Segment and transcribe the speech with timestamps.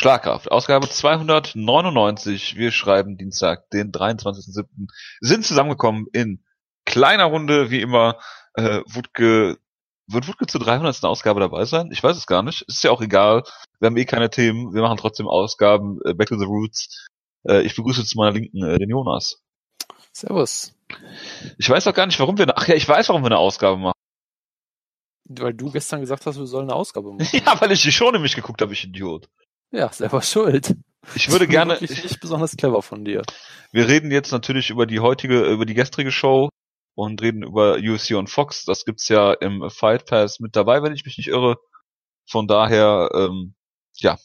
[0.00, 2.56] Schlagkraft, Ausgabe 299.
[2.56, 4.64] Wir schreiben Dienstag, den 23.07.
[5.20, 6.42] Sind zusammengekommen in
[6.86, 8.18] kleiner Runde, wie immer.
[8.54, 9.58] Äh, Wutke,
[10.06, 11.04] wird Wutke zur 300.
[11.04, 11.90] Ausgabe dabei sein?
[11.92, 12.62] Ich weiß es gar nicht.
[12.62, 13.42] Ist ja auch egal.
[13.78, 14.72] Wir haben eh keine Themen.
[14.72, 15.98] Wir machen trotzdem Ausgaben.
[16.06, 17.06] Äh, Back to the Roots.
[17.46, 19.42] Äh, ich begrüße zu meiner Linken äh, den Jonas.
[20.14, 20.72] Servus.
[21.58, 23.36] Ich weiß auch gar nicht, warum wir, eine, ach ja, ich weiß, warum wir eine
[23.36, 24.00] Ausgabe machen.
[25.28, 27.28] Weil du gestern gesagt hast, wir sollen eine Ausgabe machen.
[27.44, 29.28] Ja, weil ich die schon nämlich geguckt habe, ich Idiot.
[29.70, 30.76] Ja, selber schuld.
[31.14, 31.78] Ich würde gerne.
[31.80, 33.22] Ich nicht besonders clever von dir.
[33.72, 36.50] Wir reden jetzt natürlich über die heutige, über die gestrige Show
[36.94, 38.64] und reden über UFC und Fox.
[38.64, 41.56] Das gibt's ja im Fight Pass mit dabei, wenn ich mich nicht irre.
[42.28, 43.54] Von daher, ähm,
[43.96, 44.18] ja,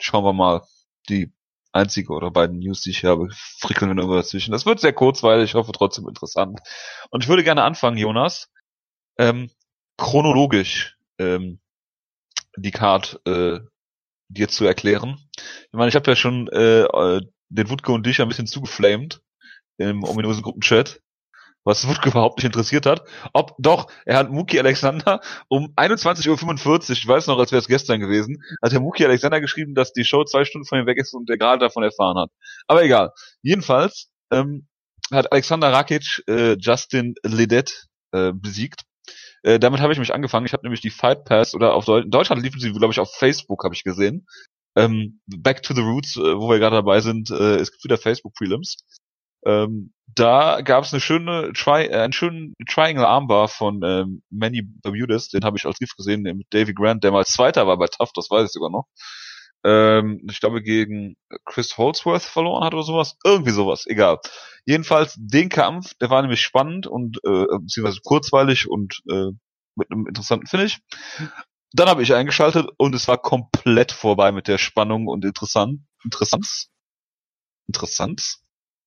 [0.00, 0.62] schauen wir mal.
[1.08, 1.32] Die
[1.72, 4.52] einzige oder beiden News, die ich habe, frickeln wir nur dazwischen.
[4.52, 6.60] Das wird sehr kurzweilig, ich hoffe trotzdem interessant.
[7.10, 8.50] Und ich würde gerne anfangen, Jonas,
[9.16, 9.50] ähm,
[9.96, 11.60] chronologisch ähm,
[12.56, 13.60] die Card äh,
[14.28, 15.18] dir zu erklären.
[15.36, 19.20] Ich meine, ich habe ja schon äh, äh, den Wutke und dich ein bisschen zugeflamed
[19.78, 21.00] im ominösen Gruppenchat,
[21.64, 23.04] was Wutke überhaupt nicht interessiert hat.
[23.32, 27.68] Ob doch, er hat Muki Alexander um 21.45 Uhr, ich weiß noch, als wäre es
[27.68, 30.98] gestern gewesen, hat der Muki Alexander geschrieben, dass die Show zwei Stunden von ihm weg
[30.98, 32.30] ist und er gerade davon erfahren hat.
[32.66, 33.12] Aber egal.
[33.42, 34.66] Jedenfalls ähm,
[35.10, 38.82] hat Alexander Rakic äh, Justin Ledet äh, besiegt
[39.42, 40.46] äh, damit habe ich mich angefangen.
[40.46, 43.14] Ich habe nämlich die Fight Pass oder auf Deu Deutschland liefen sie, glaube ich, auf
[43.14, 44.26] Facebook, habe ich gesehen.
[44.76, 47.98] Ähm, Back to the Roots, äh, wo wir gerade dabei sind, äh, es gibt wieder
[47.98, 48.76] Facebook Prelims.
[49.44, 54.62] Ähm, da gab es eine schöne Tri äh, einen schönen Triangle Armbar von ähm, Manny
[54.62, 57.86] Bermudez, den habe ich als Gift gesehen, mit Davy Grant, der mal Zweiter war bei
[57.86, 58.86] Tough, das weiß ich sogar noch.
[59.64, 64.18] Ähm, ich glaube gegen Chris Holdsworth verloren hat oder sowas, irgendwie sowas, egal.
[64.64, 69.30] Jedenfalls den Kampf, der war nämlich spannend und äh, beziehungsweise kurzweilig und äh,
[69.76, 70.80] mit einem interessanten Finish.
[71.72, 75.80] Dann habe ich eingeschaltet und es war komplett vorbei mit der Spannung und interessant.
[76.04, 76.68] Interessant.
[77.66, 78.38] Interessant.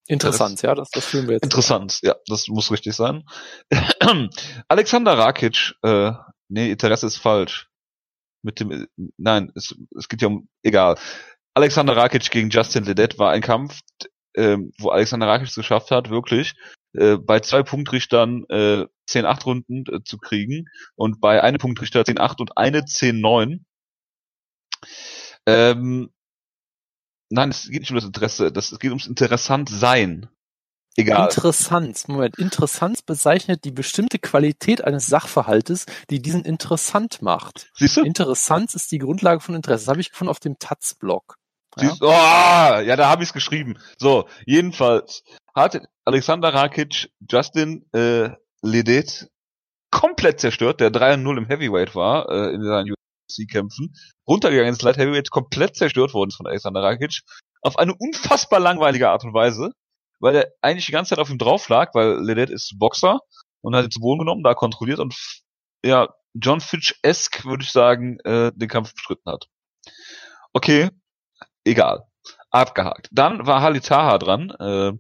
[0.08, 1.44] Interessant, ja, das, das fühlen wir jetzt.
[1.44, 3.24] Interessant, ja, das muss richtig sein.
[4.68, 6.12] Alexander Rakic, äh,
[6.50, 7.71] nee, Interesse ist falsch.
[8.44, 8.88] Mit dem,
[9.18, 10.98] nein, es, es geht ja um, egal.
[11.54, 13.80] Alexander Rakic gegen Justin Ledet war ein Kampf,
[14.36, 16.56] ähm, wo Alexander Rakic es geschafft hat, wirklich
[16.94, 20.66] äh, bei zwei Punktrichtern äh, 10-8 Runden äh, zu kriegen
[20.96, 23.62] und bei einem Punktrichter 10-8 und eine 10-9.
[25.46, 26.12] Ähm,
[27.30, 30.30] nein, es geht nicht um das Interesse, das, es geht ums Interessantsein.
[30.98, 31.24] Egal.
[31.24, 37.72] Interessant, Moment, interessant bezeichnet die bestimmte Qualität eines Sachverhaltes, die diesen interessant macht.
[37.76, 38.04] Siehst du?
[38.04, 39.86] Interessant ist die Grundlage von Interesse.
[39.86, 41.38] Das habe ich gefunden auf dem Taz-Blog.
[41.78, 41.96] Ja.
[42.02, 43.78] Oh, ja, da habe ich es geschrieben.
[43.98, 45.24] So, jedenfalls
[45.56, 48.32] hat Alexander Rakic Justin äh,
[48.62, 49.30] Ledet
[49.90, 53.94] komplett zerstört, der 3-0 im Heavyweight war, äh, in seinen UFC-Kämpfen,
[54.28, 57.22] runtergegangen ins Light Heavyweight, komplett zerstört worden von Alexander Rakic,
[57.62, 59.72] auf eine unfassbar langweilige Art und Weise,
[60.22, 63.20] weil er eigentlich die ganze Zeit auf ihm drauf lag, weil Ledet ist Boxer
[63.62, 65.16] und hat ihn zu Boden genommen, da kontrolliert und
[65.84, 69.48] ja, John Fitch-esque, würde ich sagen, äh, den Kampf bestritten hat.
[70.54, 70.90] Okay,
[71.66, 72.06] egal.
[72.52, 73.10] Abgehakt.
[73.12, 74.94] Dann war Halitaha dran, äh,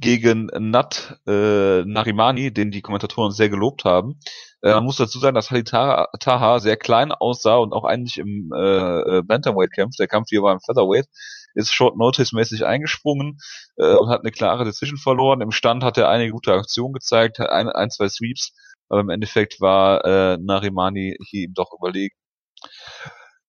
[0.00, 4.18] gegen Nat äh, Narimani, den die Kommentatoren sehr gelobt haben.
[4.62, 9.22] Äh, man muss dazu sagen, dass Halitaha sehr klein aussah und auch eigentlich im äh,
[9.22, 9.98] Bantamweight kämpft.
[10.00, 11.06] Der Kampf hier war im Featherweight.
[11.54, 13.38] Ist Short Notice mäßig eingesprungen
[13.76, 15.40] äh, und hat eine klare Decision verloren.
[15.40, 18.52] Im Stand hat er einige gute Aktionen gezeigt, ein, ein zwei Sweeps,
[18.88, 22.16] aber im Endeffekt war äh, Narimani hier ihm doch überlegen.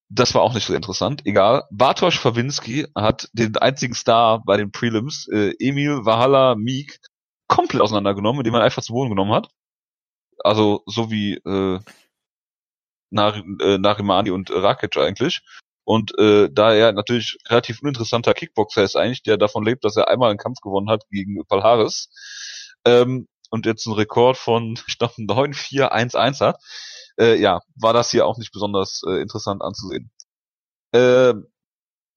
[0.10, 1.26] Das war auch nicht so interessant.
[1.26, 1.64] Egal.
[1.72, 7.00] Bartosz Fawinski hat den einzigen Star bei den Prelims, äh, Emil Wahala Meek,
[7.48, 9.50] komplett auseinandergenommen, indem man einfach zu Boden genommen hat.
[10.44, 11.80] Also so wie äh,
[13.10, 15.42] Nar äh, Narimani und Rakic eigentlich.
[15.86, 20.08] Und äh, da er natürlich relativ uninteressanter Kickboxer ist eigentlich, der davon lebt, dass er
[20.10, 22.10] einmal einen Kampf gewonnen hat gegen Palhares
[22.86, 26.60] ähm, und jetzt einen Rekord von, ich glaube, 9-4-1-1 hat,
[27.20, 30.12] äh, ja, war das hier auch nicht besonders äh, interessant anzusehen.
[30.92, 31.36] Äh,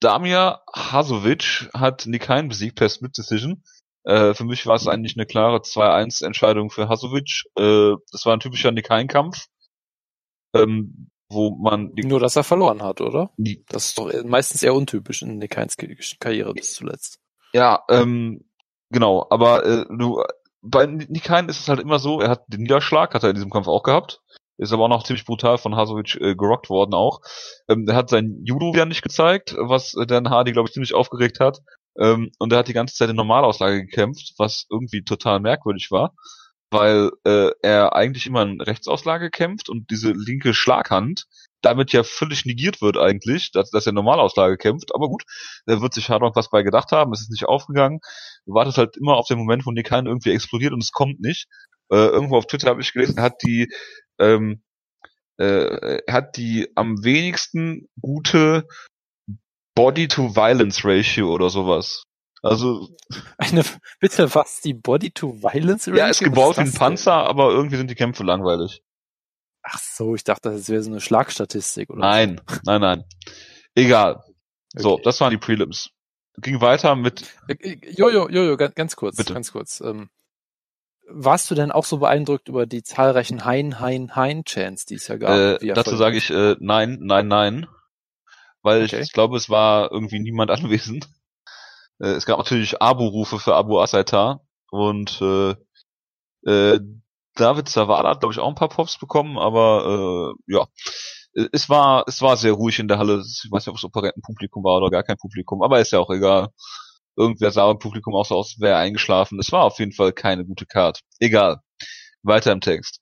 [0.00, 3.64] Damir Hasovic hat Nikain besiegt per Split Decision.
[4.04, 7.44] Äh, für mich war es eigentlich eine klare 2-1-Entscheidung für Hasovic.
[7.56, 9.46] Äh, das war ein typischer Nikain-Kampf,
[10.54, 11.92] ähm, wo man...
[11.94, 13.30] Nur, dass er verloren hat, oder?
[13.68, 15.76] Das ist doch meistens eher untypisch in Nikains
[16.18, 17.20] Karriere bis zuletzt.
[17.52, 18.44] Ja, ähm,
[18.90, 19.26] genau.
[19.30, 20.22] Aber äh, du,
[20.62, 23.50] bei Nikain ist es halt immer so, er hat den Niederschlag, hat er in diesem
[23.50, 24.20] Kampf auch gehabt.
[24.58, 27.20] Ist aber auch noch ziemlich brutal von Hasovic äh, gerockt worden auch.
[27.68, 30.94] Ähm, er hat sein Judo wieder nicht gezeigt, was äh, Dan Hardy, glaube ich, ziemlich
[30.94, 31.60] aufgeregt hat.
[31.96, 36.14] Ähm, und er hat die ganze Zeit in Normalauslage gekämpft, was irgendwie total merkwürdig war.
[36.70, 41.26] Weil äh, er eigentlich immer in Rechtsauslage kämpft und diese linke Schlaghand
[41.60, 44.94] damit ja völlig negiert wird eigentlich, dass, dass er Normalauslage kämpft.
[44.94, 45.24] Aber gut,
[45.66, 48.00] da wird sich Hardrock was bei gedacht haben, es ist nicht aufgegangen.
[48.46, 51.20] Du wartest halt immer auf den Moment, wo Nick Hein irgendwie explodiert und es kommt
[51.20, 51.48] nicht.
[51.90, 53.72] Äh, irgendwo auf Twitter habe ich gelesen, hat die
[54.18, 54.62] ähm,
[55.38, 58.66] äh, hat die am wenigsten gute
[59.74, 62.02] Body-to-Violence-Ratio oder sowas.
[62.42, 62.88] Also
[63.38, 63.64] eine
[64.00, 65.96] bitte was die Body-to-Violence-Ratio?
[65.96, 67.26] Ja, ist gebaut wie ein Panzer, denn?
[67.26, 68.82] aber irgendwie sind die Kämpfe langweilig.
[69.62, 72.56] Ach so, ich dachte, das wäre so eine Schlagstatistik oder Nein, so.
[72.64, 73.04] nein, nein.
[73.74, 74.16] Egal.
[74.74, 74.82] Okay.
[74.82, 75.90] So, das waren die Prelims.
[76.40, 77.24] Ging weiter mit.
[77.96, 79.34] Jojo, Jojo, ganz, ganz kurz, Bitte.
[79.34, 79.80] ganz kurz.
[79.80, 80.08] Ähm,
[81.08, 85.16] warst du denn auch so beeindruckt über die zahlreichen Hein, Hein, Hein-Chants, die es ja
[85.16, 85.62] gab?
[85.62, 87.66] Äh, dazu sage ich äh, nein, nein, nein.
[88.62, 88.96] Weil okay.
[88.96, 91.08] ich, ich glaube, es war irgendwie niemand anwesend.
[92.00, 95.54] Äh, es gab natürlich Abu-Rufe für Abu Asaitar und äh,
[96.46, 96.80] äh,
[97.34, 100.66] David Zavada hat, glaube ich, auch ein paar Pops bekommen, aber äh, ja,
[101.52, 103.22] es war es war sehr ruhig in der Halle.
[103.24, 106.10] Ich weiß nicht, ob es Operettenpublikum war oder gar kein Publikum, aber ist ja auch
[106.10, 106.48] egal.
[107.16, 109.38] Irgendwer sah im Publikum auch so aus, wäre eingeschlafen.
[109.40, 111.00] Es war auf jeden Fall keine gute Card.
[111.20, 111.60] Egal.
[112.22, 113.00] Weiter im Text.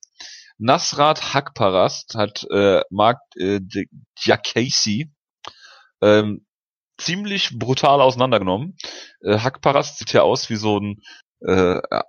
[0.59, 3.61] Nasrat Hakparast hat äh, Mark äh,
[4.25, 5.11] Diakasi
[6.01, 6.46] ähm,
[6.99, 8.77] ziemlich brutal auseinandergenommen.
[9.23, 11.03] Äh, Hakparast sieht ja aus wie so ein
[11.47, 12.03] äh, äh,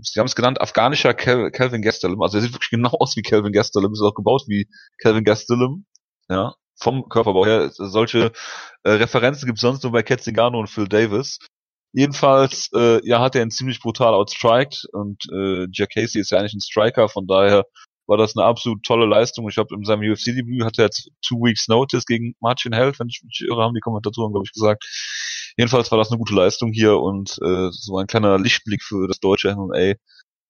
[0.00, 2.20] sie haben es genannt, afghanischer Kel Calvin Gastelum.
[2.22, 4.68] Also er sieht wirklich genau aus wie Calvin Gastelum, ist auch gebaut wie
[4.98, 5.86] Calvin Gastelum.
[6.28, 7.70] Ja, vom Körperbau her.
[7.72, 8.32] Solche
[8.82, 11.38] äh, Referenzen gibt es sonst nur bei Cat Zingano und Phil Davis.
[11.92, 16.38] Jedenfalls, äh, ja, hat er ihn ziemlich brutal outstriked und äh, Jack Casey ist ja
[16.38, 17.64] eigentlich ein Striker, von daher
[18.06, 19.48] war das eine absolut tolle Leistung.
[19.48, 23.08] Ich glaube, in seinem UFC-Debüt hat er jetzt Two Weeks Notice gegen Martin Held, wenn
[23.08, 24.84] ich mich irre, haben die Kommentatoren, glaube ich, gesagt.
[25.56, 29.20] Jedenfalls war das eine gute Leistung hier und äh, so ein kleiner Lichtblick für das
[29.20, 29.94] deutsche MMA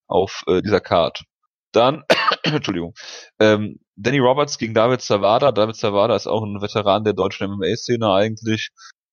[0.07, 1.25] auf äh, dieser Card.
[1.73, 2.05] Dann,
[2.45, 2.95] Entschuldigung,
[3.41, 5.53] ähm, Danny Roberts gegen David Zavada.
[5.53, 8.71] David Zavada ist auch ein Veteran der deutschen MMA-Szene eigentlich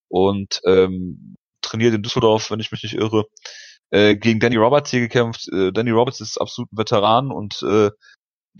[0.10, 3.26] und ähm, trainiert in Düsseldorf, wenn ich mich nicht irre.
[3.92, 5.48] Äh, gegen Danny Roberts hier gekämpft.
[5.52, 7.90] Äh, Danny Roberts ist absolut ein Veteran und äh,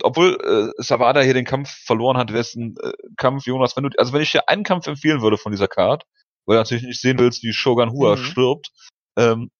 [0.02, 0.38] obwohl
[0.78, 3.90] äh, Savada hier den Kampf verloren hat, wäre es ein äh, Kampf, Jonas, wenn du,
[3.98, 6.04] also wenn ich dir einen Kampf empfehlen würde von dieser Card,
[6.46, 8.22] weil du natürlich nicht sehen willst, wie Shogun Hua mhm.
[8.22, 8.70] stirbt,
[9.16, 9.50] ähm,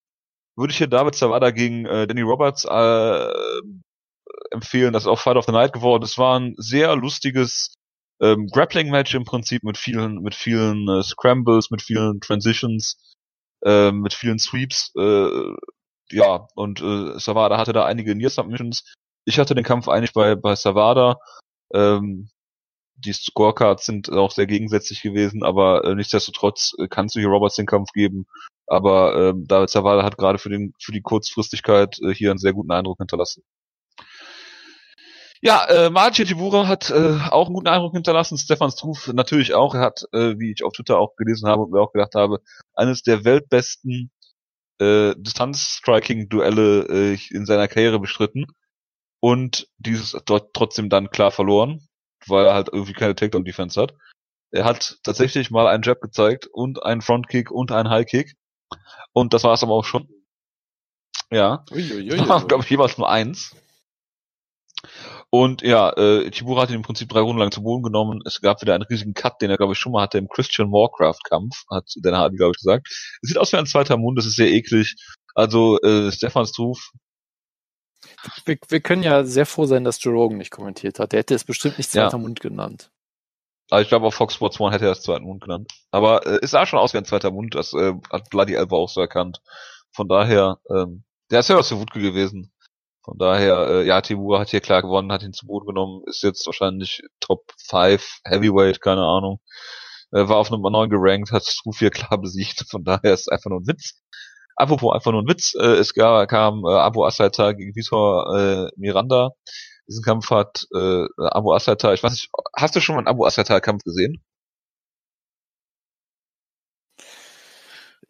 [0.57, 3.31] würde ich hier David Savada gegen äh, Danny Roberts äh,
[4.51, 4.93] empfehlen.
[4.93, 6.03] Das ist auch Fight of the Night geworden.
[6.03, 7.75] Es war ein sehr lustiges
[8.21, 13.15] ähm, Grappling-Match im Prinzip mit vielen, mit vielen äh, Scrambles, mit vielen Transitions,
[13.65, 14.93] äh, mit vielen Sweeps.
[14.97, 15.55] Äh,
[16.11, 18.85] ja, und äh, Savada hatte da einige Near Submissions
[19.25, 21.19] ich hatte den Kampf eigentlich bei, bei Savada.
[21.73, 22.31] Ähm,
[22.97, 27.57] die Scorecards sind auch sehr gegensätzlich gewesen, aber äh, nichtsdestotrotz äh, kannst du hier Roberts
[27.57, 28.27] den Kampf geben.
[28.67, 32.53] Aber äh, David Savada hat gerade für, den, für die Kurzfristigkeit äh, hier einen sehr
[32.53, 33.43] guten Eindruck hinterlassen.
[35.43, 38.37] Ja, äh, Marcin Tibura hat äh, auch einen guten Eindruck hinterlassen.
[38.37, 39.75] Stefan Struff natürlich auch.
[39.75, 42.41] Er hat, äh, wie ich auf Twitter auch gelesen habe und mir auch gedacht habe,
[42.75, 44.11] eines der weltbesten
[44.79, 48.47] äh, Distanz-Striking-Duelle äh, in seiner Karriere bestritten
[49.21, 51.87] und dieses dort trotzdem dann klar verloren,
[52.27, 53.95] weil er halt irgendwie keine Takedown-Defense hat.
[54.51, 58.35] Er hat tatsächlich mal einen Jab gezeigt und einen Frontkick und einen Highkick.
[59.13, 60.09] Und das war es aber auch schon.
[61.31, 61.65] Ja.
[62.49, 63.55] glaube ich, jeweils nur eins.
[65.33, 68.21] Und ja, äh, Tibura hat ihn im Prinzip drei Runden lang zu Boden genommen.
[68.25, 70.73] Es gab wieder einen riesigen Cut, den er, glaube ich, schon mal hatte im Christian
[70.73, 72.89] Warcraft-Kampf, hat Dan Hardy, glaube ich, gesagt.
[73.23, 74.97] Es sieht aus wie ein zweiter Mund, das ist sehr eklig.
[75.35, 76.81] Also äh, Stefan Struve
[78.45, 81.13] wir, wir können ja sehr froh sein, dass Joe Rogan nicht kommentiert hat.
[81.13, 82.19] Der hätte es bestimmt nicht zweiter ja.
[82.19, 82.91] Mund genannt.
[83.71, 85.71] Also ich glaube, auf Fox Sports One hätte er es zweiten Mund genannt.
[85.93, 88.77] Aber äh, es sah schon aus wie ein zweiter Mund, das äh, hat Bloody Elbow
[88.77, 89.41] auch so erkannt.
[89.93, 92.53] Von daher, ähm, der ist ja aus der Wutke gewesen.
[93.03, 96.23] Von daher, äh, ja, Timur hat hier klar gewonnen, hat ihn zu Boden genommen, ist
[96.23, 99.41] jetzt wahrscheinlich Top 5 Heavyweight, keine Ahnung.
[100.13, 102.67] Äh, war auf Nummer 9 gerankt, hat Ruf hier klar besiegt.
[102.69, 104.01] Von daher ist es einfach nur ein Witz.
[104.61, 108.71] Apropos einfach nur ein Witz, äh, es gab, kam äh, Abu Asaita gegen Vitor äh,
[108.77, 109.31] Miranda.
[109.89, 113.25] Diesen Kampf hat äh, Abu Asaita, ich weiß nicht, hast du schon mal einen Abu
[113.25, 114.23] Asaita Kampf gesehen?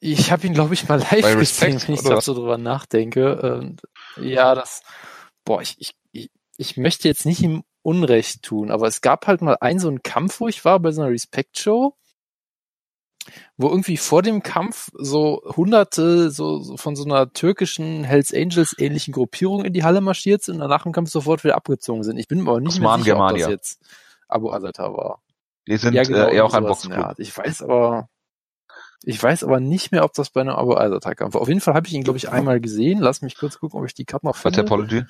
[0.00, 3.40] Ich habe ihn, glaube ich, mal live gesehen, wenn ich da so drüber nachdenke.
[3.40, 3.82] Und,
[4.16, 4.82] ja, das,
[5.44, 9.56] boah, ich, ich, ich möchte jetzt nicht ihm Unrecht tun, aber es gab halt mal
[9.60, 11.94] einen so einen Kampf, wo ich war bei so einer Respect-Show
[13.56, 18.74] wo irgendwie vor dem Kampf so hunderte so, so von so einer türkischen Hells Angels
[18.78, 22.16] ähnlichen Gruppierung in die Halle marschiert sind und nach dem Kampf sofort wieder abgezogen sind.
[22.18, 23.46] Ich bin mir aber nicht Osman mehr sicher, Germania.
[23.46, 23.80] ob das jetzt
[24.28, 25.22] Abu Azata war.
[25.66, 27.14] Die sind ja, genau, äh, eher auch ein Boxclub.
[27.18, 28.08] Ich weiß aber.
[29.02, 31.40] Ich weiß aber nicht mehr, ob das bei einem Abo Eisertag war.
[31.40, 32.98] Auf jeden Fall habe ich ihn, glaube ich, einmal gesehen.
[32.98, 34.60] Lass mich kurz gucken, ob ich die Karte noch finde.
[34.60, 35.04] Apology.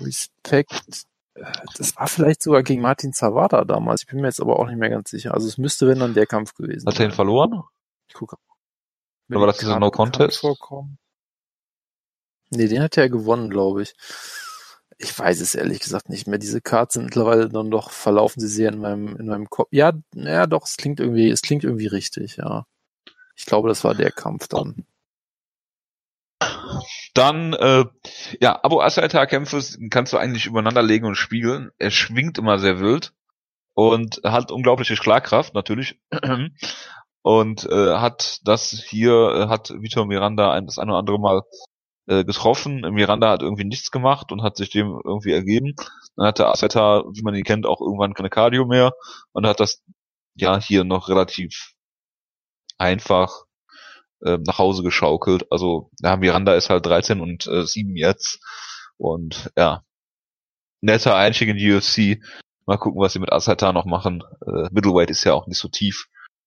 [0.00, 1.04] Respekt.
[1.76, 4.02] Das war vielleicht sogar gegen Martin Zawada damals.
[4.02, 5.34] Ich bin mir jetzt aber auch nicht mehr ganz sicher.
[5.34, 6.94] Also es müsste, wenn dann der Kampf gewesen sein.
[6.94, 7.62] Hat er ihn verloren?
[8.08, 8.36] Ich gucke.
[9.28, 10.38] Oder war das dieser No Contest?
[10.38, 10.98] Vorkommen?
[12.50, 13.94] Nee, den hat er gewonnen, glaube ich.
[14.98, 16.38] Ich weiß es ehrlich gesagt nicht mehr.
[16.38, 19.68] Diese Cards sind mittlerweile dann doch, verlaufen sie sehr in meinem, in meinem Kopf.
[19.70, 22.64] Ja, ja, doch, es klingt irgendwie, es klingt irgendwie richtig, ja.
[23.34, 24.86] Ich glaube, das war der Kampf dann.
[27.14, 27.84] Dann, äh,
[28.40, 31.70] ja, Abo Asaita-Kämpfe kannst du eigentlich übereinander legen und spiegeln.
[31.78, 33.12] Er schwingt immer sehr wild
[33.74, 36.00] und hat unglaubliche Schlagkraft, natürlich.
[37.22, 41.42] und äh, hat das hier, äh, hat Vitor Miranda ein, das eine oder andere Mal
[42.06, 42.82] äh, getroffen.
[42.92, 45.74] Miranda hat irgendwie nichts gemacht und hat sich dem irgendwie ergeben.
[46.16, 48.92] Dann hatte Aseta, wie man ihn kennt, auch irgendwann keine Cardio mehr
[49.32, 49.82] und hat das
[50.34, 51.72] ja hier noch relativ
[52.78, 53.45] einfach
[54.22, 55.46] äh, nach Hause geschaukelt.
[55.50, 58.40] Also ja, Miranda ist halt 13 und äh, 7 jetzt
[58.96, 59.82] und ja,
[60.80, 62.22] netter Einstieg in die UFC.
[62.66, 64.22] Mal gucken, was sie mit Asata noch machen.
[64.46, 66.06] Äh, Middleweight ist ja auch nicht so tief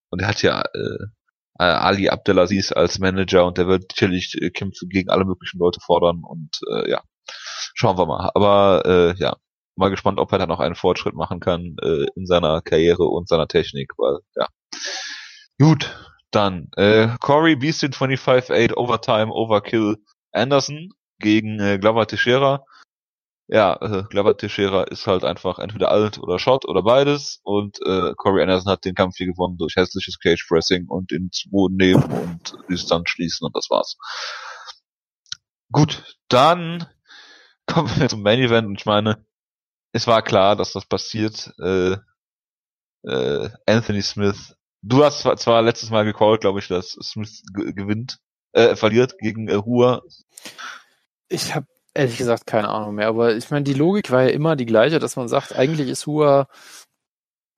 [0.09, 1.05] und er hat ja äh,
[1.59, 5.79] äh, Ali Abdelaziz als Manager und der wird sicherlich äh, Kämpfe gegen alle möglichen Leute
[5.81, 7.01] fordern und äh, ja,
[7.73, 8.31] schauen wir mal.
[8.33, 9.35] Aber äh, ja,
[9.75, 13.27] mal gespannt, ob er da noch einen Fortschritt machen kann äh, in seiner Karriere und
[13.27, 14.47] seiner Technik, weil ja.
[15.59, 15.95] Gut,
[16.31, 19.98] dann äh, Corey Beastin 25-8 Overtime Overkill
[20.31, 22.63] Anderson gegen äh, Glover Teixeira
[23.51, 28.13] ja, äh, Glover Teixeira ist halt einfach entweder alt oder Shot oder beides und äh,
[28.15, 32.03] Corey Anderson hat den Kampf hier gewonnen durch hässliches Cage Pressing und ins Boden nehmen
[32.03, 33.98] und Distanz schließen und das war's.
[35.71, 36.88] Gut, dann
[37.65, 39.25] kommen wir zum Main Event und ich meine,
[39.93, 41.51] es war klar, dass das passiert.
[41.59, 41.98] Äh,
[43.03, 48.19] äh, Anthony Smith, du hast zwar, zwar letztes Mal gecallt, glaube ich, dass Smith gewinnt,
[48.53, 50.01] äh, verliert gegen äh, Hua.
[51.27, 53.07] Ich habe Ehrlich gesagt, keine Ahnung mehr.
[53.07, 56.05] Aber ich meine, die Logik war ja immer die gleiche, dass man sagt, eigentlich ist
[56.05, 56.48] Hua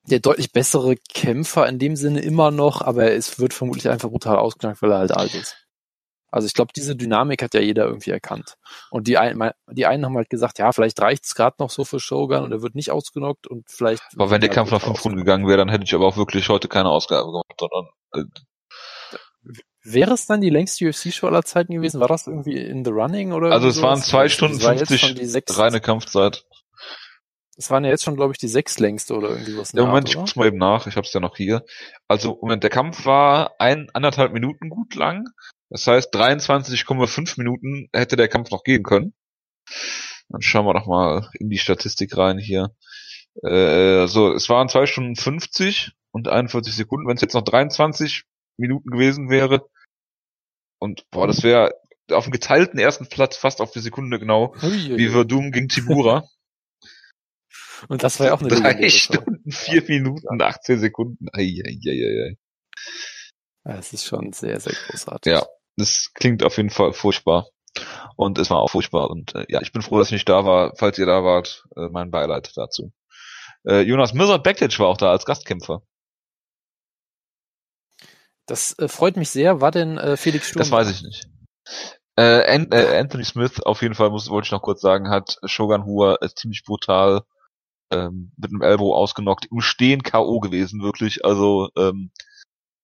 [0.09, 4.37] der deutlich bessere Kämpfer in dem Sinne immer noch, aber es wird vermutlich einfach brutal
[4.37, 5.60] ausgeknackt, weil er halt alt ist.
[6.31, 8.55] Also ich glaube, diese Dynamik hat ja jeder irgendwie erkannt.
[8.89, 11.83] Und die, ein, die einen haben halt gesagt, ja, vielleicht reicht es gerade noch so
[11.83, 14.01] für Shogun und er wird nicht ausgenockt und vielleicht.
[14.15, 16.47] Aber wenn der Kampf nach fünf Runden gegangen wäre, dann hätte ich aber auch wirklich
[16.49, 18.23] heute keine Ausgabe gemacht, sondern äh,
[19.83, 21.99] Wäre es dann die längste UFC-Show aller Zeiten gewesen?
[21.99, 23.51] War das irgendwie in the running oder?
[23.51, 26.45] Also es waren zwei Stunden war 50 reine Kampfzeit.
[27.57, 29.71] Es waren ja jetzt schon, glaube ich, die sechs längste oder irgendwie was.
[29.73, 30.85] Ja, Moment, Art, ich guck's mal eben nach.
[30.85, 31.63] Ich habe es ja noch hier.
[32.07, 35.25] Also Moment, der Kampf war ein anderthalb Minuten gut lang.
[35.71, 39.13] Das heißt, 23,5 Minuten hätte der Kampf noch gehen können.
[40.27, 42.75] Dann schauen wir doch mal in die Statistik rein hier.
[43.41, 47.07] Äh, so, es waren zwei Stunden 50 und 41 Sekunden.
[47.07, 48.25] Wenn es jetzt noch 23
[48.57, 49.65] Minuten gewesen wäre.
[50.77, 51.73] Und boah, das wäre
[52.11, 54.97] auf dem geteilten ersten Platz fast auf die Sekunde genau, Uiuiui.
[54.97, 56.27] wie Verdum gegen Tibura.
[57.87, 61.27] Und das war ja auch eine Drei Stunden, vier Minuten, 18 Sekunden.
[61.31, 62.37] Eieieiei.
[63.65, 65.31] Ja, das ist schon sehr, sehr großartig.
[65.31, 65.47] Ja,
[65.77, 67.47] das klingt auf jeden Fall furchtbar.
[68.15, 69.09] Und es war auch furchtbar.
[69.09, 70.73] Und äh, ja, ich bin froh, dass ich nicht da war.
[70.75, 72.91] Falls ihr da wart, äh, mein Beileid dazu.
[73.65, 75.81] Äh, Jonas Mirzad Bektic war auch da als Gastkämpfer.
[78.45, 79.61] Das äh, freut mich sehr.
[79.61, 80.59] War denn äh, Felix Sturm?
[80.59, 81.27] Das weiß ich nicht.
[82.17, 85.37] Äh, An äh, Anthony Smith, auf jeden Fall muss, wollte ich noch kurz sagen, hat
[85.45, 87.21] Shogun Hua äh, ziemlich brutal
[87.91, 90.39] ähm, mit einem Elbow ausgenockt, im Stehen K.O.
[90.39, 91.23] gewesen, wirklich.
[91.23, 92.11] Also ähm,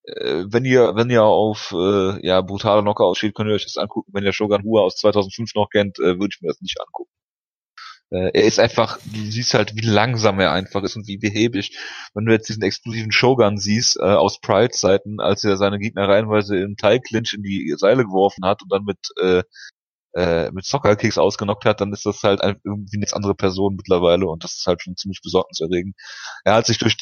[0.08, 3.78] äh, wenn ihr wenn ihr auf äh, ja brutale Knockout steht, könnt ihr euch das
[3.78, 4.12] angucken.
[4.14, 7.12] Wenn ihr Shogun Hua aus 2005 noch kennt, äh, würde ich mir das nicht angucken.
[8.10, 11.78] Äh, er ist einfach, du siehst halt, wie langsam er einfach ist und wie behäbig.
[12.14, 16.58] Wenn du jetzt diesen explosiven Shogun siehst, äh, aus Pride-Zeiten, als er seine Gegner reihenweise
[16.58, 19.44] im Teilclinch in die Seile geworfen hat und dann mit, äh,
[20.16, 24.44] äh, mit Soccer-Kicks ausgenockt hat, dann ist das halt irgendwie eine andere Person mittlerweile und
[24.44, 25.96] das ist halt schon ziemlich besorgniserregend.
[26.46, 26.96] Er hat sich durch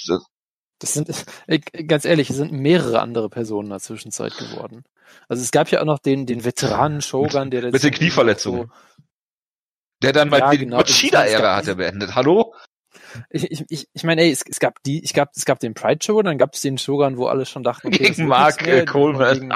[0.80, 1.10] das sind,
[1.88, 4.84] ganz ehrlich, es sind mehrere andere Personen in der Zwischenzeit geworden.
[5.28, 8.68] Also es gab ja auch noch den, den Veteranen Shogun, der mit den Knieverletzungen.
[8.68, 8.74] So,
[10.02, 10.78] der dann mal ja, die genau.
[10.78, 12.16] Machida-Ära hat er beendet.
[12.16, 12.54] Hallo?
[13.30, 15.74] Ich, ich, ich, ich meine, ey, es, es gab die, ich gab, es gab den
[15.74, 18.86] Pride Show, dann gab es den Shogun, wo alle schon dachten, okay, gegen Mark äh,
[18.86, 19.54] Coleman.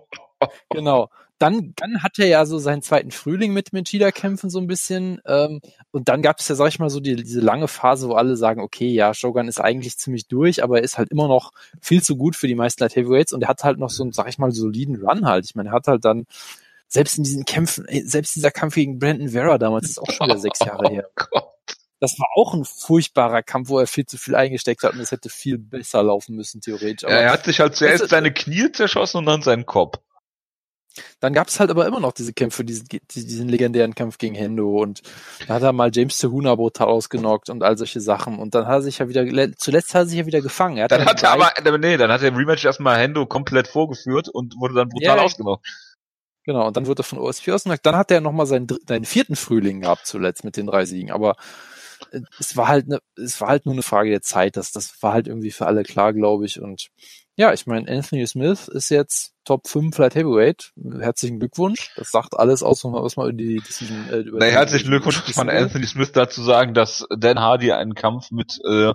[0.70, 1.10] genau.
[1.38, 5.20] Dann, dann hat er ja so seinen zweiten Frühling mit Machida kämpfen so ein bisschen.
[5.26, 5.60] Ähm,
[5.90, 8.36] und dann gab es ja, sag ich mal, so die, diese lange Phase, wo alle
[8.36, 12.02] sagen, okay, ja, Shogun ist eigentlich ziemlich durch, aber er ist halt immer noch viel
[12.02, 14.28] zu gut für die meisten Light Heavyweights und er hat halt noch so einen, sag
[14.28, 15.44] ich mal, soliden Run halt.
[15.44, 16.26] Ich meine, er hat halt dann
[16.88, 20.38] selbst in diesen Kämpfen, selbst dieser Kampf gegen Brandon Vera damals ist auch schon wieder
[20.38, 21.08] sechs Jahre her.
[21.32, 21.40] Oh
[22.04, 25.10] das war auch ein furchtbarer Kampf, wo er viel zu viel eingesteckt hat und es
[25.10, 27.04] hätte viel besser laufen müssen, theoretisch.
[27.04, 29.98] Aber ja, er hat sich halt zuerst seine Knie zerschossen und dann seinen Kopf.
[31.20, 34.80] Dann gab es halt aber immer noch diese Kämpfe, diesen, diesen legendären Kampf gegen Hendo
[34.80, 35.02] und
[35.46, 38.74] da hat er mal James Tehuna brutal ausgenockt und all solche Sachen und dann hat
[38.74, 39.24] er sich ja wieder,
[39.56, 40.76] zuletzt hat er sich ja wieder gefangen.
[40.76, 43.68] Er hat dann hat er aber, nee, dann hat er im Rematch erstmal Hendo komplett
[43.68, 45.66] vorgeführt und wurde dann brutal ja, ausgenockt.
[46.44, 47.86] Genau, und dann wurde er von OSP ausgenockt.
[47.86, 51.36] Dann hat er nochmal seinen, seinen vierten Frühling gehabt zuletzt mit den drei Siegen, aber
[52.12, 55.02] äh, es war halt ne, es war halt nur eine Frage der Zeit, das, das
[55.02, 56.90] war halt irgendwie für alle klar, glaube ich und
[57.36, 60.72] ja, ich meine, Anthony Smith ist jetzt Top 5 Flight Heavyweight.
[61.00, 61.92] Herzlichen Glückwunsch.
[61.96, 65.50] Das sagt alles aus, was man über die Decision äh, über Na, Herzlichen Glückwunsch von
[65.50, 68.92] Anthony Smith dazu sagen, dass Dan Hardy einen Kampf mit äh,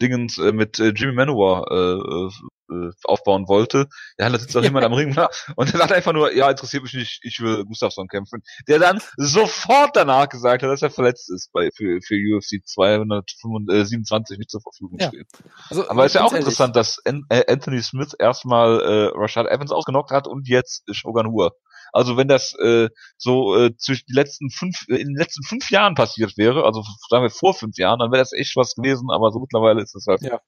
[0.00, 2.28] Dingens äh, mit äh, Jimmy Manowar äh,
[2.70, 3.88] äh, aufbauen wollte.
[4.18, 5.16] Ja, da sitzt doch jemand am Ring
[5.56, 8.42] und er sagt einfach nur, ja, interessiert mich nicht, ich will Gustafsson kämpfen.
[8.68, 14.38] Der dann sofort danach gesagt hat, dass er verletzt ist bei für, für UFC 227
[14.38, 15.08] nicht zur Verfügung ja.
[15.08, 15.26] steht.
[15.70, 20.10] Also, Aber ist ja auch interessant, dass äh, Anthony Smith erstmal äh, Rashad Evans ausgenockt
[20.10, 21.52] hat und jetzt Shogun Hua.
[21.92, 25.70] Also wenn das äh, so äh, zwischen die letzten fünf, äh, in den letzten fünf
[25.70, 29.10] Jahren passiert wäre, also sagen wir vor fünf Jahren, dann wäre das echt was gewesen,
[29.10, 30.22] aber so mittlerweile ist es halt.
[30.22, 30.40] Ja.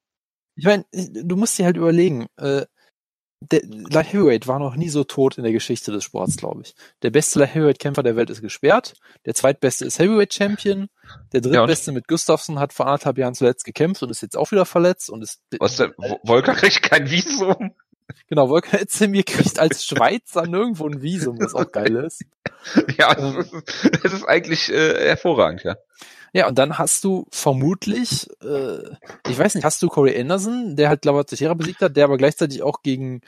[0.56, 2.66] Ich meine, du musst dir halt überlegen, äh,
[3.40, 6.74] der Light Heavyweight war noch nie so tot in der Geschichte des Sports, glaube ich.
[7.02, 8.94] Der beste Light Heavyweight Kämpfer der Welt ist gesperrt.
[9.24, 10.88] Der zweitbeste ist Heavyweight Champion.
[11.32, 14.52] Der drittbeste ja, mit Gustafsson hat vor anderthalb Jahren zuletzt gekämpft und ist jetzt auch
[14.52, 15.40] wieder verletzt und ist.
[15.58, 15.94] Was der,
[16.24, 17.74] Volker kriegt kein Visum.
[18.28, 22.24] Genau, Volker Özdemir kriegt als Schweizer nirgendwo ein Visum, was auch geil ist.
[22.98, 25.76] Ja, ähm, es ist, es ist eigentlich äh, hervorragend, ja.
[26.32, 28.82] Ja, und dann hast du vermutlich, äh,
[29.28, 32.18] ich weiß nicht, hast du Corey Anderson, der halt Glava Teixeira besiegt hat, der aber
[32.18, 33.22] gleichzeitig auch gegen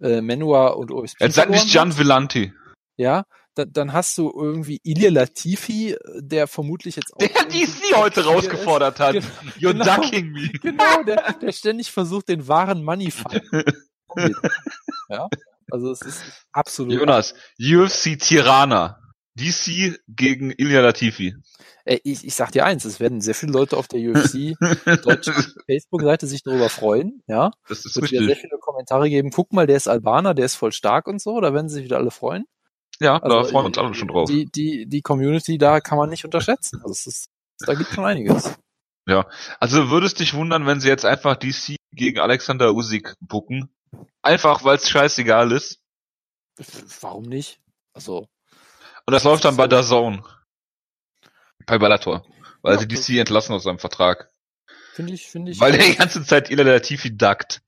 [0.00, 2.52] äh, Menua und OSP Jetzt sag nicht Gian Villanti.
[2.96, 7.18] Ja, da, dann hast du irgendwie Ilya Latifi, der vermutlich jetzt auch.
[7.18, 9.16] Der DC heute rausgefordert hat.
[9.58, 10.48] You're genau, ducking me.
[10.62, 13.12] Genau, der, der ständig versucht, den wahren Money
[15.10, 15.26] Ja,
[15.70, 16.22] also es ist
[16.52, 16.92] absolut.
[16.92, 19.00] Jonas, UFC Tirana.
[19.38, 21.34] DC gegen Ilya Latifi.
[21.84, 24.54] Ey, ich, ich sag dir eins, es werden sehr viele Leute auf der UFC
[25.66, 27.52] Facebook-Seite sich darüber freuen, ja.
[27.68, 28.26] Das ist Wird richtig.
[28.26, 31.40] sehr viele Kommentare geben, guck mal, der ist Albaner, der ist voll stark und so,
[31.40, 32.44] da werden sich wieder alle freuen.
[33.00, 34.28] Ja, also, da freuen wir uns alle schon drauf.
[34.28, 36.80] Die, die, die Community da kann man nicht unterschätzen.
[36.82, 37.26] Also es ist,
[37.64, 38.58] da gibt schon einiges.
[39.06, 39.26] Ja,
[39.60, 43.70] also würdest dich wundern, wenn sie jetzt einfach DC gegen Alexander Usyk bucken.
[44.22, 45.82] Einfach, weil es scheißegal ist.
[47.00, 47.60] Warum nicht?
[47.92, 48.28] Also.
[49.06, 50.22] Und das läuft dann bei der Zone.
[51.66, 52.26] Bei Bellator.
[52.62, 54.30] Weil ja, sie DC entlassen aus seinem Vertrag.
[54.92, 55.60] Finde ich, finde ich.
[55.60, 57.62] Weil der die ganze Zeit relativ duckt.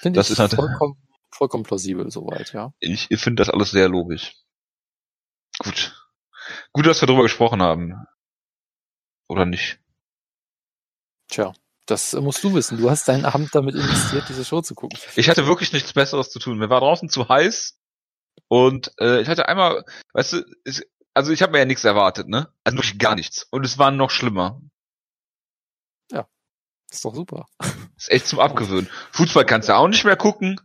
[0.00, 1.00] Finde ich ist halt, vollkommen,
[1.30, 2.72] vollkommen plausibel soweit, ja.
[2.80, 4.34] Ich, ich finde das alles sehr logisch.
[5.58, 5.94] Gut.
[6.72, 8.06] Gut, dass wir darüber gesprochen haben.
[9.28, 9.78] Oder nicht?
[11.28, 11.52] Tja.
[11.90, 12.78] Das musst du wissen.
[12.78, 14.98] Du hast deinen Abend damit investiert, diese Show zu gucken.
[15.16, 16.58] Ich hatte wirklich nichts Besseres zu tun.
[16.58, 17.78] Mir war draußen zu heiß
[18.48, 20.82] und äh, ich hatte einmal, weißt du, ich,
[21.14, 22.52] also ich habe mir ja nichts erwartet, ne?
[22.62, 23.46] Also wirklich gar nichts.
[23.50, 24.60] Und es war noch schlimmer.
[26.12, 26.28] Ja,
[26.90, 27.46] ist doch super.
[27.96, 28.88] Ist echt zum Abgewöhnen.
[29.12, 30.60] Fußball kannst du auch nicht mehr gucken.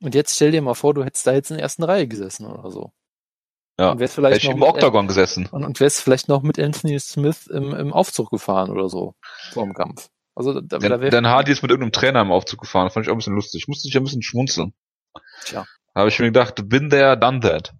[0.00, 2.46] Und jetzt stell dir mal vor, du hättest da jetzt in der ersten Reihe gesessen
[2.46, 2.92] oder so.
[3.80, 5.46] Ja, und wärst vielleicht noch im Octagon gesessen.
[5.46, 9.14] Und, und wärst vielleicht noch mit Anthony Smith im, im Aufzug gefahren oder so
[9.52, 10.08] vor dem Kampf.
[10.38, 11.10] Also da, da wäre.
[11.10, 13.62] Dann Hardy ist mit irgendeinem Trainer im Aufzug gefahren, fand ich auch ein bisschen lustig.
[13.62, 14.72] Ich musste sich ein bisschen schmunzeln.
[15.44, 15.66] Tja.
[15.94, 17.74] Da habe ich mir gedacht, bin there, done that.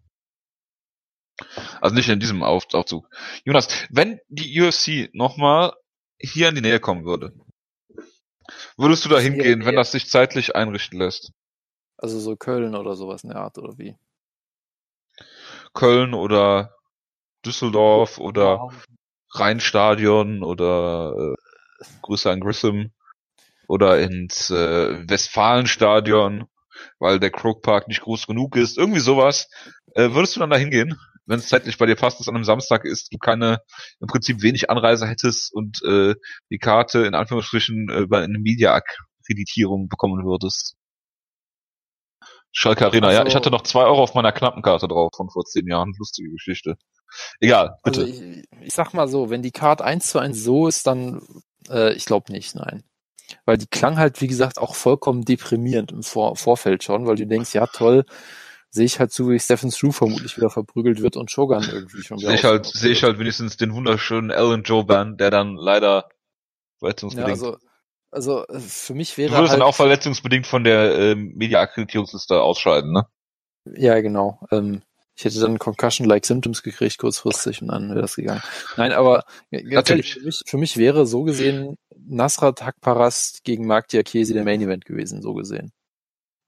[1.81, 3.09] Also nicht in diesem Auf Aufzug.
[3.45, 5.73] Jonas, wenn die UFC nochmal
[6.19, 7.33] hier in die Nähe kommen würde,
[8.77, 11.31] würdest du da hingehen, wenn das sich zeitlich einrichten lässt?
[11.97, 13.97] Also so Köln oder sowas in der Art, oder wie?
[15.75, 16.75] Köln oder
[17.47, 18.69] Düsseldorf oder
[19.31, 21.48] Rheinstadion oder äh,
[22.03, 22.93] Grüße an Grissom
[23.69, 26.47] oder ins äh, Westfalenstadion,
[26.99, 29.49] weil der Crook Park nicht groß genug ist, irgendwie sowas.
[29.95, 32.45] Äh, würdest du dann da hingehen, wenn es zeitlich bei dir passt, dass an einem
[32.45, 33.59] Samstag ist, du keine,
[34.01, 36.15] im Prinzip wenig Anreise hättest und äh,
[36.51, 40.75] die Karte in Anführungsstrichen äh, über eine Media-Akkreditierung bekommen würdest?
[42.51, 45.45] Schalke Arena, also, ja, ich hatte noch zwei Euro auf meiner Knappenkarte drauf von vor
[45.45, 45.93] zehn Jahren.
[45.99, 46.77] Lustige Geschichte.
[47.41, 48.01] Egal, bitte.
[48.01, 51.21] Also ich, ich, sag mal so, wenn die Karte eins zu eins so ist, dann
[51.71, 52.83] äh, ich glaube nicht, nein.
[53.45, 57.27] Weil die klang halt, wie gesagt, auch vollkommen deprimierend im Vor Vorfeld schon, weil du
[57.27, 58.05] denkst, ja toll,
[58.71, 62.19] sehe ich halt zu, wie Stephen Strew vermutlich wieder verprügelt wird und Shogun irgendwie schon
[62.19, 62.29] wieder.
[62.29, 66.09] Sehe ich halt, sehe ich halt wenigstens den wunderschönen Alan Joban, der dann leider
[66.79, 67.29] verletzungsbedingt.
[67.29, 67.57] Ja, also,
[68.11, 69.31] also äh, für mich wäre.
[69.31, 73.07] Du würdest halt, dann auch verletzungsbedingt von der ähm, Media-Akkreditierungsliste ausscheiden, ne?
[73.65, 74.41] Ja, genau.
[74.51, 74.83] Ähm,
[75.19, 78.41] Ich hätte dann Concussion-like Symptoms gekriegt kurzfristig und dann wäre das gegangen.
[78.77, 83.89] Nein, aber ganz ehrlich, für mich, für mich wäre so gesehen Nasrat Hakparast gegen Mark
[83.89, 85.73] Diakesi der Main Event gewesen, so gesehen.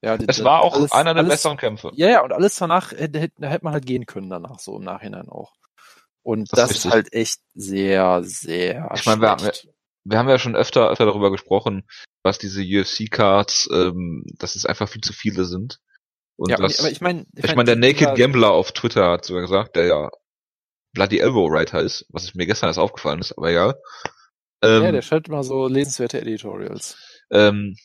[0.03, 1.91] Ja, es war auch alles, einer der alles, besseren Kämpfe.
[1.95, 4.85] Ja, ja, und alles danach hätte, hätte, hätte man halt gehen können danach, so im
[4.85, 5.53] Nachhinein auch.
[6.23, 9.53] Und das, das ist, ist, halt echt sehr, sehr Ich meine, wir, wir,
[10.05, 11.89] wir haben ja schon öfter, öfter darüber gesprochen,
[12.23, 15.81] was diese UFC-Cards, ähm, dass es einfach viel zu viele sind.
[16.41, 19.27] Und ja, das, aber ich meine, ich, ich mein, der Naked Gambler auf Twitter hat
[19.27, 20.11] sogar gesagt, der ja
[20.95, 23.75] Bloody Elbow Writer ist, was mir gestern erst aufgefallen ist, aber ja.
[24.63, 26.97] Ähm, ja, der schreibt immer so lesenswerte Editorials.
[27.31, 27.77] Ähm,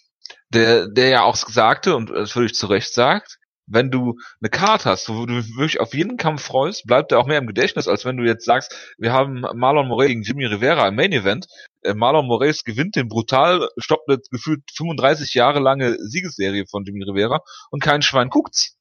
[0.53, 4.49] der, der ja auch sagte, und das würde ich zu Recht sagt, wenn du eine
[4.49, 7.87] Karte hast, wo du wirklich auf jeden Kampf freust, bleibt er auch mehr im Gedächtnis,
[7.87, 11.47] als wenn du jetzt sagst, wir haben Marlon Moraes gegen Jimmy Rivera im Main Event.
[11.81, 17.03] Äh, Marlon Moraes gewinnt den brutal, stoppt eine gefühlt 35 Jahre lange Siegesserie von Jimmy
[17.03, 18.77] Rivera und kein Schwein guckt's.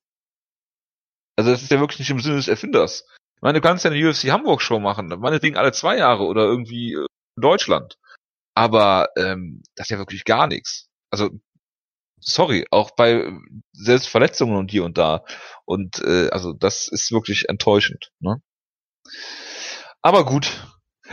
[1.37, 3.07] Also das ist ja wirklich nicht im Sinne des Erfinders.
[3.37, 6.45] Ich meine, du kannst ja eine UFC Hamburg Show machen, meinetwegen alle zwei Jahre oder
[6.45, 7.99] irgendwie in Deutschland.
[8.55, 10.89] Aber ähm, das ist ja wirklich gar nichts.
[11.11, 11.31] Also
[12.25, 13.31] sorry, auch bei
[13.73, 15.25] selbst Verletzungen und hier und da.
[15.65, 18.11] Und äh, also das ist wirklich enttäuschend.
[18.21, 18.43] Ne?
[20.03, 20.67] Aber gut,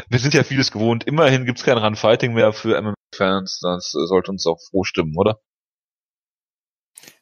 [0.09, 1.05] wir sind ja vieles gewohnt.
[1.05, 3.59] Immerhin gibt's kein Run-Fighting mehr für MMA-Fans.
[3.61, 5.39] Das äh, sollte uns auch froh stimmen, oder?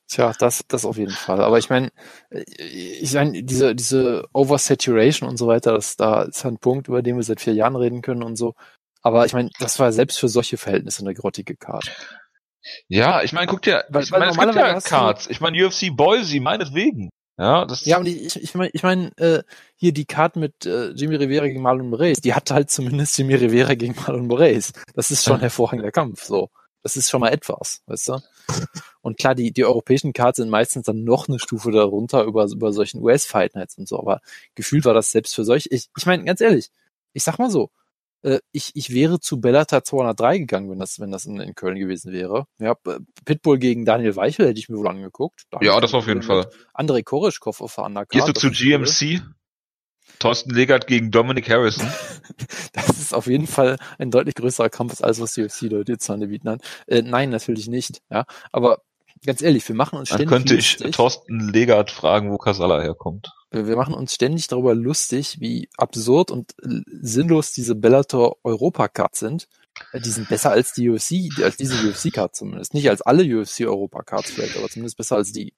[0.08, 1.41] Tja, das, das auf jeden Fall.
[1.41, 1.89] Aber ich meine,
[2.32, 7.02] äh, ich meine, diese, diese Oversaturation und so weiter, das da ist ein Punkt, über
[7.02, 8.54] den wir seit vier Jahren reden können und so.
[9.02, 11.91] Aber ich meine, das war selbst für solche Verhältnisse eine grottige Karte.
[12.87, 15.27] Ja, ich meine, guck dir, weil, ich meine, es gibt ja Cards.
[15.29, 17.09] Ich meine, UFC Boise, meinetwegen.
[17.37, 19.43] Ja, das ja, und ich, ich meine, ich mein, äh,
[19.77, 23.33] hier die Karte mit äh, Jimmy Rivera gegen Marlon Moraes, die hat halt zumindest Jimmy
[23.35, 24.73] Rivera gegen Marlon Moraes.
[24.93, 26.49] Das ist schon ein hervorragender Kampf, so.
[26.83, 28.19] Das ist schon mal etwas, weißt du?
[29.01, 32.73] Und klar, die, die europäischen Cards sind meistens dann noch eine Stufe darunter über, über
[32.73, 34.19] solchen US-Fight Nights und so, aber
[34.55, 36.71] gefühlt war das selbst für solche, ich, ich meine, ganz ehrlich,
[37.13, 37.71] ich sag mal so,
[38.23, 41.77] äh, ich, ich wäre zu Bellator 203 gegangen, wenn das, wenn das in, in Köln
[41.77, 42.45] gewesen wäre.
[42.60, 42.75] Ja,
[43.25, 45.43] Pitbull gegen Daniel Weichel hätte ich mir wohl angeguckt.
[45.51, 46.49] Daniel ja, das auf jeden Fall.
[46.73, 48.10] Andrei Korischkov auf der Undercard.
[48.12, 49.21] Gehst du zu GMC?
[49.21, 49.36] Cool.
[50.19, 51.88] Thorsten Legert gegen Dominic Harrison.
[52.73, 55.93] das ist auf jeden Fall ein deutlich größerer Kampf als alles, was die UFC Leute
[55.93, 56.62] jetzt bieten hat.
[56.88, 58.01] Äh, nein, natürlich nicht.
[58.10, 58.82] Ja, aber
[59.25, 60.29] ganz ehrlich, wir machen uns ständig.
[60.29, 60.95] Dann könnte ich lustig.
[60.95, 63.32] Thorsten Legert fragen, wo Casala herkommt.
[63.51, 69.47] Wir machen uns ständig darüber lustig, wie absurd und sinnlos diese Bellator Europa Cards sind.
[69.91, 72.73] Äh, die sind besser als die UFC, als diese UFC Cards zumindest.
[72.73, 75.55] Nicht als alle UFC Europa Cards vielleicht, aber zumindest besser als die.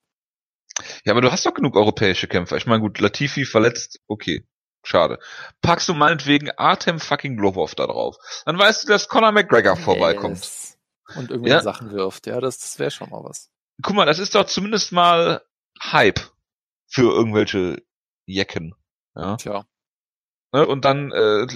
[1.03, 2.57] Ja, aber du hast doch genug europäische Kämpfer.
[2.57, 4.45] Ich meine, gut, Latifi verletzt, okay.
[4.83, 5.19] Schade.
[5.61, 8.15] Packst du meinetwegen Artem fucking Globov da drauf.
[8.45, 9.83] Dann weißt du, dass Conor McGregor yes.
[9.83, 10.49] vorbeikommt.
[11.15, 11.61] Und irgendwelche ja?
[11.61, 12.25] Sachen wirft.
[12.25, 13.50] Ja, das, das wäre schon mal was.
[13.81, 15.41] Guck mal, das ist doch zumindest mal
[15.81, 16.19] Hype
[16.87, 17.83] für irgendwelche
[18.25, 18.75] Jecken.
[19.15, 19.37] Ja.
[19.37, 19.65] Tja.
[20.53, 21.47] Ne, und dann äh,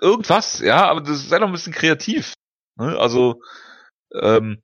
[0.00, 2.34] irgendwas, ja, aber das sei doch ein bisschen kreativ.
[2.76, 2.98] Ne?
[2.98, 3.42] Also,
[4.14, 4.62] ähm,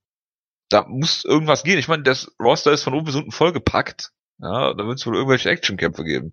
[0.70, 1.78] da muss irgendwas gehen.
[1.78, 4.12] Ich meine, das Roster ist von oben bis unten vollgepackt.
[4.42, 6.32] Ja, da wird es wohl irgendwelche Actionkämpfe geben.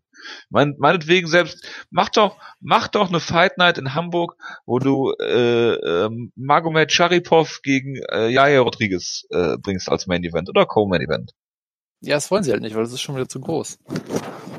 [0.50, 5.74] Mein, meinetwegen selbst, mach doch, mach doch eine Fight Night in Hamburg, wo du äh,
[5.74, 11.34] äh, Magomed Sharipov gegen äh, Jair Rodriguez äh, bringst als Main Event oder Co-Main Event.
[12.00, 13.80] Ja, das wollen sie halt nicht, weil das ist schon wieder zu groß.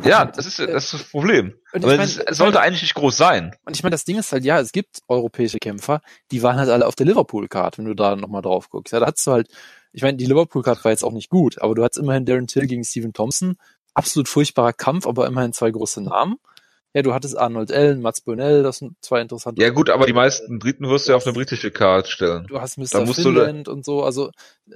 [0.05, 1.55] Ja, das ist das, ist das Problem.
[1.73, 3.55] Aber mein, es, sollte eigentlich nicht groß sein.
[3.65, 6.69] Und ich meine, das Ding ist halt, ja, es gibt europäische Kämpfer, die waren halt
[6.69, 8.93] alle auf der Liverpool-Card, wenn du da nochmal drauf guckst.
[8.93, 9.49] Ja, da hattest du halt,
[9.93, 12.67] ich meine, die Liverpool-Card war jetzt auch nicht gut, aber du hattest immerhin Darren Till
[12.67, 13.57] gegen Stephen Thompson.
[13.95, 16.37] Absolut furchtbarer Kampf, aber immerhin zwei große Namen.
[16.95, 19.61] Ja, du hattest Arnold Allen, Mats Burnell, das sind zwei interessante.
[19.61, 22.47] Ja gut, aber die meisten Briten wirst du ja auf eine britische Card stellen.
[22.47, 23.07] Du hast Mr.
[23.07, 24.31] Finland und so, also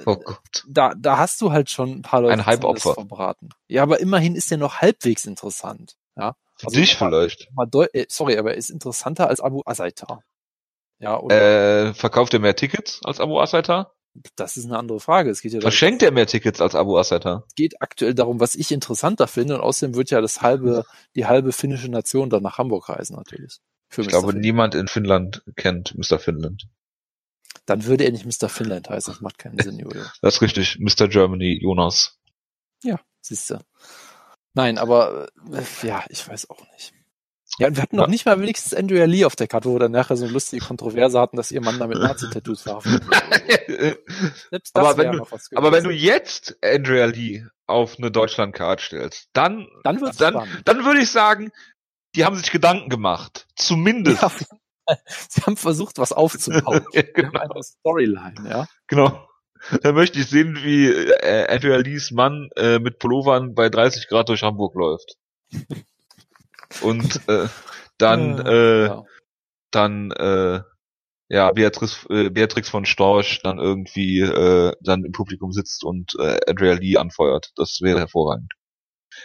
[0.05, 0.64] oh Gott.
[0.68, 3.48] da da hast du halt schon ein paar Leute ein Halbopfer verbraten.
[3.66, 5.96] Ja, aber immerhin ist der noch halbwegs interessant.
[6.16, 6.37] Ja.
[6.57, 7.48] Für also, dich vielleicht.
[7.55, 10.22] Mal äh, sorry, aber er ist interessanter als Abu Asaita.
[10.98, 11.88] Ja, oder?
[11.88, 13.92] Äh, verkauft er mehr Tickets als Abu Asaita?
[14.37, 15.31] Das ist eine andere Frage.
[15.31, 17.44] Es geht ja Verschenkt er mehr Tickets als Abu Asata?
[17.48, 19.55] Es geht aktuell darum, was ich interessanter finde.
[19.55, 23.61] Und außerdem wird ja das halbe, die halbe finnische Nation dann nach Hamburg reisen, natürlich.
[23.90, 24.05] ich Mr.
[24.05, 24.44] glaube, Finnland.
[24.44, 26.18] niemand in Finnland kennt Mr.
[26.18, 26.68] Finnland.
[27.64, 28.48] Dann würde er nicht Mr.
[28.48, 29.14] Finnland heißen.
[29.14, 30.03] Das macht keinen Sinn, Julio.
[30.20, 30.79] das ist richtig.
[30.79, 31.09] Mr.
[31.09, 32.18] Germany, Jonas.
[32.83, 33.59] Ja, siehst du.
[34.55, 36.92] Nein, aber, äh, ja, ich weiß auch nicht.
[37.59, 39.81] Ja, und wir hatten noch nicht mal wenigstens Andrea Lee auf der Karte, wo wir
[39.81, 43.03] dann nachher so eine lustige Kontroverse hatten, dass ihr Mann damit Nazi-Tattoos verhaftet
[44.51, 49.29] Selbst das aber wenn, du, aber wenn du jetzt Andrea Lee auf eine Deutschland-Card stellst,
[49.35, 51.53] dann, dann, dann, dann würde ich sagen,
[52.15, 53.47] die haben sich Gedanken gemacht.
[53.55, 54.23] Zumindest.
[54.23, 54.31] Ja,
[55.29, 56.87] sie haben versucht, was aufzubauen.
[56.93, 57.38] ja, genau.
[57.38, 58.67] Eine Storyline, ja.
[58.87, 59.29] Genau.
[59.83, 64.29] Da möchte ich sehen, wie äh, Andrea Lees Mann äh, mit Pullovern bei 30 Grad
[64.29, 65.17] durch Hamburg läuft.
[66.81, 67.49] Und äh,
[67.99, 69.05] dann, äh, ja.
[69.71, 70.61] dann, äh,
[71.29, 76.39] ja, Beatrice, äh, Beatrix von Storch dann irgendwie äh, dann im Publikum sitzt und äh,
[76.47, 77.53] Andrea Lee anfeuert.
[77.57, 78.53] Das wäre hervorragend.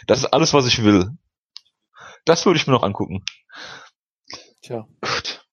[0.06, 1.10] Das ist alles, was ich will.
[2.24, 3.24] Das würde ich mir noch angucken.
[4.62, 4.86] Tja.
[5.00, 5.44] Gut.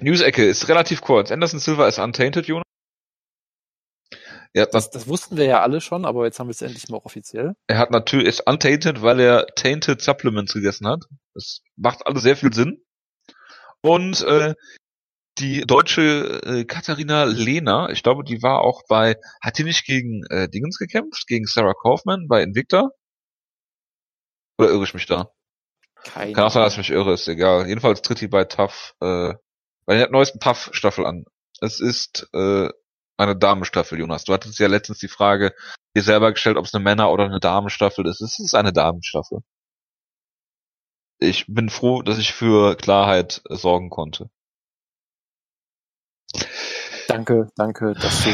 [0.00, 1.30] News-Ecke ist relativ kurz.
[1.30, 2.64] Anderson Silver ist untainted, Jonas.
[4.52, 6.96] Ja, das, das wussten wir ja alle schon, aber jetzt haben wir es endlich mal
[6.96, 7.54] auch offiziell.
[7.68, 11.04] Er hat natürlich ist untainted, weil er tainted Supplements gegessen hat.
[11.34, 12.82] Das macht alles sehr viel Sinn.
[13.80, 14.54] Und äh,
[15.38, 20.24] die deutsche äh, Katharina Lehner, ich glaube, die war auch bei, hat die nicht gegen
[20.30, 22.90] äh, Dingens gekämpft, gegen Sarah Kaufman bei Invicta?
[24.58, 25.30] Oder irre ich mich da?
[26.04, 27.68] Keine Kann auch sein, dass ich mich irre, ist egal.
[27.68, 29.34] Jedenfalls tritt die bei Tough, äh,
[29.86, 31.24] bei der neuesten Tough-Staffel an.
[31.60, 32.68] Es ist äh,
[33.20, 34.24] eine Damenstaffel, Jonas.
[34.24, 35.54] Du hattest ja letztens die Frage
[35.94, 38.20] dir selber gestellt, ob es eine Männer- oder eine Damenstaffel ist.
[38.20, 39.40] Es ist eine Damenstaffel.
[41.18, 44.30] Ich bin froh, dass ich für Klarheit sorgen konnte.
[47.08, 48.30] Danke, danke, dass du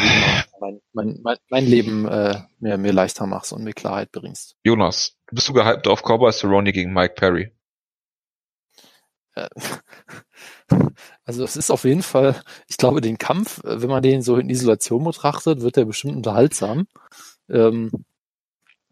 [0.60, 4.54] mein, mein, mein, mein Leben äh, mir, mir leichter machst und mir Klarheit bringst.
[4.62, 7.52] Jonas, bist du gehypt auf Cowboy Cerrone gegen Mike Perry?
[11.24, 14.36] Also es ist auf jeden Fall, ich glaube, den Kampf, äh, wenn man den so
[14.36, 16.86] in Isolation betrachtet, wird der bestimmt unterhaltsam.
[17.48, 17.90] Ähm,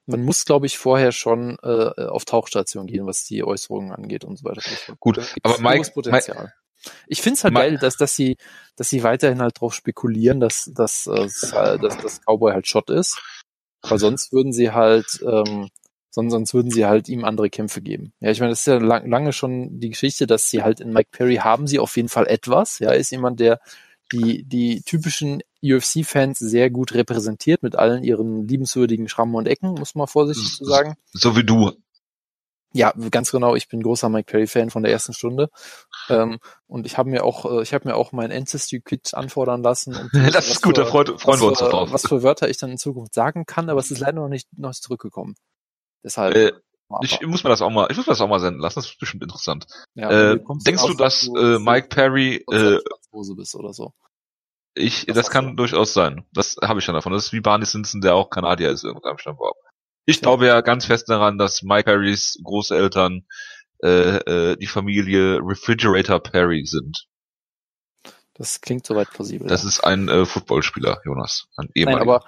[0.07, 4.37] man muss, glaube ich, vorher schon äh, auf Tauchstation gehen, was die Äußerungen angeht und
[4.37, 4.61] so weiter.
[5.01, 6.37] Gut, aber Mike, Potenzial.
[6.37, 6.53] Mike,
[7.07, 8.37] ich finde es halt geil, dass, dass sie,
[8.77, 11.29] dass sie weiterhin halt drauf spekulieren, dass, dass, äh,
[11.79, 13.19] dass, dass Cowboy halt Shot ist.
[13.83, 15.69] Weil sonst würden sie halt ähm,
[16.15, 18.13] sonst, sonst würden sie halt ihm andere Kämpfe geben.
[18.21, 20.93] Ja, ich meine, das ist ja lang, lange schon die Geschichte, dass sie halt in
[20.93, 22.79] Mike Perry haben sie auf jeden Fall etwas.
[22.79, 23.61] Ja, ist jemand, der
[24.13, 29.95] die, die typischen UFC-Fans sehr gut repräsentiert mit allen ihren liebenswürdigen Schrammen und Ecken, muss
[29.95, 30.95] man vorsichtig zu sagen.
[31.13, 31.73] So wie du.
[32.73, 33.55] Ja, ganz genau.
[33.55, 35.49] Ich bin großer Mike Perry-Fan von der ersten Stunde.
[36.09, 39.95] Ähm, und ich habe mir auch, äh, ich habe mir auch mein Ancestry-Kit anfordern lassen.
[39.97, 41.93] Um das ist gut, da freuen, freuen wir uns drauf.
[41.93, 44.49] Was für Wörter ich dann in Zukunft sagen kann, aber es ist leider noch nicht,
[44.59, 45.37] noch nicht zurückgekommen.
[46.05, 46.37] Deshalb.
[46.37, 46.53] Äh,
[47.03, 48.77] ich muss mir das auch mal, ich muss mir das auch mal senden lassen.
[48.77, 49.67] Das ist bestimmt interessant.
[49.95, 52.79] Ja, äh, denkst du, dass äh, Mike Perry äh,
[53.11, 53.95] bist oder so?
[54.75, 55.55] Ich, das, das kann so.
[55.55, 56.27] durchaus sein.
[56.33, 57.13] Das habe ich schon davon.
[57.13, 59.53] Das ist wie Barney Simpson, der auch Kanadier ist irgendwann Stamm war.
[60.05, 60.23] Ich ja.
[60.23, 63.27] glaube ja ganz fest daran, dass Mike Perrys Großeltern
[63.83, 64.17] äh,
[64.51, 67.07] äh, die Familie Refrigerator Perry sind.
[68.35, 69.49] Das klingt soweit plausibel.
[69.49, 69.69] Das ja.
[69.69, 71.47] ist ein äh, Footballspieler, Jonas.
[71.57, 72.05] Ein ehemaliger.
[72.05, 72.27] Nein, aber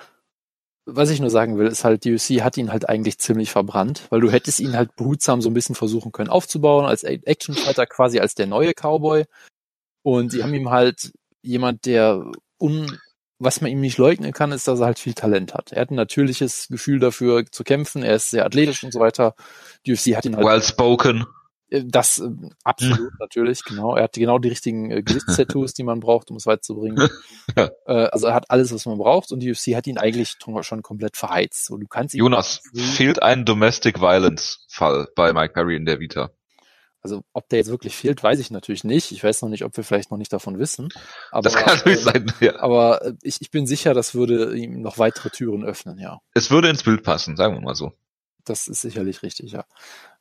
[0.87, 4.07] was ich nur sagen will, ist halt, die UFC hat ihn halt eigentlich ziemlich verbrannt,
[4.11, 8.21] weil du hättest ihn halt behutsam so ein bisschen versuchen können aufzubauen, als Actionfighter quasi
[8.21, 9.25] als der neue Cowboy.
[10.03, 12.25] Und sie haben ihm halt jemand, der
[12.61, 12.99] un,
[13.41, 15.73] was man ihm nicht leugnen kann, ist, dass er halt viel Talent hat.
[15.73, 19.35] Er hat ein natürliches Gefühl dafür zu kämpfen, er ist sehr athletisch und so weiter.
[19.85, 20.47] Die UFC hat ihn halt.
[20.47, 21.27] Well spoken.
[21.71, 22.31] Äh, das äh,
[22.65, 23.97] absolut natürlich, genau.
[23.97, 27.09] Er hat genau die richtigen äh, Gesichtstattoos, die man braucht, um es weit zu bringen.
[27.57, 27.71] ja.
[27.87, 30.83] äh, also er hat alles, was man braucht und die UFC hat ihn eigentlich schon
[30.83, 31.67] komplett verheizt.
[31.67, 36.01] So, du kannst ihn Jonas, fehlt ein Domestic Violence Fall bei Mike Perry in der
[36.01, 36.31] Vita?
[37.03, 39.13] Also ob der jetzt wirklich fehlt, weiß ich natürlich nicht.
[39.13, 40.89] Ich weiß noch nicht, ob wir vielleicht noch nicht davon wissen.
[41.31, 42.59] Aber, das kann natürlich äh, sein, ja.
[42.59, 46.19] Aber äh, ich, ich bin sicher, das würde ihm noch weitere Türen öffnen, ja.
[46.35, 47.93] Es würde ins Bild passen, sagen wir mal so.
[48.45, 49.65] Das ist sicherlich richtig, ja.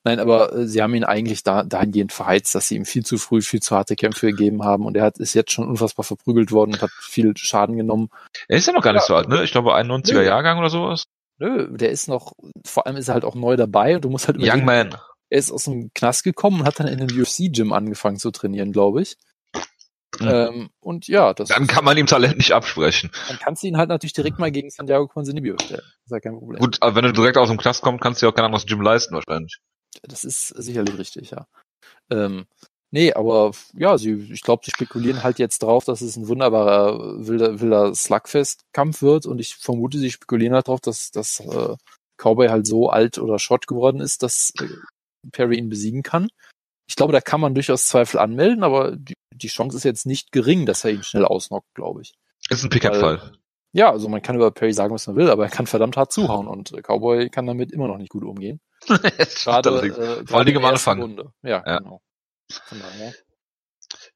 [0.05, 3.17] Nein, aber äh, sie haben ihn eigentlich da, dahingehend verheizt, dass sie ihm viel zu
[3.17, 6.51] früh, viel zu harte Kämpfe gegeben haben und er hat, ist jetzt schon unfassbar verprügelt
[6.51, 8.09] worden und hat viel Schaden genommen.
[8.47, 9.07] Er ist ja noch gar nicht ja.
[9.07, 9.43] so alt, ne?
[9.43, 10.23] Ich glaube 91er Nö.
[10.23, 11.05] Jahrgang oder sowas.
[11.39, 14.27] Nö, der ist noch, vor allem ist er halt auch neu dabei und du musst
[14.27, 14.95] halt Young Man.
[15.29, 18.71] Er ist aus dem Knast gekommen und hat dann in einem UFC-Gym angefangen zu trainieren,
[18.71, 19.17] glaube ich.
[20.19, 20.27] Mhm.
[20.27, 21.49] Ähm, und ja, das.
[21.49, 23.09] Dann kann man ihm Talent nicht absprechen.
[23.27, 25.81] Dann kannst du ihn halt natürlich direkt mal gegen Santiago Ponzinibbio stellen.
[25.81, 26.59] Das ist ja kein Problem.
[26.59, 28.67] Gut, aber wenn du direkt aus dem Knast kommst, kannst du ja auch kein anderes
[28.67, 29.59] Gym leisten, wahrscheinlich.
[30.03, 31.47] Das ist sicherlich richtig, ja.
[32.09, 32.45] Ähm,
[32.91, 37.25] nee, aber ja, sie, ich glaube, sie spekulieren halt jetzt drauf, dass es ein wunderbarer
[37.27, 41.75] wilder, wilder Slugfest-Kampf wird und ich vermute, sie spekulieren halt drauf, dass, dass äh,
[42.17, 44.67] Cowboy halt so alt oder short geworden ist, dass äh,
[45.31, 46.27] Perry ihn besiegen kann.
[46.87, 50.31] Ich glaube, da kann man durchaus Zweifel anmelden, aber die, die Chance ist jetzt nicht
[50.31, 52.13] gering, dass er ihn schnell ausnockt, glaube ich.
[52.49, 53.33] Ist ein Pickup-Fall.
[53.73, 56.13] Ja, also man kann über Perry sagen, was man will, aber er kann verdammt hart
[56.13, 58.61] zuhauen und Cowboy kann damit immer noch nicht gut umgehen.
[58.87, 61.01] Gerade, äh, Vor allem am Anfang.
[61.01, 61.31] Runde.
[61.41, 62.01] Ja, ja, genau.
[62.51, 63.13] Von daher.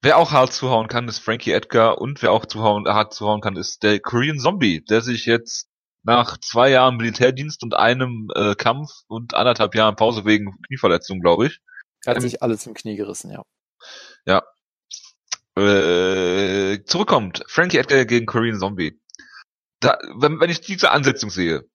[0.01, 3.55] Wer auch hart zuhauen kann, ist Frankie Edgar und wer auch zuhauen, hart zuhauen kann,
[3.55, 5.67] ist der Korean Zombie, der sich jetzt
[6.03, 11.47] nach zwei Jahren Militärdienst und einem äh, Kampf und anderthalb Jahren Pause wegen Knieverletzung, glaube
[11.47, 11.59] ich.
[12.05, 13.43] Er hat ähm, sich alles im Knie gerissen, ja.
[14.25, 14.43] Ja.
[15.61, 17.43] Äh, zurückkommt.
[17.47, 18.99] Frankie Edgar gegen Korean Zombie
[19.79, 21.65] da, wenn, wenn ich diese Ansetzung sehe,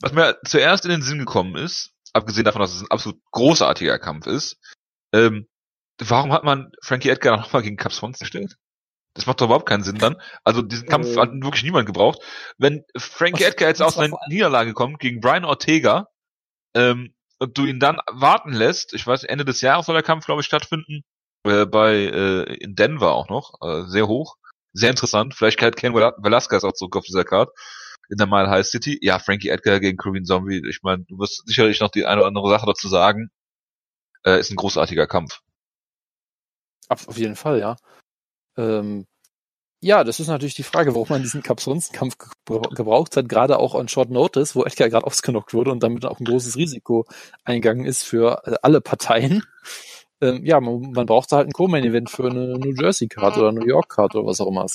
[0.00, 3.98] was mir zuerst in den Sinn gekommen ist, abgesehen davon, dass es ein absolut großartiger
[3.98, 4.58] Kampf ist,
[5.12, 5.48] ähm,
[5.98, 8.56] warum hat man Frankie Edgar nochmal gegen Cap Swanson gestellt?
[9.14, 10.16] Das macht doch überhaupt keinen Sinn dann.
[10.42, 12.20] Also diesen Kampf äh, hat wirklich niemand gebraucht.
[12.56, 16.08] Wenn Frankie Edgar jetzt aus einer Niederlage kommt gegen Brian Ortega
[16.74, 20.24] ähm, und du ihn dann warten lässt, ich weiß, Ende des Jahres soll der Kampf,
[20.24, 21.02] glaube ich, stattfinden,
[21.44, 24.36] äh, bei äh, in Denver auch noch, äh, sehr hoch,
[24.72, 25.34] sehr interessant.
[25.34, 27.50] Vielleicht kehrt Ken Velasquez auch zurück auf dieser Card
[28.12, 28.98] in der Mile High City.
[29.00, 30.62] Ja, Frankie Edgar gegen Korean Zombie.
[30.68, 33.30] Ich meine, du wirst sicherlich noch die eine oder andere Sache dazu sagen.
[34.24, 35.40] Äh, ist ein großartiger Kampf.
[36.88, 37.76] Auf jeden Fall, ja.
[38.58, 39.06] Ähm,
[39.80, 41.64] ja, das ist natürlich die Frage, warum man diesen Kampf
[42.44, 46.20] gebraucht hat, gerade auch on Short Notice, wo Edgar gerade ausgenockt wurde und damit auch
[46.20, 47.06] ein großes Risiko
[47.44, 49.42] eingegangen ist für äh, alle Parteien.
[50.20, 54.14] Ähm, ja, man, man brauchte halt ein Co-Main-Event für eine New Jersey-Card oder New York-Card
[54.14, 54.66] oder was auch immer.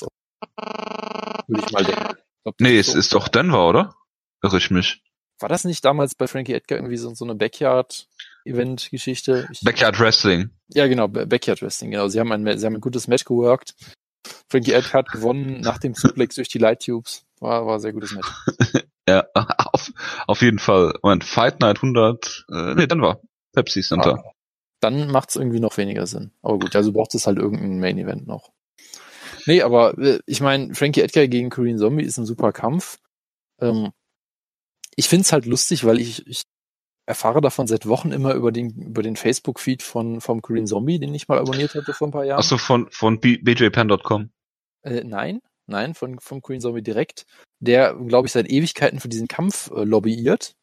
[1.48, 2.18] Würde ich mal denken.
[2.48, 2.98] Glaub, nee, es so.
[2.98, 3.94] ist doch Denver, oder?
[4.42, 5.04] Irre ich mich.
[5.40, 9.50] War das nicht damals bei Frankie Edgar irgendwie so, so eine Backyard-Event-Geschichte?
[9.64, 10.52] Backyard Wrestling.
[10.70, 12.08] Ja, genau, Backyard Wrestling, genau.
[12.08, 13.76] Sie haben ein, sie haben ein gutes Match geworkt.
[14.50, 17.26] Frankie Edgar hat gewonnen nach dem Suplex durch die Light Tubes.
[17.42, 18.30] War, war ein sehr gutes Match.
[19.10, 19.92] ja, auf,
[20.26, 20.94] auf jeden Fall.
[21.04, 23.20] Moment, Fight Night 100, äh, nee, Denver.
[23.52, 24.24] Pepsi Center.
[24.26, 24.32] Ah,
[24.80, 26.32] dann macht's irgendwie noch weniger Sinn.
[26.42, 28.54] Aber gut, also braucht es halt irgendein Main Event noch.
[29.48, 32.98] Nee, aber äh, ich meine, Frankie Edgar gegen Korean Zombie ist ein super Kampf.
[33.60, 33.92] Ähm,
[34.96, 36.44] ich find's halt lustig, weil ich, ich
[37.06, 41.16] erfahre davon seit Wochen immer über den, über den Facebook-Feed von, vom Korean Zombie, den
[41.16, 42.40] ich mal abonniert hatte vor ein paar Jahren.
[42.40, 44.30] Achso, von, von bjpan.com?
[44.84, 47.26] Äh, nein, nein, von, vom Korean Zombie direkt,
[47.60, 50.56] der, glaube ich, seit Ewigkeiten für diesen Kampf äh, lobbyiert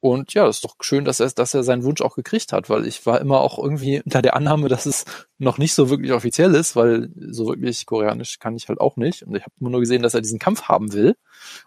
[0.00, 2.70] und ja, das ist doch schön, dass er, dass er seinen Wunsch auch gekriegt hat,
[2.70, 5.04] weil ich war immer auch irgendwie unter der Annahme, dass es
[5.38, 9.22] noch nicht so wirklich offiziell ist, weil so wirklich Koreanisch kann ich halt auch nicht.
[9.22, 11.16] Und ich habe nur gesehen, dass er diesen Kampf haben will.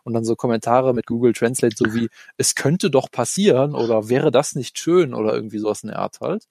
[0.03, 4.31] Und dann so Kommentare mit Google Translate, so wie, es könnte doch passieren oder wäre
[4.31, 6.47] das nicht schön oder irgendwie sowas in der Art halt.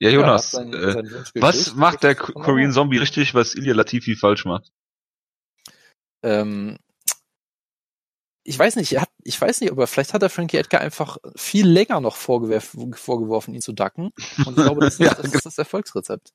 [0.00, 4.16] Ja, Jonas, ja, seinen, äh, seinen was macht der Korean Zombie richtig, was Ilya Latifi
[4.16, 4.70] falsch macht?
[6.22, 6.76] Ähm,
[8.44, 11.18] ich weiß nicht, er hat, ich weiß nicht, aber vielleicht hat er Frankie Edgar einfach
[11.36, 14.10] viel länger noch vorgeworfen, ihn zu ducken.
[14.44, 16.32] Und ich glaube, das ist, ja, das, ist das Erfolgsrezept.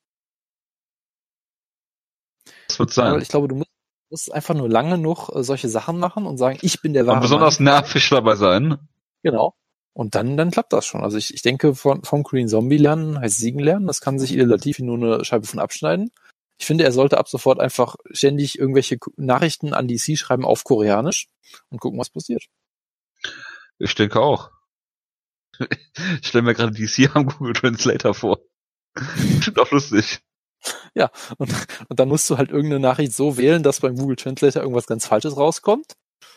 [2.68, 3.20] Das wird sein.
[3.20, 3.70] ich glaube, du musst,
[4.10, 7.16] musst einfach nur lange noch äh, solche Sachen machen und sagen, ich bin der wahre
[7.16, 8.78] Und besonders nervig dabei sein.
[9.22, 9.54] Genau.
[9.92, 11.02] Und dann, dann klappt das schon.
[11.02, 13.86] Also ich, ich denke, von, vom Green Zombie lernen heißt Siegen lernen.
[13.86, 16.10] Das kann sich Il Latifi nur eine Scheibe von abschneiden.
[16.58, 21.28] Ich finde, er sollte ab sofort einfach ständig irgendwelche Nachrichten an DC schreiben auf Koreanisch
[21.70, 22.44] und gucken, was passiert.
[23.78, 24.50] Ich denke auch.
[26.20, 28.38] Ich stelle mir gerade DC am Google Translator vor.
[29.40, 30.20] Stimmt auch lustig.
[30.94, 31.52] Ja, und,
[31.88, 35.06] und dann musst du halt irgendeine Nachricht so wählen, dass beim Google Translator irgendwas ganz
[35.06, 35.94] Falsches rauskommt.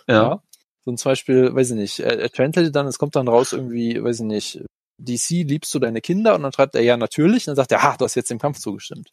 [0.08, 0.14] Ja.
[0.14, 0.44] ja.
[0.84, 4.04] So zum Beispiel, weiß ich nicht, er, er translatet dann, es kommt dann raus irgendwie,
[4.04, 4.64] weiß ich nicht,
[4.98, 7.84] DC liebst du deine Kinder und dann schreibt er ja natürlich und dann sagt er,
[7.84, 9.12] ha, du hast jetzt dem Kampf zugestimmt.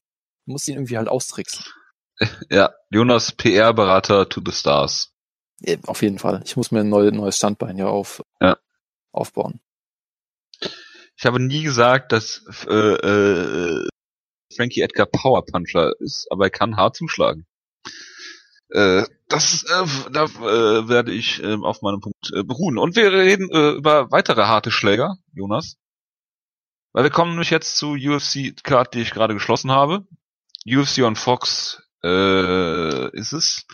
[0.48, 1.66] Du musst ihn irgendwie halt austricksen.
[2.50, 5.12] Ja, Jonas PR-Berater to the Stars.
[5.60, 6.42] Ja, auf jeden Fall.
[6.44, 8.56] Ich muss mir ein neues, neues Standbein hier auf, ja.
[9.12, 9.60] aufbauen.
[11.16, 13.88] Ich habe nie gesagt, dass äh, äh,
[14.56, 17.46] Frankie Edgar Power Puncher ist, aber er kann hart zuschlagen.
[18.70, 22.78] Äh, das äh, da äh, werde ich äh, auf meinem Punkt äh, beruhen.
[22.78, 25.76] Und wir reden äh, über weitere harte Schläger, Jonas.
[26.92, 30.06] Weil wir kommen nämlich jetzt zu UFC Card, die ich gerade geschlossen habe.
[30.76, 33.66] UFC on Fox äh, ist es,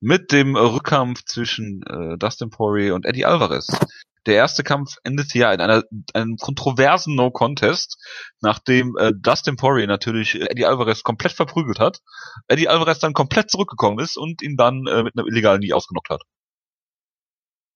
[0.00, 3.68] mit dem Rückkampf zwischen äh, Dustin Poirier und Eddie Alvarez.
[4.26, 5.82] Der erste Kampf endete ja in einer
[6.14, 7.98] einem kontroversen No Contest,
[8.40, 12.00] nachdem äh, Dustin Poirier natürlich Eddie Alvarez komplett verprügelt hat,
[12.46, 16.10] Eddie Alvarez dann komplett zurückgekommen ist und ihn dann äh, mit einer illegalen Nie ausgenockt
[16.10, 16.22] hat.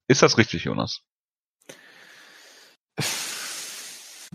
[0.09, 1.03] Ist das richtig, Jonas?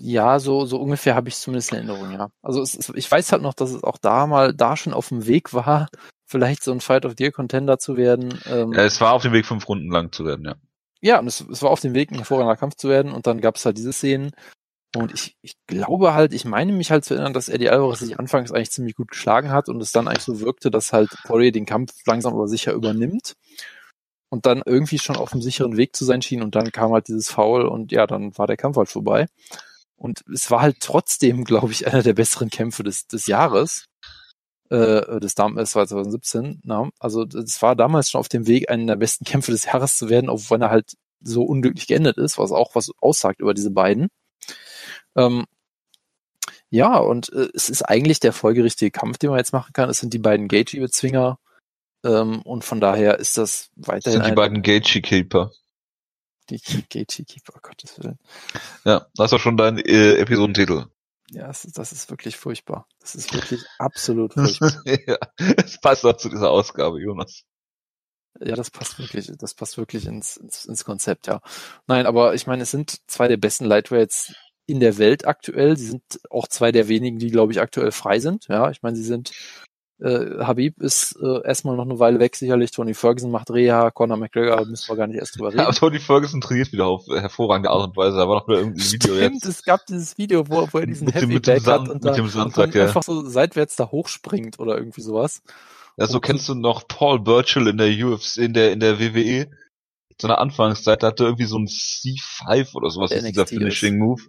[0.04, 2.32] Ja, so, so ungefähr habe ich zumindest in Erinnerung, ja.
[2.42, 5.28] Also es, ich weiß halt noch, dass es auch da mal da schon auf dem
[5.28, 5.88] Weg war,
[6.26, 8.40] vielleicht so ein Fight of the Year Contender zu werden.
[8.46, 10.56] Ähm, ja, es war auf dem Weg, fünf Runden lang zu werden, ja.
[11.02, 13.42] Ja, und es, es war auf dem Weg, ein hervorragender Kampf zu werden und dann
[13.42, 14.32] gab es halt diese Szenen.
[14.96, 18.20] Und ich, ich glaube halt, ich meine mich halt zu erinnern, dass Eddie Alvarez sich
[18.20, 21.52] anfangs eigentlich ziemlich gut geschlagen hat und es dann eigentlich so wirkte, dass halt Poirier
[21.52, 23.36] den Kampf langsam aber sicher übernimmt
[24.30, 27.08] und dann irgendwie schon auf dem sicheren Weg zu sein schien und dann kam halt
[27.08, 29.28] dieses Foul und ja, dann war der Kampf halt vorbei.
[30.02, 33.86] Und es war halt trotzdem, glaube ich, einer der besseren Kämpfe des, des Jahres.
[34.70, 36.62] Äh, des damals 2017.
[36.64, 36.90] Na?
[36.98, 40.10] Also es war damals schon auf dem Weg, einer der besten Kämpfe des Jahres zu
[40.10, 44.08] werden, obwohl er halt so unglücklich geendet ist, was auch was aussagt über diese beiden.
[45.16, 45.46] Ähm,
[46.70, 49.90] ja, und äh, es ist eigentlich der folgerichtige Kampf, den man jetzt machen kann.
[49.90, 51.38] Es sind die beiden Gaethje-Bezwinger.
[52.06, 54.20] Ähm, und von daher ist das weiterhin.
[54.20, 55.52] Das sind die beiden Gaethje-Keeper.
[56.50, 58.20] Die Gatekeeper, Gottes Willen.
[58.84, 60.86] Ja, das ist doch schon dein äh, Episodentitel.
[61.30, 62.88] Ja, das ist, das ist wirklich furchtbar.
[63.00, 64.74] Das ist wirklich absolut furchtbar.
[64.86, 67.44] ja, es passt auch zu dieser Ausgabe, Jonas.
[68.40, 71.42] Ja, das passt wirklich, das passt wirklich ins, ins, ins Konzept, ja.
[71.88, 74.34] Nein, aber ich meine, es sind zwei der besten Lightweights
[74.66, 75.78] in der Welt aktuell.
[75.78, 78.48] Sie sind auch zwei der wenigen, die, glaube ich, aktuell frei sind.
[78.48, 79.32] Ja, ich meine, sie sind
[80.02, 82.72] äh, Habib ist äh, erstmal noch eine Weile weg, sicherlich.
[82.72, 85.60] Tony Ferguson macht Reha, Conor McGregor müssen wir gar nicht erst drüber reden.
[85.60, 88.18] Ja, aber Tony Ferguson trainiert wieder auf hervorragende Art und Weise.
[88.18, 89.46] Da war noch nur irgendein Video Stimmt, jetzt.
[89.46, 92.74] es gab dieses Video, wo, wo er diesen mit Heavy Back hat und, da, und
[92.74, 92.84] ja.
[92.84, 95.44] einfach so seitwärts da hochspringt oder irgendwie sowas.
[95.98, 99.00] Ja, so und kennst du noch Paul Burchill in der UFC, in der, in der
[99.00, 99.52] WWE?
[100.18, 104.22] Zu einer Anfangszeit, hatte irgendwie so ein C5 oder sowas, ist dieser Finishing Move.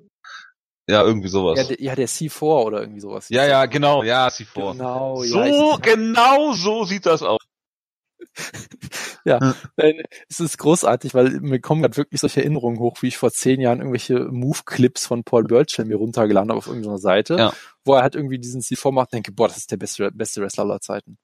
[0.93, 1.59] Ja, irgendwie sowas.
[1.59, 3.31] Ja, der, ja, der C4 oder irgendwie sowas.
[3.31, 4.73] Ja, ja, genau, ja, C4.
[4.73, 7.41] Genau, so, ja, genau so sieht das aus.
[9.25, 9.55] ja, hm.
[10.29, 13.59] es ist großartig, weil mir kommen gerade wirklich solche Erinnerungen hoch, wie ich vor zehn
[13.61, 17.53] Jahren irgendwelche Move-Clips von Paul Burchill mir runtergeladen habe auf irgendeiner Seite, ja.
[17.87, 20.43] wo er halt irgendwie diesen C4 macht und denke, boah, das ist der beste, beste
[20.43, 21.17] Wrestler aller Zeiten.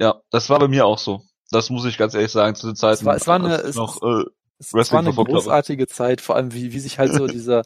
[0.00, 1.22] Ja, das war bei mir auch so.
[1.52, 2.94] Das muss ich ganz ehrlich sagen, zu den Zeiten.
[2.94, 4.24] Es war, es war eine, es, noch, äh,
[4.58, 7.62] es, es war eine großartige Zeit, vor allem wie, wie sich halt so dieser,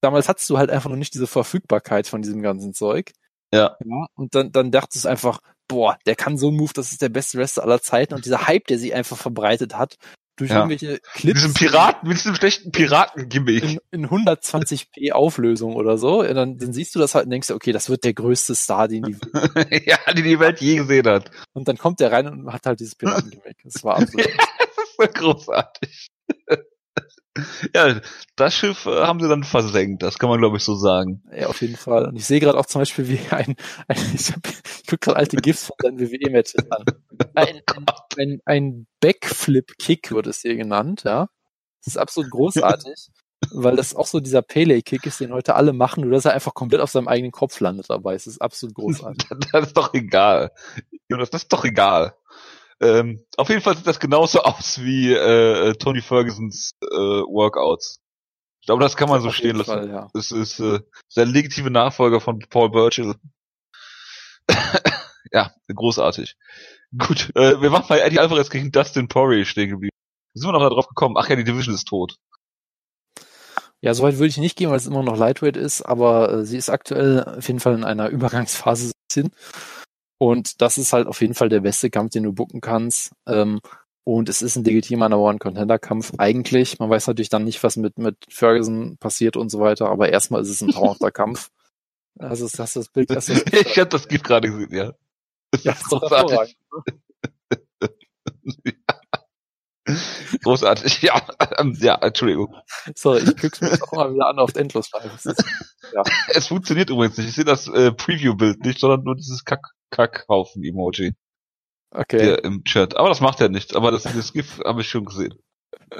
[0.00, 3.12] damals hattest du halt einfach noch nicht diese Verfügbarkeit von diesem ganzen Zeug.
[3.52, 3.76] Ja.
[3.84, 7.02] ja und dann, dann dachtest du einfach, boah, der kann so einen Move, das ist
[7.02, 9.96] der beste Wrestler aller Zeiten und dieser Hype, der sich einfach verbreitet hat,
[10.40, 10.56] durch ja.
[10.56, 11.24] irgendwelche Clips.
[11.24, 13.62] Mit diesem Piraten, mit diesem schlechten Piraten-Gimmick.
[13.62, 16.24] In, in 120p Auflösung oder so.
[16.24, 18.88] Ja, dann, dann siehst du das halt und denkst okay, das wird der größte Star,
[18.88, 19.16] den die,
[19.86, 21.30] ja, den die Welt je gesehen hat.
[21.52, 23.58] Und dann kommt der rein und hat halt dieses Piraten-Gimmick.
[23.64, 24.26] Das war absolut.
[24.26, 26.08] das ist so großartig.
[27.74, 28.00] Ja,
[28.36, 31.22] das Schiff äh, haben sie dann versenkt, das kann man glaube ich so sagen.
[31.32, 32.06] Ja, auf jeden Fall.
[32.06, 33.54] Und ich sehe gerade auch zum Beispiel, wie ein,
[33.88, 36.84] ein ich, hab, ich gucke gerade alte GIFs von seinen WWE-Matches an.
[37.34, 37.86] Ein, ein,
[38.16, 41.28] ein, ein Backflip-Kick wird es hier genannt, ja.
[41.84, 43.08] Das ist absolut großartig,
[43.52, 46.54] weil das auch so dieser Pele-Kick ist, den heute alle machen, nur dass er einfach
[46.54, 48.14] komplett auf seinem eigenen Kopf landet dabei.
[48.14, 49.28] Es ist absolut großartig.
[49.52, 50.50] das ist doch egal.
[51.08, 52.14] Jonas, das ist doch egal.
[52.80, 58.00] Ähm, auf jeden Fall sieht das genauso aus wie äh, Tony Fergusons äh, Workouts.
[58.60, 59.70] Ich glaube, das kann man so stehen lassen.
[59.70, 60.08] Fall, ja.
[60.14, 60.80] Es ist äh,
[61.16, 63.14] der legitime Nachfolger von Paul Burchill.
[65.32, 66.36] ja, großartig.
[66.96, 69.94] Gut, äh, wir waren bei Eddie Alvarez gegen Dustin Poirier stehen geblieben.
[70.34, 71.16] Sind wir noch darauf gekommen?
[71.18, 72.16] Ach ja, die Division ist tot.
[73.80, 76.58] Ja, soweit würde ich nicht gehen, weil es immer noch Lightweight ist, aber äh, sie
[76.58, 79.30] ist aktuell auf jeden Fall in einer Übergangsphase hin.
[80.22, 83.12] Und das ist halt auf jeden Fall der beste Kampf, den du bucken kannst.
[83.26, 83.60] Ähm,
[84.04, 86.78] und es ist ein legitimer Number One Contender Kampf eigentlich.
[86.78, 90.42] Man weiß natürlich dann nicht, was mit, mit Ferguson passiert und so weiter, aber erstmal
[90.42, 91.48] ist es ein traumhafter Kampf.
[92.18, 94.92] Also ist das das Bild, das das Ich hab das Gift gerade gesehen, ja.
[95.52, 96.58] Das ja, ist großartig.
[100.42, 101.22] großartig, ja.
[101.56, 102.54] Ähm, ja, Entschuldigung.
[102.94, 105.34] Sorry, ich guck's mir auch mal wieder an auf Endlosschleife.
[105.94, 106.02] Ja.
[106.28, 107.28] Es funktioniert übrigens nicht.
[107.28, 111.12] Ich sehe das äh, Preview-Bild nicht, sondern nur dieses Kack Kackhaufen-Emoji.
[111.92, 112.20] Okay.
[112.20, 112.96] Hier im Chat.
[112.96, 113.74] Aber das macht ja nichts.
[113.74, 115.34] Aber das, das GIF habe ich schon gesehen.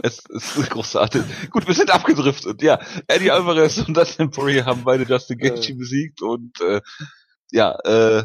[0.03, 1.23] Es, es ist großartig.
[1.51, 2.63] Gut, wir sind abgedriftet.
[2.63, 5.79] Ja, Eddie Alvarez und Dustin Poirier haben beide Justin Gaethje äh.
[5.79, 6.81] besiegt und äh,
[7.51, 8.25] ja, äh,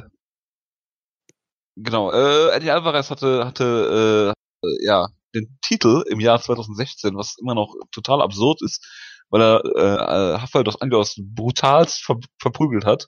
[1.76, 2.12] genau.
[2.12, 7.76] Äh, Eddie Alvarez hatte hatte äh, ja den Titel im Jahr 2016, was immer noch
[7.92, 8.86] total absurd ist,
[9.30, 13.08] weil er äh, Rafael dos Anjos brutalst ver verprügelt hat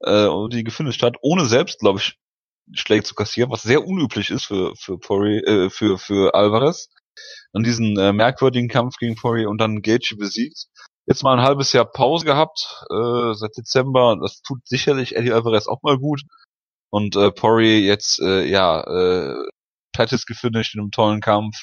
[0.00, 2.18] äh, die gefinisht hat, ohne selbst, glaube ich,
[2.74, 6.90] Schläge zu kassieren, was sehr unüblich ist für für Poirier, äh, für für Alvarez.
[7.52, 10.66] Dann diesen äh, merkwürdigen Kampf gegen Poirier und dann Gaethje besiegt.
[11.06, 14.18] Jetzt mal ein halbes Jahr Pause gehabt äh, seit Dezember.
[14.20, 16.22] Das tut sicherlich Eddie Alvarez auch mal gut.
[16.90, 19.34] Und äh, Poirier jetzt äh, ja äh,
[19.92, 21.56] Pettis gefinisht in einem tollen Kampf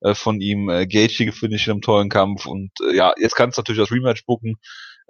[0.00, 3.58] äh, von ihm, äh, Gaethje gefinisht in einem tollen Kampf und äh, ja, jetzt kannst
[3.58, 4.56] du natürlich das Rematch bucken.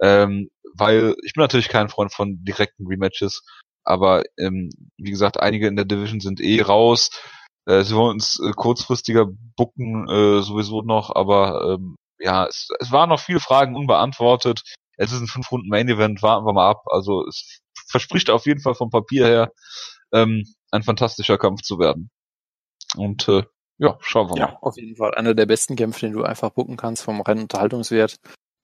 [0.01, 3.43] Ähm, weil ich bin natürlich kein Freund von direkten Rematches,
[3.83, 7.09] aber ähm, wie gesagt, einige in der Division sind eh raus.
[7.65, 12.91] Äh, sie wollen uns äh, kurzfristiger bucken äh, sowieso noch, aber ähm, ja, es, es
[12.91, 14.61] waren noch viele Fragen unbeantwortet.
[14.97, 16.83] Es ist ein fünf Runden Main Event, warten wir mal ab.
[16.87, 19.51] Also es verspricht auf jeden Fall vom Papier her
[20.11, 22.09] ähm, ein fantastischer Kampf zu werden.
[22.95, 23.43] Und äh,
[23.77, 24.39] ja, schauen wir mal.
[24.39, 27.41] Ja, auf jeden Fall einer der besten Kämpfe, den du einfach bucken kannst vom reinen
[27.41, 28.17] Unterhaltungswert.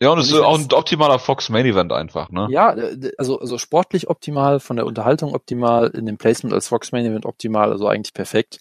[0.04, 2.48] Ja, und es ist auch ein optimaler Fox Main Event einfach, ne?
[2.52, 2.76] Ja,
[3.18, 7.26] also, also sportlich optimal, von der Unterhaltung optimal, in dem Placement als Fox Main Event
[7.26, 8.60] optimal, also eigentlich perfekt.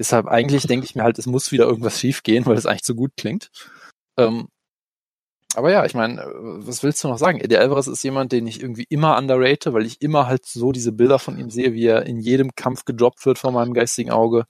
[0.00, 2.84] Deshalb eigentlich denke ich mir halt, es muss wieder irgendwas schief gehen, weil es eigentlich
[2.84, 3.52] so gut klingt.
[4.16, 4.48] Ähm,
[5.54, 7.38] aber ja, ich meine, was willst du noch sagen?
[7.38, 10.90] Eddie Alvarez ist jemand, den ich irgendwie immer underrate, weil ich immer halt so diese
[10.90, 14.46] Bilder von ihm sehe, wie er in jedem Kampf gedroppt wird vor meinem geistigen Auge.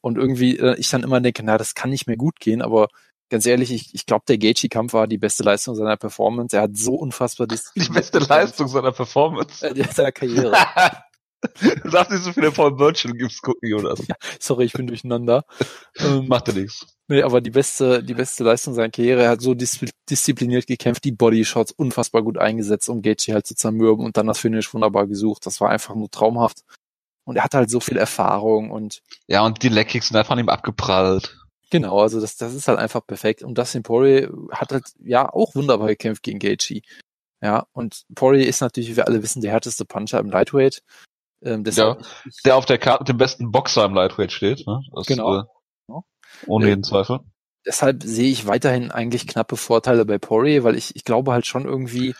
[0.00, 2.88] Und irgendwie äh, ich dann immer denke, na, das kann nicht mehr gut gehen, aber
[3.28, 6.56] ganz ehrlich, ich, ich glaube, der Gaethje-Kampf war die beste Leistung seiner Performance.
[6.56, 7.46] Er hat so unfassbar
[7.76, 10.52] die beste Leistung seiner Performance äh, seiner Karriere.
[11.82, 14.06] du darfst nicht so viele Paul Virtual Gifts gucken, Jonas.
[14.06, 15.44] Ja, sorry, ich bin durcheinander.
[15.98, 16.86] ähm, Macht ja nichts.
[17.08, 19.22] Nee, aber die beste, die beste Leistung seiner Karriere.
[19.22, 23.54] Er hat so dis diszipliniert gekämpft, die Bodyshots unfassbar gut eingesetzt, um Gaethje halt zu
[23.54, 25.46] zermürben und dann das Finish wunderbar gesucht.
[25.46, 26.62] Das war einfach nur traumhaft.
[27.24, 29.02] Und er hat halt so viel Erfahrung und.
[29.26, 31.36] Ja, und die Leckkicks sind einfach an ihm abgeprallt.
[31.70, 33.42] Genau, also das, das ist halt einfach perfekt.
[33.42, 36.82] Und Dustin Poirier hat halt, ja, auch wunderbar gekämpft gegen Gaethje.
[37.42, 40.82] Ja, und Poirier ist natürlich, wie wir alle wissen, der härteste Puncher im Lightweight.
[41.42, 41.98] Ähm, ja,
[42.44, 44.66] der auf der Karte mit dem besten Boxer im Lightweight steht.
[44.66, 44.80] Ne?
[44.94, 45.40] Das, genau.
[45.40, 45.44] Äh,
[46.46, 47.20] ohne jeden Zweifel.
[47.64, 51.64] Deshalb sehe ich weiterhin eigentlich knappe Vorteile bei Poirier, weil ich, ich glaube halt schon
[51.64, 52.14] irgendwie,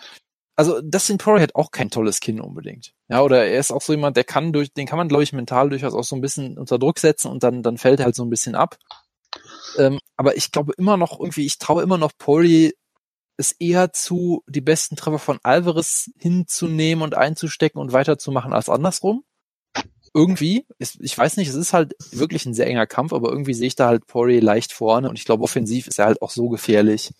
[0.57, 2.95] also Dustin Poirier hat auch kein tolles Kinn unbedingt.
[3.09, 5.33] Ja, oder er ist auch so jemand, der kann durch, den kann man, glaube ich,
[5.33, 8.17] mental durchaus auch so ein bisschen unter Druck setzen und dann, dann fällt er halt
[8.17, 8.77] so ein bisschen ab.
[9.79, 12.73] Ähm, aber ich glaube immer noch irgendwie, ich traue immer noch Poirier
[13.39, 19.25] es eher zu, die besten Treffer von Alvarez hinzunehmen und einzustecken und weiterzumachen als andersrum
[20.17, 23.53] irgendwie, ist, ich weiß nicht, es ist halt wirklich ein sehr enger Kampf, aber irgendwie
[23.53, 26.31] sehe ich da halt Poirier leicht vorne und ich glaube, offensiv ist er halt auch
[26.31, 27.13] so gefährlich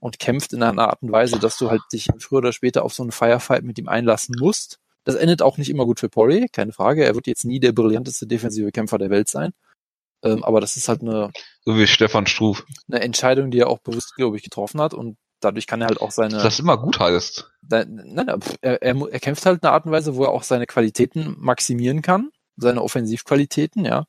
[0.00, 2.92] und kämpft in einer Art und Weise, dass du halt dich früher oder später auf
[2.92, 4.80] so einen Firefight mit ihm einlassen musst.
[5.04, 7.04] Das endet auch nicht immer gut für Poirier, keine Frage.
[7.04, 9.52] Er wird jetzt nie der brillanteste defensive Kämpfer der Welt sein.
[10.26, 11.30] Ähm, aber das ist halt eine.
[11.64, 12.64] So wie Stefan Struf.
[12.88, 16.00] Eine Entscheidung, die er auch bewusst, glaube ich, getroffen hat und dadurch kann er halt
[16.00, 16.38] auch seine.
[16.42, 17.50] Das immer gut heißt.
[17.68, 18.16] Nein,
[18.60, 21.36] er, er, er kämpft halt in einer Art und Weise, wo er auch seine Qualitäten
[21.38, 24.06] maximieren kann, seine Offensivqualitäten, ja.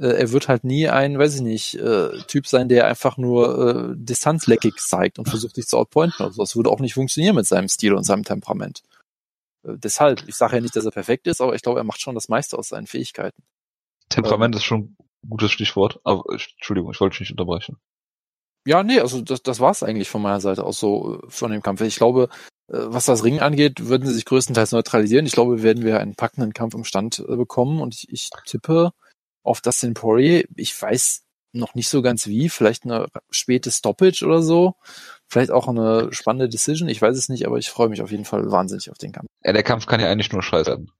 [0.00, 3.92] Äh, er wird halt nie ein, weiß ich nicht, äh, Typ sein, der einfach nur
[3.92, 6.42] äh, distanzleckig zeigt und versucht sich zu outpointen oder so.
[6.42, 8.82] Das würde auch nicht funktionieren mit seinem Stil und seinem Temperament.
[9.62, 12.00] Äh, deshalb, ich sage ja nicht, dass er perfekt ist, aber ich glaube, er macht
[12.00, 13.42] schon das meiste aus seinen Fähigkeiten.
[14.08, 14.96] Temperament ähm, ist schon
[15.28, 17.78] gutes Stichwort, aber Entschuldigung, ich wollte dich nicht unterbrechen.
[18.66, 21.62] Ja, nee, also das, das war's eigentlich von meiner Seite aus so äh, von dem
[21.62, 21.80] Kampf.
[21.80, 22.28] Ich glaube,
[22.68, 25.26] äh, was das Ringen angeht, würden sie sich größtenteils neutralisieren.
[25.26, 28.92] Ich glaube, werden wir einen packenden Kampf im Stand äh, bekommen und ich, ich tippe
[29.42, 30.44] auf Dustin Poirier.
[30.56, 34.74] Ich weiß noch nicht so ganz wie, vielleicht eine späte Stoppage oder so,
[35.26, 38.24] vielleicht auch eine spannende Decision, ich weiß es nicht, aber ich freue mich auf jeden
[38.24, 39.26] Fall wahnsinnig auf den Kampf.
[39.42, 40.92] Ja, der Kampf kann ja eigentlich nur scheitern.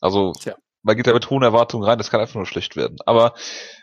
[0.00, 2.96] Also, Tja man geht da mit hohen Erwartungen rein, das kann einfach nur schlecht werden.
[3.06, 3.34] Aber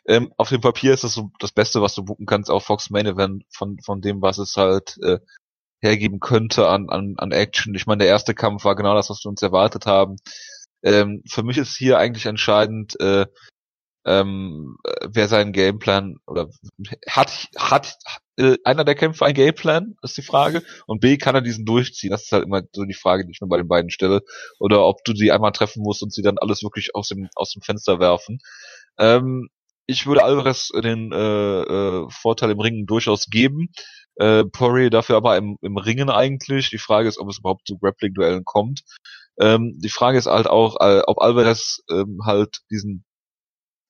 [0.08, 2.90] ähm, auf dem Papier ist das so das Beste, was du buchen kannst, auch Fox
[2.90, 5.20] Main Event von, von dem, was es halt äh,
[5.82, 7.76] hergeben könnte an, an, an Action.
[7.76, 10.18] Ich meine, der erste Kampf war genau das, was wir uns erwartet haben.
[10.84, 13.28] Ähm, für mich ist hier eigentlich entscheidend, äh,
[14.08, 16.50] ähm, wer seinen Gameplan oder
[17.08, 17.98] hat hat
[18.38, 20.64] äh, einer der Kämpfer einen Gameplan, ist die Frage.
[20.86, 22.12] Und B, kann er diesen durchziehen?
[22.12, 24.22] Das ist halt immer so die Frage, die ich mir bei den beiden stelle.
[24.60, 27.52] Oder ob du sie einmal treffen musst und sie dann alles wirklich aus dem, aus
[27.52, 28.40] dem Fenster werfen.
[28.98, 29.50] Ähm,
[29.88, 33.70] ich würde Alvarez den äh, äh, Vorteil im Ringen durchaus geben.
[34.16, 36.70] Äh, Poirier dafür aber im, im Ringen eigentlich.
[36.70, 38.82] Die Frage ist, ob es überhaupt zu Grappling-Duellen kommt.
[39.40, 43.06] Ähm, die Frage ist halt auch, äh, ob Alvarez ähm, halt diesen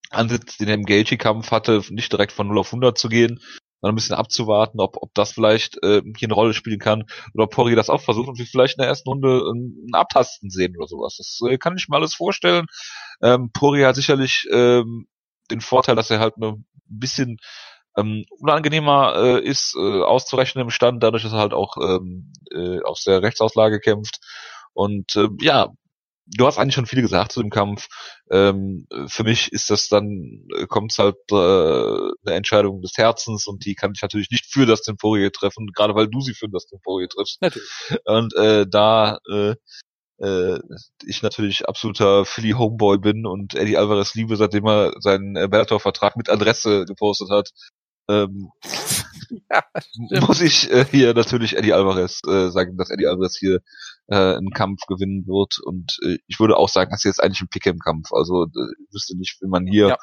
[0.10, 3.39] Ansatz, den er im Gaethje-Kampf hatte, nicht direkt von 0 auf 100 zu gehen,
[3.82, 7.03] sondern ein bisschen abzuwarten, ob, ob das vielleicht äh, hier eine Rolle spielen kann
[7.34, 9.95] oder ob Poirier das auch versucht und wir vielleicht in der ersten Runde ein, ein
[9.95, 11.18] Abtasten sehen oder sowas.
[11.18, 12.66] Das äh, kann ich mir alles vorstellen.
[13.22, 15.08] Ähm, Poirier hat sicherlich ähm,
[15.51, 17.38] den Vorteil, dass er halt ein bisschen
[17.97, 22.80] ähm, unangenehmer äh, ist, äh, auszurechnen im Stand, dadurch, dass er halt auch ähm, äh,
[22.82, 24.20] aus der Rechtsauslage kämpft.
[24.74, 25.70] Und äh, ja,
[26.28, 27.88] du hast eigentlich schon viel gesagt zu dem Kampf.
[28.32, 33.65] Ähm, für mich ist das dann, äh, kommt halt äh, eine Entscheidung des Herzens und
[33.65, 36.65] die kann ich natürlich nicht für das Temporie treffen, gerade weil du sie für das
[36.65, 37.41] Temporie triffst.
[37.41, 37.69] Natürlich.
[38.05, 39.55] Und äh, da äh,
[40.19, 40.59] äh,
[41.05, 46.15] ich natürlich absoluter Philly Homeboy bin und Eddie Alvarez liebe, seitdem er seinen äh, Bellator-Vertrag
[46.17, 47.51] mit Adresse gepostet hat,
[48.09, 48.51] ähm,
[49.49, 53.59] ja, muss ich äh, hier natürlich Eddie Alvarez äh, sagen, dass Eddie Alvarez hier
[54.07, 55.59] äh, einen Kampf gewinnen wird.
[55.59, 58.11] Und äh, ich würde auch sagen, das ist jetzt eigentlich ein Pick im Kampf.
[58.11, 59.97] Also äh, ich wüsste nicht, wie man hier, ja,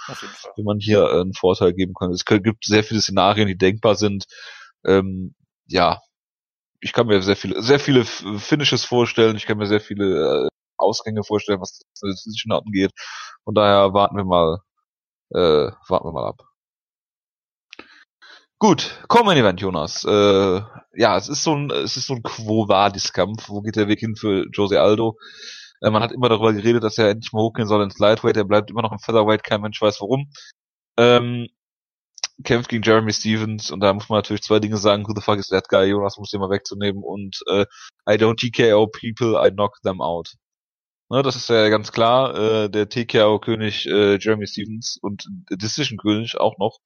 [0.56, 2.10] wie man hier äh, einen Vorteil geben kann.
[2.10, 4.24] Es gibt sehr viele Szenarien, die denkbar sind.
[4.84, 5.34] Ähm,
[5.66, 6.00] ja,
[6.80, 9.36] ich kann mir sehr viele, sehr viele Finishes vorstellen.
[9.36, 12.92] Ich kann mir sehr viele äh, Ausgänge vorstellen, was das Decision angeht.
[13.44, 14.58] Von daher warten wir mal,
[15.30, 16.42] äh, warten wir mal ab.
[18.64, 20.06] Gut, Common Event, Jonas.
[20.06, 20.62] Äh,
[20.94, 23.50] ja, es ist so ein, es ist so ein Quo Vadis Kampf.
[23.50, 25.18] Wo geht der Weg hin für Jose Aldo?
[25.82, 28.38] Äh, man hat immer darüber geredet, dass er endlich mal hochgehen soll ins Lightweight.
[28.38, 29.44] Er bleibt immer noch im Featherweight.
[29.44, 30.30] Kein Mensch weiß warum.
[30.96, 31.48] Ähm,
[32.42, 35.06] kämpft gegen Jeremy Stevens und da muss man natürlich zwei Dinge sagen.
[35.06, 35.84] Who the fuck is that guy?
[35.84, 37.66] Jonas muss den mal wegzunehmen und äh,
[38.08, 40.36] I don't TKO people, I knock them out.
[41.14, 42.34] Ne, das ist ja ganz klar.
[42.34, 46.80] Äh, der TKO-König äh, Jeremy Stevens und Decision-König auch noch.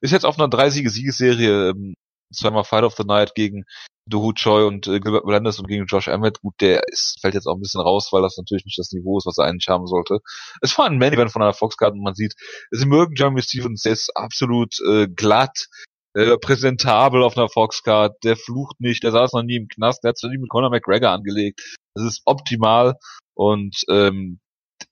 [0.00, 1.70] Ist jetzt auf einer Drei-Siege-Siegesserie.
[1.70, 1.94] Ähm,
[2.32, 3.64] zweimal Fight of the Night gegen
[4.08, 6.42] Dohu Choi und äh, Gilbert Melendez und gegen Josh Emmett.
[6.42, 9.18] Gut, der ist, fällt jetzt auch ein bisschen raus, weil das natürlich nicht das Niveau
[9.18, 10.20] ist, was er eigentlich haben sollte.
[10.60, 12.34] Es war ein Main-Event von einer Foxcard und man sieht,
[12.70, 15.66] sie mögen Jeremy Stevens, der ist absolut äh, glatt,
[16.14, 20.10] äh, präsentabel auf einer Foxcard, der flucht nicht, der saß noch nie im Knast, der
[20.10, 21.60] hat sich nie mit Conor McGregor angelegt.
[21.96, 22.94] Das ist optimal
[23.36, 24.40] und ähm,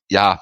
[0.09, 0.41] ja,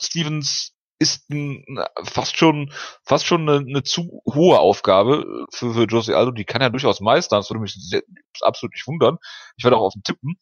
[0.00, 1.64] Stevens ist ein,
[2.04, 2.72] fast schon
[3.04, 6.30] fast schon eine, eine zu hohe Aufgabe für, für Jose Aldo.
[6.30, 7.40] Die kann er durchaus meistern.
[7.40, 8.02] Das würde mich sehr,
[8.40, 9.18] absolut nicht wundern.
[9.56, 10.36] Ich werde auch auf ihn tippen.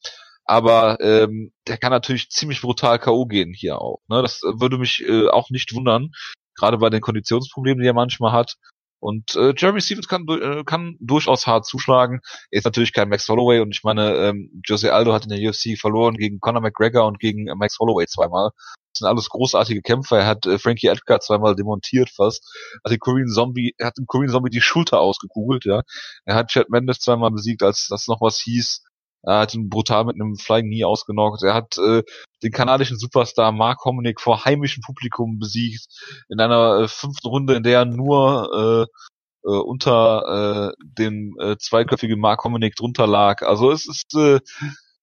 [0.45, 3.27] Aber ähm, der kann natürlich ziemlich brutal K.O.
[3.27, 4.01] gehen hier auch.
[4.09, 4.21] Ne?
[4.21, 6.11] Das würde mich äh, auch nicht wundern.
[6.57, 8.57] Gerade bei den Konditionsproblemen, die er manchmal hat.
[9.01, 12.21] Und äh, Jeremy Stevens kann, äh, kann durchaus hart zuschlagen.
[12.51, 15.49] Er ist natürlich kein Max Holloway und ich meine, ähm, Jose Aldo hat in der
[15.49, 18.51] UFC verloren gegen Conor McGregor und gegen äh, Max Holloway zweimal.
[18.93, 20.19] Das sind alles großartige Kämpfer.
[20.19, 22.47] Er hat äh, Frankie Edgar zweimal demontiert fast.
[22.85, 25.83] Hat den Korean Zombie, er hat dem Korean Zombie die Schulter ausgekugelt, ja.
[26.25, 28.83] Er hat Chad Mendes zweimal besiegt, als das noch was hieß.
[29.23, 31.43] Er hat ihn brutal mit einem Flying Knee ausgenockt.
[31.43, 32.03] Er hat äh,
[32.43, 35.87] den kanadischen Superstar Mark Hominick vor heimischem Publikum besiegt
[36.29, 41.57] in einer äh, fünften Runde, in der er nur äh, äh, unter äh, dem äh,
[41.59, 43.43] zweiköpfigen Mark Hominick drunter lag.
[43.43, 44.41] Also es ist äh,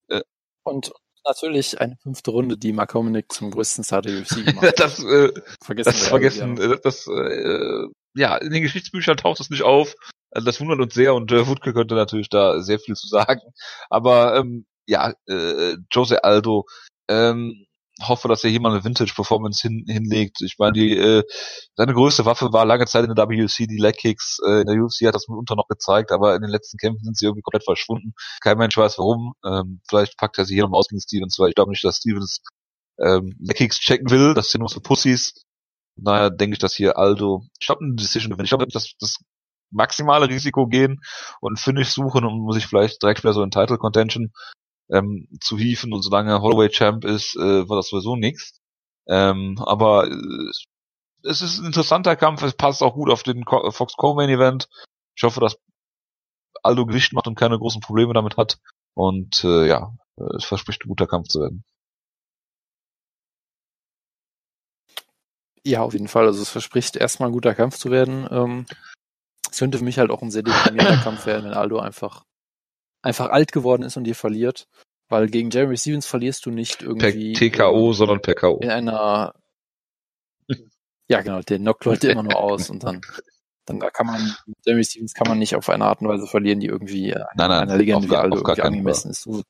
[0.10, 0.22] äh,
[0.64, 0.92] und
[1.26, 4.80] natürlich eine fünfte Runde, die Mark Hominick zum größten Star der UFC gemacht hat.
[4.80, 5.32] das äh,
[5.64, 9.96] vergessen das vergessen, äh, das äh, ja in den Geschichtsbüchern taucht es nicht auf.
[10.32, 13.42] Also das wundert uns sehr und äh, Wutke könnte natürlich da sehr viel zu sagen.
[13.90, 16.66] Aber ähm, ja, äh, Jose Aldo,
[17.10, 17.68] ähm,
[18.02, 20.42] hoffe, dass er hier mal eine Vintage-Performance hin, hinlegt.
[20.42, 21.24] Ich meine, die, äh,
[21.76, 24.40] seine größte Waffe war lange Zeit in der WC die Leg Kicks.
[24.46, 27.18] Äh, in der UFC hat das mitunter noch gezeigt, aber in den letzten Kämpfen sind
[27.18, 28.14] sie irgendwie komplett verschwunden.
[28.42, 29.34] Kein Mensch weiß warum.
[29.46, 31.98] Ähm, vielleicht packt er sie hier nochmal aus gegen Stevens, weil ich glaube nicht, dass
[31.98, 32.42] Stevens
[33.00, 34.34] ähm, Leg Kicks checken will.
[34.34, 35.34] Das sind nur so Pussys.
[35.96, 38.46] Naja, denke ich, dass hier Aldo, ich glaube, eine Decision gewinnt.
[38.46, 39.18] Ich glaube, dass das
[39.72, 41.02] maximale Risiko gehen
[41.42, 44.32] und Finish suchen und muss ich vielleicht direkt wieder so in Title Contention
[44.90, 48.60] ähm, zu hieven und solange Holloway Champ ist, äh, war das sowieso nichts.
[49.08, 50.52] Ähm, aber äh,
[51.24, 54.70] es ist ein interessanter Kampf, es passt auch gut auf den Co Fox Co-Main Event.
[55.16, 55.58] Ich hoffe, dass
[56.64, 58.60] Aldo Gewicht macht und keine großen Probleme damit hat.
[58.94, 59.94] Und äh, ja,
[60.38, 61.64] es verspricht ein guter Kampf zu werden.
[65.64, 66.26] Ja, auf jeden Fall.
[66.26, 68.28] Also es verspricht erstmal ein guter Kampf zu werden.
[68.32, 68.66] Ähm,
[69.52, 72.24] es könnte für mich halt auch ein sehr deprimierender Kampf werden, wenn Aldo einfach,
[73.02, 74.68] einfach alt geworden ist und dir verliert.
[75.10, 77.34] Weil gegen Jeremy Stevens verlierst du nicht irgendwie.
[77.34, 78.60] Per TKO, in, sondern per K.O.
[78.60, 79.34] In einer,
[81.08, 83.02] ja genau, der knockt Leute immer nur aus und dann,
[83.66, 84.36] dann da kann man,
[84.66, 87.52] Jeremy Stevens kann man nicht auf eine Art und Weise verlieren, die irgendwie nein, nein,
[87.52, 89.22] einer Legende wie Aldo irgendwie angemessen ist.
[89.22, 89.44] So,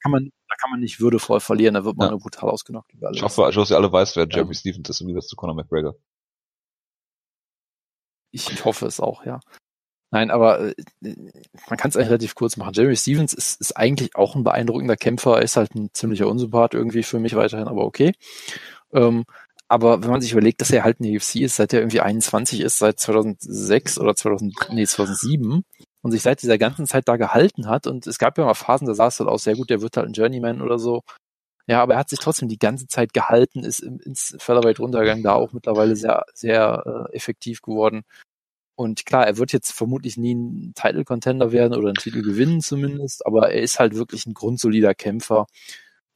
[0.00, 2.10] kann man, da kann man nicht würdevoll verlieren, da wird man ja.
[2.10, 2.92] nur brutal ausgenockt.
[3.12, 4.58] Ich hoffe, Josie alle weiß, wer Jeremy ja.
[4.58, 5.94] Stevens ist wie das zu Conor McGregor.
[8.30, 9.40] Ich, hoffe es auch, ja.
[10.12, 10.74] Nein, aber äh,
[11.68, 12.72] man kann es eigentlich relativ kurz machen.
[12.74, 16.74] Jeremy Stevens ist, ist eigentlich auch ein beeindruckender Kämpfer, er ist halt ein ziemlicher Unsympath
[16.74, 18.12] irgendwie für mich weiterhin, aber okay.
[18.92, 19.24] Ähm,
[19.68, 22.00] aber wenn man sich überlegt, dass er halt in der UFC ist, seit er irgendwie
[22.00, 25.62] 21 ist, seit 2006 oder 2000, nee, 2007
[26.02, 28.88] und sich seit dieser ganzen Zeit da gehalten hat und es gab ja mal Phasen,
[28.88, 31.02] da sah es halt aus, sehr gut, der wird halt ein Journeyman oder so.
[31.70, 35.34] Ja, aber er hat sich trotzdem die ganze Zeit gehalten, ist ins Featherweight runtergegangen, da
[35.34, 38.02] auch mittlerweile sehr, sehr äh, effektiv geworden.
[38.74, 42.60] Und klar, er wird jetzt vermutlich nie ein Title Contender werden oder einen Titel gewinnen
[42.60, 45.46] zumindest, aber er ist halt wirklich ein grundsolider Kämpfer,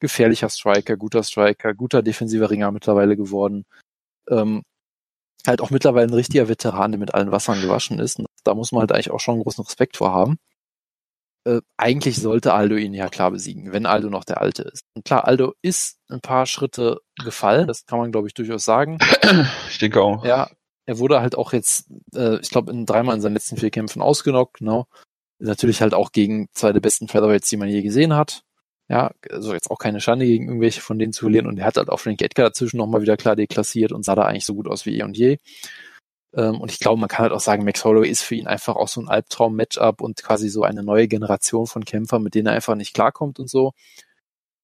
[0.01, 3.63] gefährlicher Striker, guter Striker, guter defensiver Ringer mittlerweile geworden.
[4.29, 4.63] Ähm,
[5.47, 8.19] halt auch mittlerweile ein richtiger Veteran, der mit allen Wassern gewaschen ist.
[8.19, 10.37] Und da muss man halt eigentlich auch schon großen Respekt vor haben.
[11.45, 14.83] Äh, eigentlich sollte Aldo ihn ja klar besiegen, wenn Aldo noch der Alte ist.
[14.95, 18.97] Und klar, Aldo ist ein paar Schritte gefallen, das kann man glaube ich durchaus sagen.
[19.69, 20.25] Ich denke auch.
[20.25, 20.49] Ja,
[20.85, 24.01] er wurde halt auch jetzt, äh, ich glaube, in dreimal in seinen letzten vier Kämpfen
[24.01, 24.87] ausgenockt, genau.
[25.39, 28.43] Natürlich halt auch gegen zwei der besten Featherweights, die man je gesehen hat.
[28.87, 31.47] Ja, also jetzt auch keine Schande gegen irgendwelche von denen zu verlieren.
[31.47, 34.23] Und er hat halt auch Frank Edgar dazwischen nochmal wieder klar deklassiert und sah da
[34.23, 35.37] eigentlich so gut aus wie eh und je.
[36.35, 38.75] Ähm, und ich glaube, man kann halt auch sagen, Max Holloway ist für ihn einfach
[38.75, 42.53] auch so ein Albtraum-Matchup und quasi so eine neue Generation von Kämpfern, mit denen er
[42.53, 43.71] einfach nicht klarkommt und so.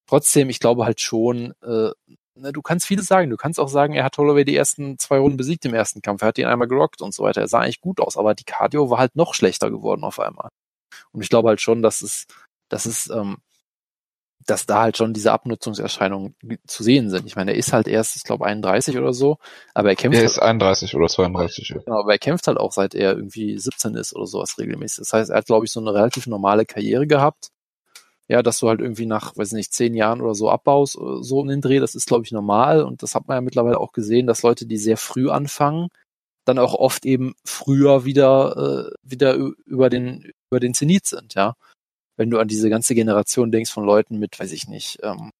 [0.08, 1.92] Trotzdem, ich glaube halt schon, äh,
[2.36, 3.30] ne, du kannst vieles sagen.
[3.30, 6.22] Du kannst auch sagen, er hat Holloway die ersten zwei Runden besiegt im ersten Kampf.
[6.22, 7.42] Er hat ihn einmal gerockt und so weiter.
[7.42, 10.50] Er sah eigentlich gut aus, aber die Cardio war halt noch schlechter geworden auf einmal.
[11.12, 12.28] Und ich glaube halt schon, dass es,
[12.70, 13.38] dass es ähm,
[14.46, 16.36] dass da halt schon diese Abnutzungserscheinungen
[16.66, 17.28] zu sehen sind.
[17.28, 19.38] Ich meine, er ist halt erst, ich glaube, 31 oder so,
[19.74, 20.18] aber er kämpft.
[20.18, 21.70] Er halt, ist 31 oder 32.
[21.70, 21.78] Ja.
[21.80, 25.00] Genau, aber er kämpft halt auch seit er irgendwie 17 ist oder sowas regelmäßig.
[25.00, 27.50] Das heißt, er hat, glaube ich, so eine relativ normale Karriere gehabt.
[28.28, 31.40] Ja, dass du halt irgendwie nach, weiß nicht, zehn Jahren oder so abbaust, äh, so
[31.40, 32.84] um den Dreh, das ist, glaube ich, normal.
[32.84, 35.90] Und das hat man ja mittlerweile auch gesehen, dass Leute, die sehr früh anfangen,
[36.46, 39.36] dann auch oft eben früher wieder, äh, wieder
[39.66, 41.56] über den, über den Zenit sind, ja.
[42.18, 45.32] Wenn du an diese ganze Generation denkst von Leuten mit, weiß ich nicht, ähm,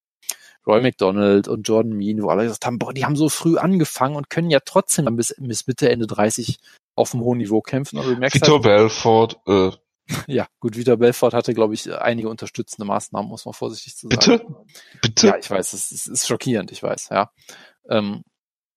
[0.66, 4.16] Roy McDonald und Jordan Mean, wo alle gesagt haben, boah, die haben so früh angefangen
[4.16, 6.60] und können ja trotzdem bis, bis Mitte, Ende 30
[6.96, 7.98] auf einem hohen Niveau kämpfen.
[7.98, 9.72] Aber du merkst Vitor halt, Belfort, äh.
[10.28, 14.20] Ja, gut, Vitor Belfort hatte, glaube ich, einige unterstützende Maßnahmen, muss man vorsichtig zu sagen.
[14.20, 14.66] Bitte?
[15.02, 15.28] Bitte?
[15.28, 17.32] Ja, ich weiß, es ist, ist schockierend, ich weiß, ja.
[17.90, 18.24] Ähm,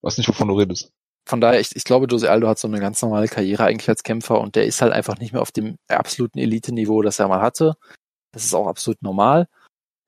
[0.03, 0.94] weiß nicht, wovon du redest.
[1.27, 4.03] Von daher, ich, ich glaube, Jose Aldo hat so eine ganz normale Karriere eigentlich als
[4.03, 7.41] Kämpfer und der ist halt einfach nicht mehr auf dem absoluten Elite-Niveau, das er mal
[7.41, 7.75] hatte.
[8.33, 9.49] Das ist auch absolut normal.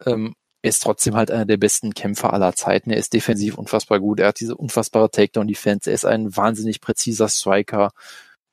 [0.05, 2.91] Ähm, er ist trotzdem halt einer der besten Kämpfer aller Zeiten.
[2.91, 4.21] Er ist defensiv unfassbar gut.
[4.21, 5.89] Er hat diese unfassbare Takedown-Defense.
[5.89, 7.93] Er ist ein wahnsinnig präziser Striker.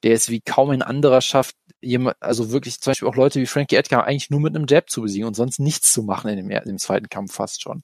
[0.03, 3.45] Der ist wie kaum ein anderer schafft, jemand, also wirklich zum Beispiel auch Leute wie
[3.45, 6.37] Frankie Edgar eigentlich nur mit einem Jab zu besiegen und sonst nichts zu machen in
[6.37, 7.83] dem, dem zweiten Kampf fast schon.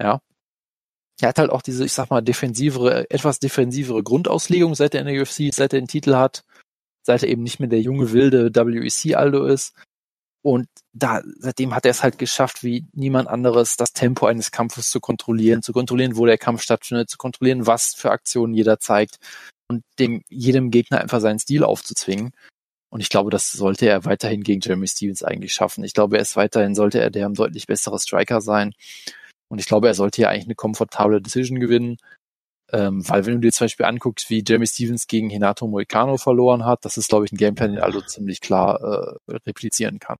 [0.00, 0.20] Ja.
[1.20, 5.06] Er hat halt auch diese, ich sag mal, defensivere, etwas defensivere Grundauslegung, seit er in
[5.06, 6.44] der UFC, seit er den Titel hat,
[7.02, 9.74] seit er eben nicht mehr der junge wilde WEC Aldo ist.
[10.42, 14.90] Und da, seitdem hat er es halt geschafft, wie niemand anderes, das Tempo eines Kampfes
[14.90, 19.18] zu kontrollieren, zu kontrollieren, wo der Kampf stattfindet, zu kontrollieren, was für Aktionen jeder zeigt
[19.68, 22.32] und dem, jedem Gegner einfach seinen Stil aufzuzwingen.
[22.90, 25.84] Und ich glaube, das sollte er weiterhin gegen Jeremy Stevens eigentlich schaffen.
[25.84, 28.74] Ich glaube, er ist weiterhin, sollte er der deutlich bessere Striker sein.
[29.52, 31.98] Und ich glaube, er sollte ja eigentlich eine komfortable Decision gewinnen.
[32.72, 36.64] Ähm, weil wenn du dir zum Beispiel anguckst, wie Jeremy Stevens gegen Hinato Moicano verloren
[36.64, 40.16] hat, das ist, glaube ich, ein Gameplan, den Aldo ziemlich klar äh, replizieren kann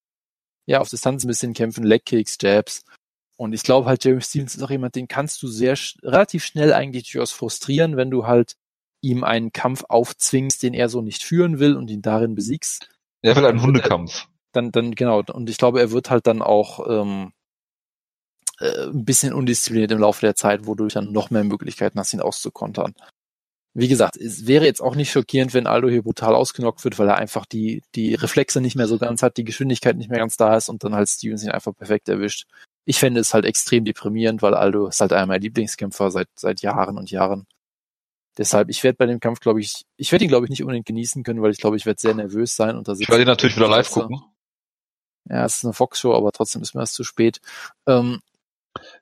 [0.66, 2.84] ja, auf Distanz ein bisschen kämpfen, Legkicks, Jabs.
[3.36, 6.72] Und ich glaube halt, Jeremy Stevens ist auch jemand, den kannst du sehr relativ schnell
[6.72, 8.54] eigentlich durchaus frustrieren, wenn du halt
[9.00, 12.88] ihm einen Kampf aufzwingst, den er so nicht führen will und ihn darin besiegst.
[13.22, 14.28] Er will einen Hundekampf.
[14.52, 15.22] Dann, dann, genau.
[15.32, 17.32] Und ich glaube, er wird halt dann auch ähm,
[18.62, 22.20] äh, ein bisschen undiszipliniert im Laufe der Zeit, wodurch dann noch mehr Möglichkeiten hast, ihn
[22.20, 22.94] auszukontern
[23.74, 27.08] wie gesagt, es wäre jetzt auch nicht schockierend, wenn Aldo hier brutal ausgenockt wird, weil
[27.08, 30.36] er einfach die, die Reflexe nicht mehr so ganz hat, die Geschwindigkeit nicht mehr ganz
[30.36, 32.46] da ist und dann halt Stevens ihn einfach perfekt erwischt.
[32.84, 36.60] Ich fände es halt extrem deprimierend, weil Aldo ist halt einer meiner Lieblingskämpfer seit, seit
[36.60, 37.46] Jahren und Jahren.
[38.36, 40.86] Deshalb, ich werde bei dem Kampf, glaube ich, ich werde ihn, glaube ich, nicht unbedingt
[40.86, 42.76] genießen können, weil ich glaube, ich werde sehr nervös sein.
[42.76, 44.22] Und da ich werde ihn natürlich wieder live gucken.
[45.28, 47.40] Ja, es ist eine Fox-Show, aber trotzdem ist mir das zu spät.
[47.86, 48.20] Ähm,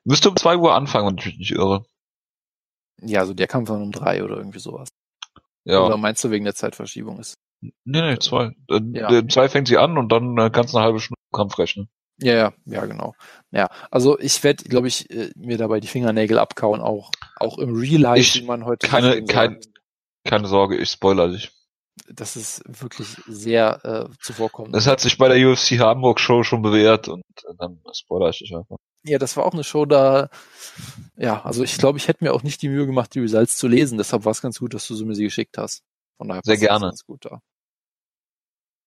[0.03, 1.85] Müsste um zwei Uhr anfangen, wenn ich mich nicht irre.
[3.01, 4.89] Ja, also der Kampf war um drei oder irgendwie sowas.
[5.63, 5.81] Ja.
[5.81, 7.37] Oder meinst du wegen der Zeitverschiebung ist?
[7.61, 8.51] Nee, nee, zwei.
[8.69, 9.27] Äh, ja.
[9.27, 11.89] Zwei fängt sie an und dann äh, kannst du eine halbe Stunde Kampf rechnen.
[12.17, 13.15] Ja, ja, ja, genau.
[13.51, 17.75] Ja, also ich werde, glaube ich, äh, mir dabei die Fingernägel abkauen, auch, auch im
[17.75, 19.59] Real Life, ich, wie man heute keine, kein,
[20.23, 21.51] keine Sorge, ich spoiler dich.
[22.07, 24.75] Das ist wirklich sehr äh, zuvorkommend.
[24.75, 28.39] Das hat sich bei der UFC Hamburg Show schon bewährt und äh, dann spoiler ich
[28.39, 28.77] dich einfach.
[29.03, 30.29] Ja, das war auch eine Show, da,
[31.17, 33.67] ja, also ich glaube, ich hätte mir auch nicht die Mühe gemacht, die Results zu
[33.67, 33.97] lesen.
[33.97, 35.83] Deshalb war es ganz gut, dass du so mir sie geschickt hast.
[36.17, 36.87] Von daher Sehr gerne.
[36.87, 37.41] Ganz gut da.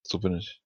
[0.05, 0.61] So bin ich.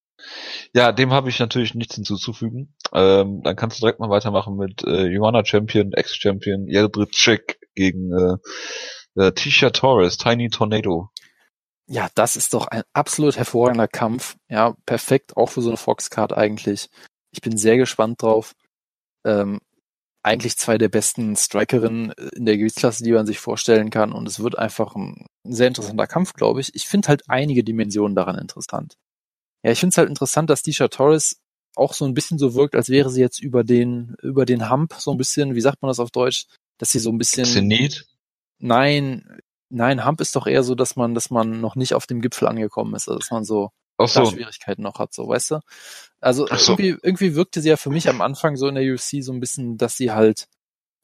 [0.75, 2.75] Ja, dem habe ich natürlich nichts hinzuzufügen.
[2.93, 8.37] Ähm, dann kannst du direkt mal weitermachen mit äh, Joanna Champion, Ex-Champion, Jeldrit gegen äh,
[9.23, 11.11] äh, Tisha Torres, Tiny Tornado.
[11.87, 14.37] Ja, das ist doch ein absolut hervorragender Kampf.
[14.49, 16.91] Ja, perfekt, auch für so eine Fox-Card eigentlich.
[17.31, 18.55] Ich bin sehr gespannt drauf
[19.29, 19.61] ähm,
[20.23, 24.13] eigentlich zwei der besten Strikerinnen in der Gewichtsklasse, die man sich vorstellen kann.
[24.13, 26.75] Und es wird einfach ein sehr interessanter Kampf, glaube ich.
[26.75, 28.97] Ich finde halt einige Dimensionen daran interessant.
[29.63, 31.41] Ja, ich finde es halt interessant, dass Tisha Torres
[31.77, 34.95] auch so ein bisschen so wirkt, als wäre sie jetzt über den, über den Hump
[34.99, 36.47] so ein bisschen, wie sagt man das auf Deutsch,
[36.79, 37.45] dass sie so ein bisschen.
[37.45, 38.07] Zenit?
[38.59, 42.21] Nein, nein, Hump ist doch eher so, dass man, dass man noch nicht auf dem
[42.21, 43.71] Gipfel angekommen ist, also dass man so,
[44.05, 44.27] so.
[44.27, 45.61] Schwierigkeiten noch hat, so, weißt du?
[46.21, 46.73] Also so.
[46.73, 49.41] irgendwie, irgendwie wirkte sie ja für mich am Anfang so in der UFC so ein
[49.41, 50.49] bisschen, dass sie halt,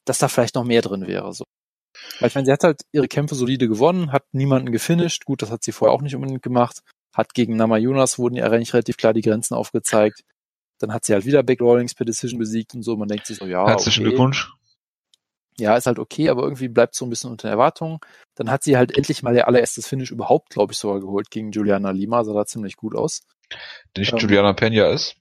[0.04, 1.32] dass da vielleicht noch mehr drin wäre.
[1.32, 1.44] So.
[2.18, 5.24] Weil ich meine, sie hat halt ihre Kämpfe solide gewonnen, hat niemanden gefinisht.
[5.24, 6.80] Gut, das hat sie vorher auch nicht unbedingt gemacht.
[7.14, 10.22] Hat gegen Nama Jonas wurden ihr eigentlich relativ klar die Grenzen aufgezeigt.
[10.80, 12.96] Dann hat sie halt wieder Back Rollings per Decision besiegt und so.
[12.96, 13.66] Man denkt sich so, ja.
[13.68, 14.10] Herzlichen okay.
[14.10, 14.50] Glückwunsch.
[15.58, 17.98] Ja, ist halt okay, aber irgendwie bleibt so ein bisschen unter Erwartungen.
[18.34, 21.52] Dann hat sie halt endlich mal ihr allererstes Finish überhaupt, glaube ich, sogar geholt gegen
[21.52, 22.24] Juliana Lima.
[22.24, 23.22] Sah da ziemlich gut aus.
[23.96, 25.16] Die nicht ähm, Juliana Pena ist.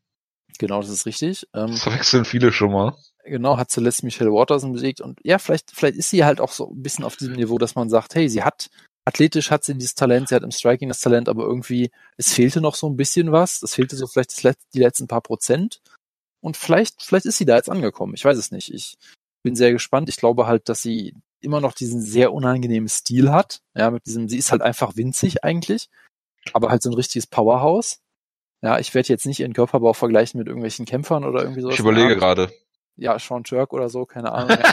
[0.57, 1.47] Genau, das ist richtig.
[1.53, 2.95] Ähm, das verwechseln viele schon mal.
[3.25, 6.69] Genau, hat zuletzt Michelle Watterson besiegt und ja, vielleicht, vielleicht ist sie halt auch so
[6.69, 8.69] ein bisschen auf diesem Niveau, dass man sagt, hey, sie hat,
[9.05, 12.59] athletisch hat sie dieses Talent, sie hat im Striking das Talent, aber irgendwie, es fehlte
[12.59, 15.79] noch so ein bisschen was, es fehlte so vielleicht das Let die letzten paar Prozent
[16.41, 18.97] und vielleicht, vielleicht ist sie da jetzt angekommen, ich weiß es nicht, ich
[19.43, 23.61] bin sehr gespannt, ich glaube halt, dass sie immer noch diesen sehr unangenehmen Stil hat,
[23.75, 25.89] ja, mit diesem, sie ist halt einfach winzig eigentlich,
[26.53, 27.99] aber halt so ein richtiges Powerhouse
[28.61, 31.69] Ja, ich werde jetzt nicht ihren Körperbau vergleichen mit irgendwelchen Kämpfern oder irgendwie so.
[31.69, 32.49] Ich überlege gerade.
[32.95, 34.57] Ja, Sean Jerk oder so, keine Ahnung.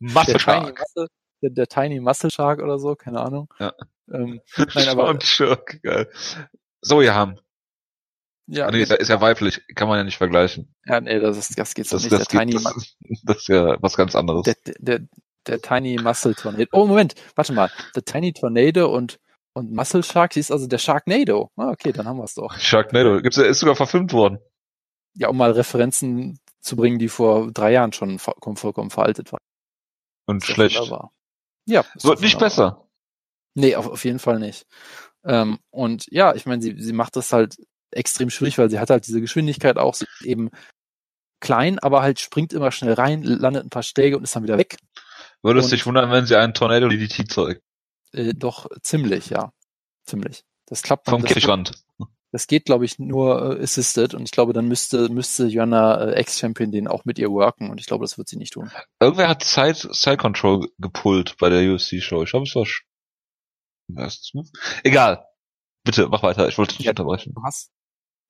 [0.00, 0.12] Ja.
[0.14, 0.64] Muscle der, Shark.
[0.64, 1.08] Tiny Muscle,
[1.42, 3.52] der, der Tiny Muscle Shark oder so, keine Ahnung.
[3.58, 3.72] Ja.
[4.12, 6.08] Ähm, nein, aber, Sean Jerk, geil.
[6.80, 7.38] So, ihr haben.
[8.50, 10.74] Ja, Ah, nee, ist, ja- ist ja weiblich, kann man ja nicht vergleichen.
[10.86, 12.12] ja, nee, das ist, das geht so Das, nicht.
[12.12, 14.42] das, der geht, Tiny, das, ist, das ist ja was ganz anderes.
[14.44, 15.00] der, der,
[15.46, 16.66] der, Tiny Muscle Tornado.
[16.72, 17.70] Oh, Moment, warte mal.
[17.94, 19.18] Der Tiny Tornado und,
[19.54, 21.50] und Muscle Shark, sie ist also der Sharknado.
[21.56, 22.56] Ah, okay, dann haben wir es doch.
[22.58, 24.38] Sharknado, gibt's, ist sogar verfilmt worden.
[25.14, 29.40] Ja, um mal Referenzen zu bringen, die vor drei Jahren schon vo- vollkommen veraltet waren.
[30.26, 30.76] Und schlecht.
[30.78, 31.10] wunderbar.
[31.66, 31.84] Ja.
[32.02, 32.40] Wird nicht wunderbar.
[32.48, 32.88] besser.
[33.54, 34.66] Nee, auf, auf jeden Fall nicht.
[35.24, 37.56] Ähm, und ja, ich meine, sie, sie macht das halt
[37.92, 40.50] extrem schwierig, weil sie hat halt diese Geschwindigkeit auch, sie ist eben
[41.40, 44.58] klein, aber halt springt immer schnell rein, landet ein paar Schläge und ist dann wieder
[44.58, 44.76] weg.
[45.42, 47.62] Würde es dich wundern, wenn sie einen Tornado DDT zeugt.
[48.12, 49.52] Äh, doch ziemlich, ja.
[50.04, 50.44] Ziemlich.
[50.66, 51.72] Das klappt Vom Kirchrand.
[52.32, 56.12] das geht, glaube ich, nur äh, assisted und ich glaube, dann müsste, müsste Joanna äh,
[56.14, 58.70] Ex-Champion den auch mit ihr worken und ich glaube, das wird sie nicht tun.
[59.00, 62.22] Irgendwer hat Side, Side Control gepullt bei der UFC-Show.
[62.22, 62.66] Ich glaube, es war.
[63.88, 64.30] Was?
[64.84, 65.24] Egal.
[65.84, 66.46] Bitte, mach weiter.
[66.48, 66.92] Ich wollte dich nicht Ja.
[66.92, 67.32] unterbrechen.
[67.34, 67.70] Du hast,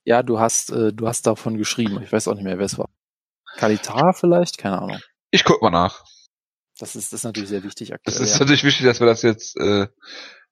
[0.05, 2.03] ja, du hast, äh, du hast davon geschrieben.
[2.03, 2.89] Ich weiß auch nicht mehr, wer es war.
[3.57, 4.59] Kalitar vielleicht?
[4.59, 5.01] Keine Ahnung.
[5.31, 6.05] Ich guck mal nach.
[6.79, 8.15] Das ist, das ist natürlich sehr wichtig aktuell.
[8.17, 8.41] Es ist ja.
[8.41, 9.87] natürlich wichtig, dass wir das jetzt äh,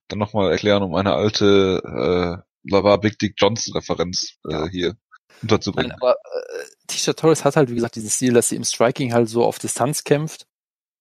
[0.09, 4.69] dann nochmal erklären, um eine alte äh, Lavar Big Dick Johnson Referenz äh, Ja.
[4.69, 4.97] hier Nein,
[5.43, 5.93] unterzubringen.
[5.93, 9.29] aber äh, Tisha Torres hat halt, wie gesagt, diesen Stil, dass sie im Striking halt
[9.29, 10.47] so auf Distanz kämpft.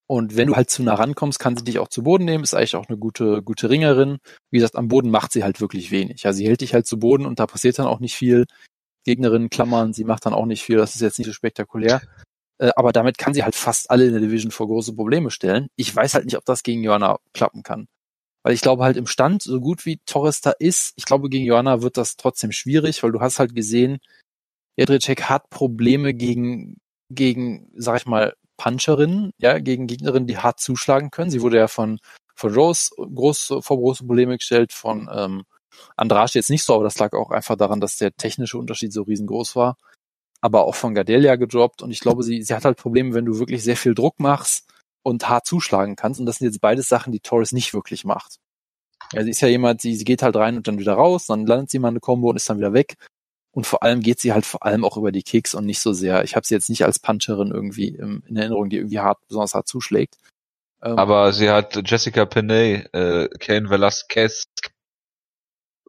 [0.10, 2.54] Und wenn du halt zu nah rankommst, kann sie dich auch zu Boden nehmen, ist
[2.54, 4.20] eigentlich auch eine gute, gute Ringerin.
[4.52, 6.24] Wie gesagt, am Boden macht sie halt wirklich wenig.
[6.24, 8.46] Ja, sie hält dich halt zu Boden und da passiert dann auch nicht viel.
[9.06, 12.02] Gegnerinnen klammern, sie macht dann auch nicht viel, das ist jetzt nicht so spektakulär.
[12.60, 15.68] Äh, aber damit kann sie halt fast alle in der Division vor große Probleme stellen.
[15.76, 17.88] Ich weiß halt nicht, ob das gegen Joanna klappen kann.
[18.44, 21.46] Weil ich glaube halt im Stand, so gut wie Torres da ist, ich glaube gegen
[21.46, 24.00] Joanna wird das trotzdem schwierig, weil du hast halt gesehen,
[24.78, 26.78] Jedrzejczyk hat Probleme gegen,
[27.10, 31.32] gegen, sag ich mal, Puncherinnen, ja, gegen Gegnerinnen, die hart zuschlagen können.
[31.32, 32.00] Sie wurde ja von,
[32.36, 35.44] von Rose groß, vor große Probleme gestellt, von ähm,
[35.96, 39.04] Andrade jetzt nicht so, aber das lag auch einfach daran, dass der technische Unterschied so
[39.04, 39.78] riesengroß war.
[40.42, 43.40] Aber auch von Gardelia gedroppt und ich glaube, sie, sie hat halt Probleme, wenn du
[43.40, 44.68] wirklich sehr viel Druck machst
[45.04, 46.20] und hart zuschlagen kannst.
[46.20, 48.38] Und das sind jetzt beides Sachen, die Torres nicht wirklich macht.
[49.14, 51.46] Ja, sie ist ja jemand, sie, sie geht halt rein und dann wieder raus, dann
[51.46, 52.98] landet sie mal eine Combo und ist dann wieder weg.
[53.58, 55.92] Und vor allem geht sie halt vor allem auch über die Kicks und nicht so
[55.92, 56.24] sehr.
[56.24, 59.56] Ich habe sie jetzt nicht als Puncherin irgendwie im, in Erinnerung, die irgendwie hart, besonders
[59.56, 60.20] hart zuschlägt.
[60.84, 64.44] Ähm, Aber sie hat Jessica Penney, äh, Kane Velasquez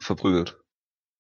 [0.00, 0.58] verprügelt.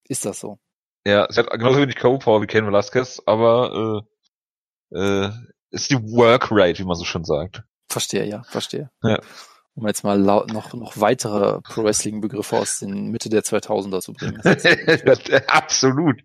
[0.08, 0.58] ist das so?
[1.06, 4.06] Ja, sie hat genauso wenig K.O.-Power wie Kane Velasquez, aber
[4.90, 5.30] äh, äh,
[5.70, 7.62] ist die Work Rate, wie man so schön sagt.
[7.90, 8.90] Verstehe, ja, verstehe.
[9.02, 9.20] Ja.
[9.78, 14.40] Um jetzt mal noch, noch weitere Pro-Wrestling-Begriffe aus den Mitte der 2000er zu bringen.
[15.46, 16.20] Absolut.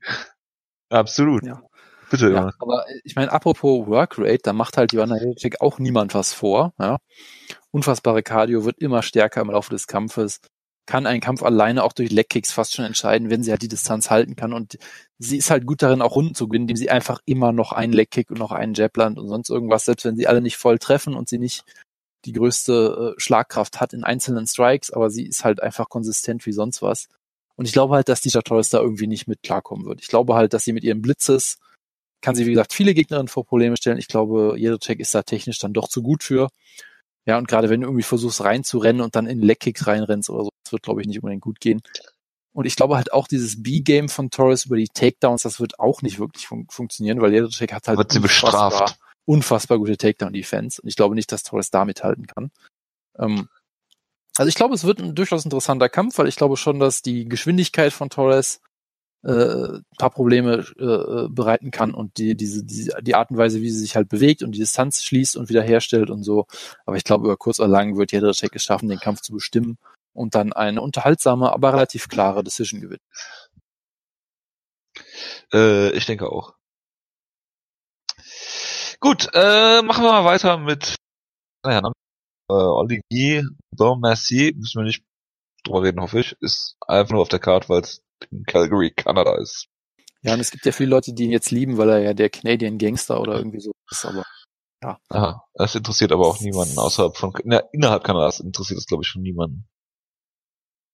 [0.90, 1.46] Absolut.
[1.46, 1.62] Ja.
[2.10, 6.34] Bitte, Ja, aber ich meine, apropos Workrate, da macht halt Joanna Jędrzejczyk auch niemand was
[6.34, 6.74] vor.
[6.80, 6.98] Ja.
[7.70, 10.40] Unfassbare Cardio, wird immer stärker im Laufe des Kampfes,
[10.88, 14.10] kann einen Kampf alleine auch durch Legkicks fast schon entscheiden, wenn sie halt die Distanz
[14.10, 14.52] halten kann.
[14.52, 14.80] Und
[15.20, 17.94] sie ist halt gut darin, auch Runden zu gewinnen, indem sie einfach immer noch einen
[17.94, 21.14] Legkick und noch einen Jabland und sonst irgendwas, selbst wenn sie alle nicht voll treffen
[21.14, 21.64] und sie nicht
[22.26, 26.54] die größte äh, Schlagkraft hat in einzelnen Strikes, aber sie ist halt einfach konsistent wie
[26.54, 27.08] sonst was.
[27.56, 30.02] Und ich glaube halt, dass Tisha Torres da irgendwie nicht mit klarkommen wird.
[30.02, 31.60] Ich glaube halt, dass sie mit ihren Blitzes
[32.24, 33.98] kann sie, wie gesagt, viele Gegnerinnen vor Probleme stellen.
[33.98, 36.48] Ich glaube, Jedrzejczyk ist da technisch dann doch zu gut für.
[37.26, 40.50] Ja, und gerade wenn du irgendwie versuchst reinzurennen und dann in Leckkicks reinrennst oder so,
[40.64, 41.82] das wird, glaube ich, nicht unbedingt gut gehen.
[42.54, 46.02] Und ich glaube halt auch dieses B-Game von Torres über die Takedowns, das wird auch
[46.02, 48.98] nicht wirklich fun funktionieren, weil Jedrzejczyk hat halt Wird sie bestraft.
[49.26, 50.82] Unfassbar gute Takedown-Defense.
[50.82, 52.52] Und ich glaube nicht, dass Torres da mithalten kann.
[53.18, 53.50] Ähm,
[54.38, 57.26] also ich glaube, es wird ein durchaus interessanter Kampf, weil ich glaube schon, dass die
[57.26, 58.62] Geschwindigkeit von Torres
[59.24, 63.62] äh, ein paar Probleme äh, bereiten kann und die, diese, diese, die Art und Weise,
[63.62, 66.46] wie sie sich halt bewegt und die Distanz schließt und wiederherstellt und so.
[66.86, 69.78] Aber ich glaube, über kurz oder lang wird Jedrzejczyk es schaffen, den Kampf zu bestimmen
[70.14, 73.02] und dann eine unterhaltsame, aber relativ klare Decision gewinnen.
[75.54, 76.56] Äh, ich denke auch.
[79.04, 80.96] Gut, äh, machen wir mal weiter mit,
[81.62, 81.92] naja, dann,
[82.50, 83.44] äh, Olivier
[84.00, 85.04] Merci, müssen wir nicht
[85.66, 88.02] drüber reden, hoffe ich, ist einfach nur auf der Karte, weil es
[88.32, 89.68] in Calgary, Kanada ist.
[90.22, 92.30] Ja, und es gibt ja viele Leute, die ihn jetzt lieben, weil er ja der
[92.30, 94.24] Canadian Gangster oder irgendwie so ist, aber
[95.10, 99.10] Aha, das interessiert aber auch niemanden außerhalb von, na, innerhalb Kanadas interessiert es glaube ich
[99.10, 99.68] schon niemanden.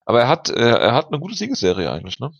[0.05, 2.31] Aber er hat, äh, er hat eine gute Siegesserie eigentlich, ne?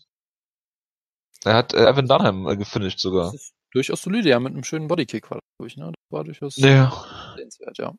[1.44, 3.30] Er hat äh, Evan Dunham äh, gefinisht sogar.
[3.30, 5.86] das ist durchaus solide, ja, mit einem schönen Bodykick war das, glaube ich, ne?
[5.86, 6.92] Das war durchaus Ja.
[7.36, 7.94] sehenswert, ja.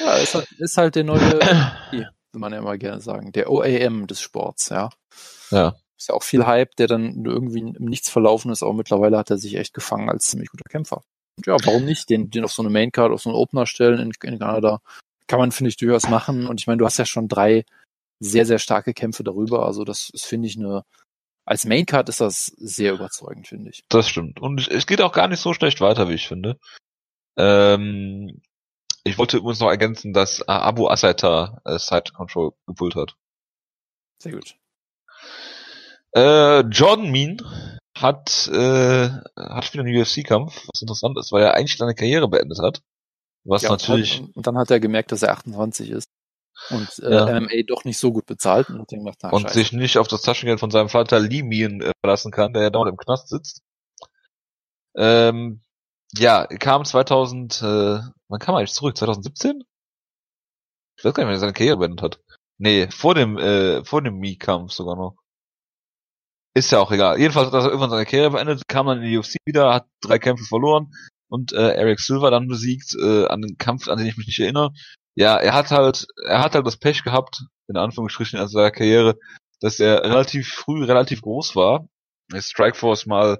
[0.00, 1.18] Ja, ist halt, ist halt der neue,
[1.90, 2.04] wie
[2.38, 4.90] man ja immer gerne sagen, der OAM des Sports, ja.
[5.50, 5.74] Ja.
[5.98, 9.30] ist ja auch viel Hype, der dann irgendwie im Nichts verlaufen ist, aber mittlerweile hat
[9.30, 11.02] er sich echt gefangen als ziemlich guter Kämpfer.
[11.38, 12.10] Und ja, warum nicht?
[12.10, 14.80] Den, den auf so eine Maincard, auf so einen Opener stellen in, in Kanada.
[15.26, 16.46] Kann man, finde ich, durchaus machen.
[16.46, 17.64] Und ich meine, du hast ja schon drei
[18.20, 19.64] sehr, sehr starke Kämpfe darüber.
[19.66, 20.84] Also das ist, finde ich, eine,
[21.44, 23.84] als Maincard ist das sehr überzeugend, finde ich.
[23.88, 24.40] Das stimmt.
[24.40, 26.58] Und es geht auch gar nicht so schlecht weiter, wie ich finde.
[27.36, 28.40] Ähm,
[29.04, 33.16] ich wollte übrigens noch ergänzen, dass Abu Asaita äh, Side Control gepult hat.
[34.18, 34.56] Sehr gut.
[36.14, 37.38] Äh, Jordan Mean
[37.98, 42.60] hat, äh, hat wieder einen UFC-Kampf, was interessant ist, weil er eigentlich seine Karriere beendet
[42.60, 42.82] hat.
[43.44, 44.20] Was ja, natürlich.
[44.20, 46.06] Und, und dann hat er gemerkt, dass er 28 ist
[46.70, 47.40] und äh, ja.
[47.40, 50.60] MMA doch nicht so gut bezahlt und, gedacht, na, und sich nicht auf das Taschengeld
[50.60, 53.62] von seinem Vater Lee Mean äh, verlassen kann, der ja dort im Knast sitzt.
[54.96, 55.62] Ähm,
[56.14, 57.64] ja, kam 2000, äh,
[58.28, 58.96] wann kam er eigentlich zurück?
[58.96, 59.62] 2017?
[60.96, 62.20] Ich weiß gar nicht, wann er seine Karriere beendet hat.
[62.58, 65.16] Nee, vor dem, äh, vor dem Mii-Kampf sogar noch.
[66.54, 67.18] Ist ja auch egal.
[67.18, 70.18] Jedenfalls hat er irgendwann seine Karriere beendet, kam dann in die UFC wieder, hat drei
[70.18, 70.92] Kämpfe verloren
[71.28, 74.40] und äh, Eric Silver dann besiegt, äh, an den Kampf, an den ich mich nicht
[74.40, 74.72] erinnere.
[75.14, 79.18] Ja, er hat halt, er hat halt das Pech gehabt, in Anführungsstrichen, an seiner Karriere,
[79.60, 81.86] dass er relativ früh relativ groß war.
[82.34, 83.38] Strikeforce mal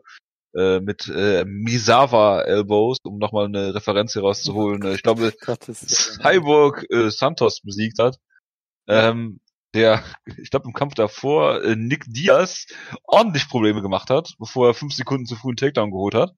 [0.54, 4.84] äh, mit äh, Misawa Elbows, um nochmal eine Referenz hier rauszuholen.
[4.84, 5.32] Oh ich glaube,
[5.72, 8.18] Cyborg äh, Santos besiegt hat.
[8.86, 9.40] Ähm,
[9.74, 10.04] der,
[10.36, 12.66] ich glaube, im Kampf davor äh, Nick Diaz
[13.04, 16.32] ordentlich Probleme gemacht hat, bevor er fünf Sekunden zu früh einen Takedown geholt hat.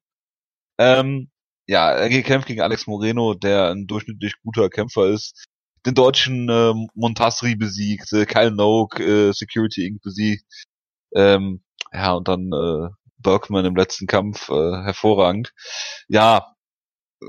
[0.79, 1.31] Ähm,
[1.67, 5.47] ja, er gekämpft gegen Alex Moreno, der ein durchschnittlich guter Kämpfer ist.
[5.87, 10.03] Den deutschen äh, Montasri besiegt, äh, Kyle Noak, äh, Security Inc.
[10.03, 10.45] besiegt.
[11.15, 11.63] Ähm,
[11.93, 12.89] ja, und dann äh,
[13.19, 15.53] Berkman im letzten Kampf äh, hervorragend.
[16.09, 16.55] Ja,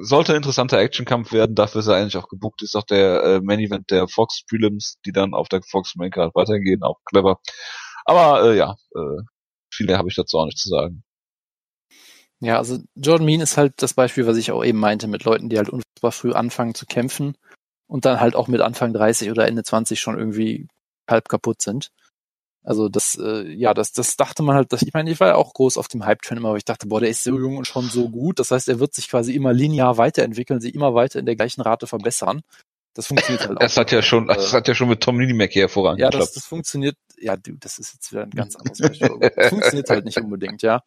[0.01, 3.41] sollte ein interessanter Actionkampf werden, dafür ist er eigentlich auch gebucht, ist auch der äh,
[3.41, 7.39] Main Event der Fox Prelims, die dann auf der Fox Main Card weitergehen, auch clever.
[8.05, 9.21] Aber äh, ja, äh,
[9.73, 11.05] viel mehr habe ich dazu auch nicht zu sagen.
[12.45, 15.49] Ja, also Jordan Mean ist halt das Beispiel, was ich auch eben meinte, mit Leuten,
[15.49, 17.35] die halt unfassbar früh anfangen zu kämpfen
[17.87, 20.67] und dann halt auch mit Anfang 30 oder Ende 20 schon irgendwie
[21.09, 21.89] halb kaputt sind.
[22.63, 25.35] Also das, äh, ja, das, das dachte man halt, dass, ich meine, ich war ja
[25.35, 27.65] auch groß auf dem Hype-Train immer, aber ich dachte, boah, der ist so jung und
[27.65, 28.37] schon so gut.
[28.39, 31.61] Das heißt, er wird sich quasi immer linear weiterentwickeln, sich immer weiter in der gleichen
[31.61, 32.41] Rate verbessern.
[32.95, 33.61] Das funktioniert halt auch.
[33.61, 36.31] Das hat ja schon, das hat ja schon mit Tom Linimac hier hervorragend Ja, das,
[36.31, 39.31] das funktioniert, ja, du, das ist jetzt wieder ein ganz anderes Beispiel.
[39.35, 40.81] das funktioniert halt nicht unbedingt, ja.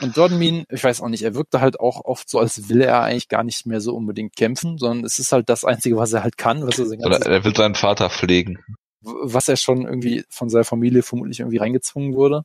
[0.00, 2.82] Und Jordan Mean, ich weiß auch nicht, er wirkte halt auch oft so, als will
[2.82, 6.12] er eigentlich gar nicht mehr so unbedingt kämpfen, sondern es ist halt das Einzige, was
[6.12, 6.66] er halt kann.
[6.66, 8.58] Was er, Oder er will seinen Vater pflegen
[9.00, 12.42] was er schon irgendwie von seiner Familie vermutlich irgendwie reingezwungen wurde.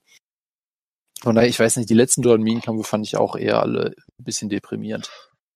[1.21, 3.93] Von daher, ich weiß nicht, die letzten Jordan Mean Kämpfe fand ich auch eher alle
[4.19, 5.09] ein bisschen deprimierend.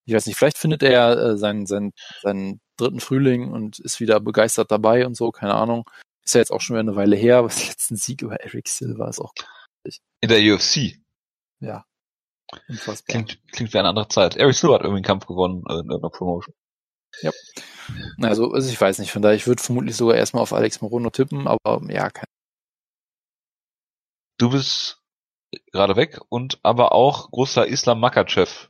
[0.06, 1.92] Ich weiß nicht, vielleicht findet er äh, seinen, seinen,
[2.22, 5.90] seinen dritten Frühling und ist wieder begeistert dabei und so, keine Ahnung.
[6.24, 8.68] Ist ja jetzt auch schon wieder eine Weile her, aber der letzten Sieg über Eric
[8.68, 10.00] Silva ist auch krass.
[10.22, 11.00] In der UFC?
[11.60, 11.86] Ja.
[12.70, 13.14] Unfassbar.
[13.14, 14.36] Klingt, klingt wie eine andere Zeit.
[14.38, 16.54] Eric Silva hat irgendwie einen Kampf gewonnen äh, in irgendeiner Promotion.
[17.22, 17.32] Ja.
[18.22, 21.10] Also, also ich weiß nicht, von daher, ich würde vermutlich sogar erstmal auf Alex Morono
[21.10, 22.26] tippen, aber ja, kein.
[24.38, 25.02] Du bist
[25.72, 28.70] gerade weg und aber auch großer Islam Makachev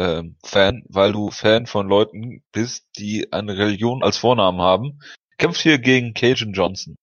[0.00, 5.00] ähm, Fan, weil du Fan von Leuten bist, die eine Religion als Vornamen haben.
[5.36, 6.96] Kämpft hier gegen Cajun Johnson.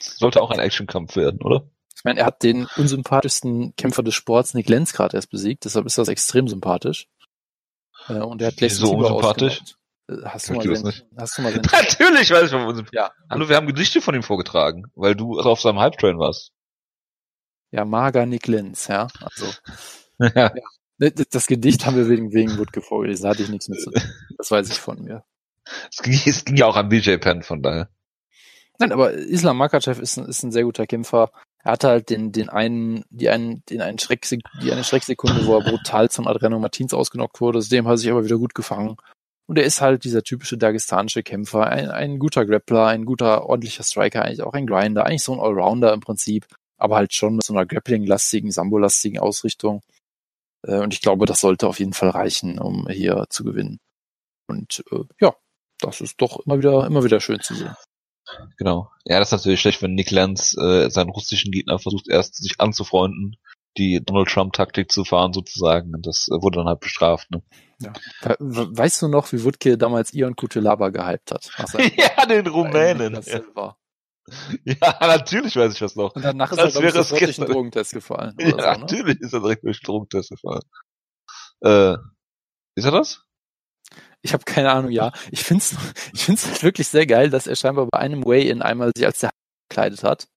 [0.00, 1.70] Sollte auch ein Actionkampf werden, oder?
[1.94, 5.86] Ich meine, er hat den unsympathischsten Kämpfer des Sports, Nick Lenz, gerade erst besiegt, deshalb
[5.86, 7.06] ist das extrem sympathisch.
[8.08, 9.60] Äh, und er hat gleich so unsympathisch.
[10.08, 12.98] Äh, hast du, mal sein, hast du mal sein Natürlich weiß ich von unsympathisch.
[12.98, 13.12] Ja.
[13.28, 16.50] Hallo, wir haben Gedichte von ihm vorgetragen, weil du auf seinem Hype-Train warst.
[17.70, 19.06] Ja, Mager Nick Lenz, ja.
[19.20, 19.46] Also.
[20.18, 20.30] ja.
[20.34, 20.62] ja.
[21.00, 24.02] Das Gedicht haben wir wegen, wegen Woodke vorgelesen, da hatte ich nichts mit zu tun.
[24.36, 25.24] Das weiß ich von mir.
[25.90, 27.88] Es ging, es ging ja auch am BJ Penn, von daher.
[28.78, 31.30] Nein, aber Islam Makachev ist ein, ist ein sehr guter Kämpfer
[31.62, 34.26] er hatte halt den, den einen, die einen, den einen Schreck,
[34.62, 37.60] die eine Schrecksekunde, wo er brutal von Adreno Martins ausgenockt wurde.
[37.60, 38.96] Dem hat er sich aber wieder gut gefangen.
[39.46, 43.82] Und er ist halt dieser typische dagestanische Kämpfer, ein, ein guter Grappler, ein guter, ordentlicher
[43.82, 46.46] Striker, eigentlich auch ein Grinder, eigentlich so ein Allrounder im Prinzip,
[46.78, 49.82] aber halt schon mit so einer Grappling-lastigen, Sambo-lastigen Ausrichtung.
[50.62, 53.78] Äh, und ich glaube, das sollte auf jeden Fall reichen, um hier zu gewinnen.
[54.46, 55.34] Und äh, ja,
[55.78, 57.74] das ist doch immer wieder, immer wieder schön zu sehen.
[58.58, 58.90] Genau.
[59.04, 62.60] Ja, das ist natürlich schlecht, wenn Nick Lenz äh, seinen russischen Gegner versucht erst sich
[62.60, 63.36] anzufreunden,
[63.76, 65.94] die Donald Trump-Taktik zu fahren sozusagen.
[65.94, 67.30] Und das äh, wurde dann halt bestraft.
[67.30, 67.42] Ne?
[67.80, 67.92] Ja.
[68.38, 71.50] Weißt du noch, wie Wutke damals Ion Kutelaba gehypt hat?
[71.96, 73.18] ja, den Rumänen.
[73.24, 73.76] Ja.
[74.64, 74.76] ja.
[75.00, 76.14] natürlich weiß ich was noch.
[76.14, 78.34] Und danach ist er, glaube ich, durch einen Drogentest gefallen.
[78.40, 78.62] ja, so, ne?
[78.62, 80.62] natürlich ist er direkt durch einen Drogentest gefallen.
[81.62, 81.96] Äh,
[82.74, 83.22] ist er das?
[84.22, 85.12] Ich habe keine Ahnung, ja.
[85.30, 85.76] Ich find's,
[86.12, 89.20] ich find's halt wirklich sehr geil, dass er scheinbar bei einem Way-In einmal sich als
[89.20, 89.30] der
[89.68, 90.28] gekleidet hat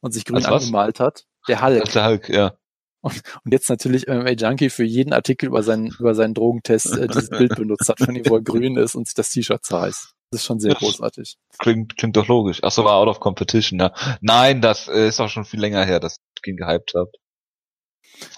[0.00, 1.24] und sich grün angemalt hat.
[1.48, 1.80] Der Hulk.
[1.80, 2.54] Als der Hulk, ja.
[3.02, 7.06] Und, und jetzt natürlich MMA Junkie für jeden Artikel über seinen, über seinen Drogentest äh,
[7.06, 10.14] dieses Bild benutzt hat, von ihm, wo er grün ist und sich das T-Shirt zerreißt.
[10.30, 11.38] Das ist schon sehr großartig.
[11.58, 12.62] Klingt, klingt doch logisch.
[12.62, 13.92] Achso, war out of competition, ja.
[14.20, 17.10] Nein, das äh, ist auch schon viel länger her, dass ich ihn gehypt habe.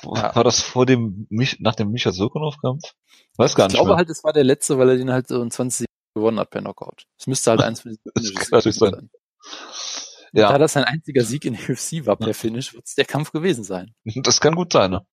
[0.05, 0.35] Ja.
[0.35, 1.27] War das vor dem,
[1.59, 2.83] nach dem Micha Sokonov-Kampf?
[3.37, 3.75] Weiß gar ich nicht.
[3.75, 3.97] Ich glaube mehr.
[3.99, 6.61] halt, es war der letzte, weil er den halt so in 20 gewonnen hat per
[6.61, 7.05] Knockout.
[7.19, 9.11] Es müsste halt eins von diesen sein.
[10.35, 10.51] Ja.
[10.51, 13.33] Da das sein einziger Sieg in der UFC war per Finish, wird es der Kampf
[13.33, 13.95] gewesen sein.
[14.23, 15.07] Das kann gut sein, ne?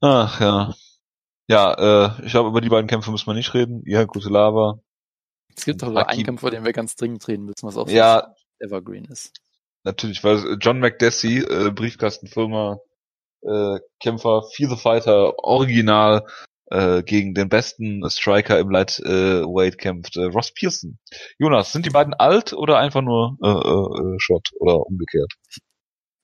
[0.00, 0.74] Ach ja.
[1.48, 1.72] Ja,
[2.18, 3.82] äh, ich glaube, über die beiden Kämpfe müssen wir nicht reden.
[3.86, 4.80] Ja, gute Lava.
[5.56, 8.34] Es gibt doch einen Kampf, vor dem wir ganz dringend reden müssen, was auch ja,
[8.60, 9.32] so Evergreen ist.
[9.84, 12.78] Natürlich, weil John McDessie, äh, Briefkastenfirma,
[13.42, 16.26] äh, Kämpfer, Feel the Fighter, Original,
[16.70, 20.98] äh, gegen den besten Striker im Lightweight äh, kämpft, äh, Ross Pearson.
[21.38, 25.32] Jonas, sind die beiden alt oder einfach nur äh, äh, Shot oder umgekehrt?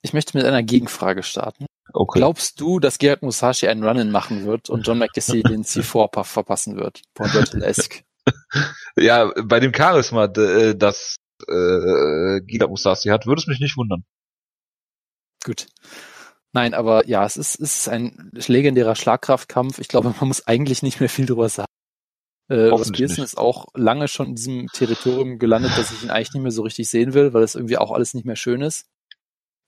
[0.02, 1.66] Ich möchte mit einer Gegenfrage starten.
[1.92, 2.18] Okay.
[2.18, 6.76] Glaubst du, dass Gerard Musashi einen Run-In machen wird und John McDessie den C4-Puff verpassen
[6.76, 7.02] wird?
[7.14, 8.02] Pondottel-esque.
[8.96, 11.16] Ja, bei dem Charisma, äh, das
[11.48, 14.04] äh, Gila Musashi hat, würde es mich nicht wundern.
[15.44, 15.66] Gut.
[16.52, 19.78] Nein, aber ja, es ist, ist ein legendärer Schlagkraftkampf.
[19.78, 21.68] Ich glaube, man muss eigentlich nicht mehr viel drüber sagen.
[22.48, 26.34] Äh, Ross Pearson ist auch lange schon in diesem Territorium gelandet, dass ich ihn eigentlich
[26.34, 28.86] nicht mehr so richtig sehen will, weil es irgendwie auch alles nicht mehr schön ist.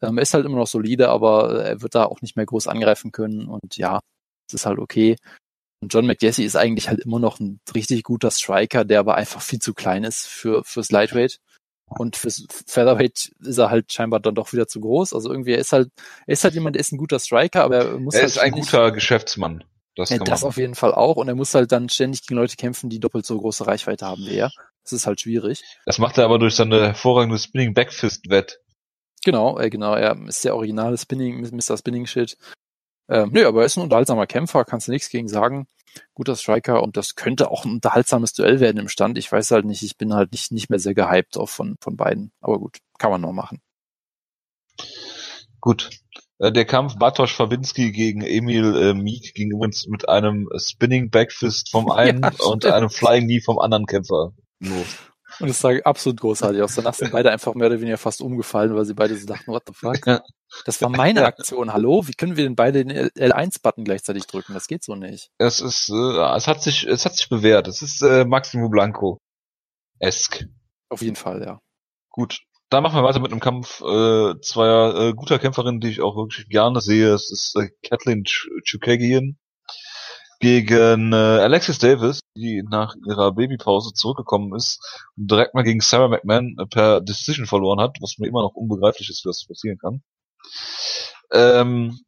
[0.02, 2.66] Ähm, er ist halt immer noch solide, aber er wird da auch nicht mehr groß
[2.68, 4.00] angreifen können und ja,
[4.46, 5.16] es ist halt okay.
[5.80, 9.42] Und John McDessie ist eigentlich halt immer noch ein richtig guter Striker, der aber einfach
[9.42, 11.40] viel zu klein ist für fürs Lightweight.
[11.88, 15.12] Und fürs Featherweight ist er halt scheinbar dann doch wieder zu groß.
[15.12, 15.90] Also irgendwie, er ist halt,
[16.26, 18.38] er ist halt jemand, der ist ein guter Striker, aber er muss Er halt ist
[18.38, 19.62] ein guter Geschäftsmann.
[19.94, 21.16] Das, ja, das auf jeden Fall auch.
[21.16, 24.26] Und er muss halt dann ständig gegen Leute kämpfen, die doppelt so große Reichweite haben
[24.26, 24.50] wie er.
[24.82, 25.62] Das ist halt schwierig.
[25.86, 28.60] Das macht er aber durch seine hervorragende Spinning Backfist Wett.
[29.24, 29.94] Genau, äh, genau.
[29.94, 31.78] Er ist der originale Spinning, Mr.
[31.78, 32.36] Spinning Shit.
[33.08, 35.66] Ähm, nö, aber er ist ein unterhaltsamer Kämpfer, kannst du nichts gegen sagen.
[36.14, 39.16] Guter Striker und das könnte auch ein unterhaltsames Duell werden im Stand.
[39.16, 41.96] Ich weiß halt nicht, ich bin halt nicht, nicht mehr sehr gehypt auf von, von
[41.96, 42.32] beiden.
[42.40, 43.60] Aber gut, kann man noch machen.
[45.60, 45.90] Gut.
[46.38, 51.70] Äh, der Kampf Bartosz Fabinski gegen Emil äh, Meek ging übrigens mit einem Spinning Backfist
[51.70, 54.86] vom einen ja, und einem Flying Knee vom anderen Kämpfer los.
[55.40, 56.74] Und es sah absolut großartig aus.
[56.74, 59.64] Danach sind beide einfach mehr oder weniger fast umgefallen, weil sie beide so dachten, what
[59.66, 60.22] the fuck?
[60.64, 61.72] Das war meine Aktion.
[61.72, 62.06] Hallo?
[62.06, 64.54] Wie können wir denn beide den L1-Button gleichzeitig drücken?
[64.54, 65.30] Das geht so nicht.
[65.38, 67.68] Es ist, äh, es hat sich, es hat sich bewährt.
[67.68, 69.18] Es ist äh, Maximo Blanco.
[69.98, 70.44] Esk.
[70.88, 71.60] Auf jeden Fall, ja.
[72.10, 72.40] Gut.
[72.70, 76.16] Dann machen wir weiter mit einem Kampf äh, zweier äh, guter Kämpferinnen, die ich auch
[76.16, 77.12] wirklich gerne sehe.
[77.12, 79.38] Es ist äh, Kathleen Ch Chukagian
[80.40, 84.80] gegen äh, Alexis Davis, die nach ihrer Babypause zurückgekommen ist
[85.16, 88.54] und direkt mal gegen Sarah McMahon äh, per Decision verloren hat, was mir immer noch
[88.54, 90.02] unbegreiflich ist, wie das passieren kann.
[91.32, 91.98] Ähm,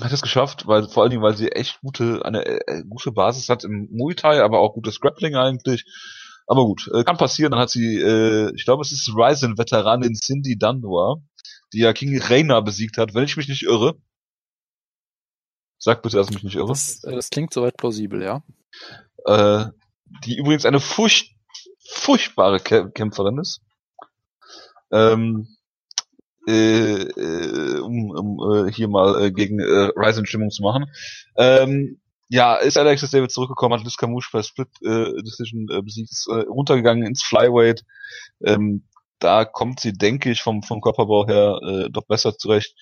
[0.00, 3.48] hat es geschafft, weil vor allen Dingen, weil sie echt gute eine äh, gute Basis
[3.48, 5.84] hat im Muay Thai, aber auch gutes Grappling eigentlich.
[6.46, 7.50] Aber gut, äh, kann passieren.
[7.50, 11.16] Dann hat sie, äh, ich glaube, es ist Ryzen-Veteranin Cindy Dunbar,
[11.72, 13.96] die ja King Reina besiegt hat, wenn ich mich nicht irre.
[15.78, 16.68] Sag bitte, dass ich mich nicht irre.
[16.68, 18.42] Das, das klingt soweit plausibel, ja.
[19.24, 19.66] Äh,
[20.24, 21.34] die übrigens eine furcht,
[21.88, 23.60] furchtbare Kämpferin ist.
[24.90, 25.48] Ähm,
[26.48, 30.86] äh, äh, um, um äh, hier mal äh, gegen äh, Ryzen Stimmung zu machen.
[31.36, 32.00] Ähm,
[32.30, 36.28] ja, ist Alexis David zurückgekommen, hat Liz Camouche per Split äh, Decision äh, besiegt, ist
[36.28, 37.84] äh, runtergegangen ins Flyweight.
[38.42, 38.84] Ähm,
[39.18, 42.74] da kommt sie, denke ich, vom, vom Körperbau her äh, doch besser zurecht.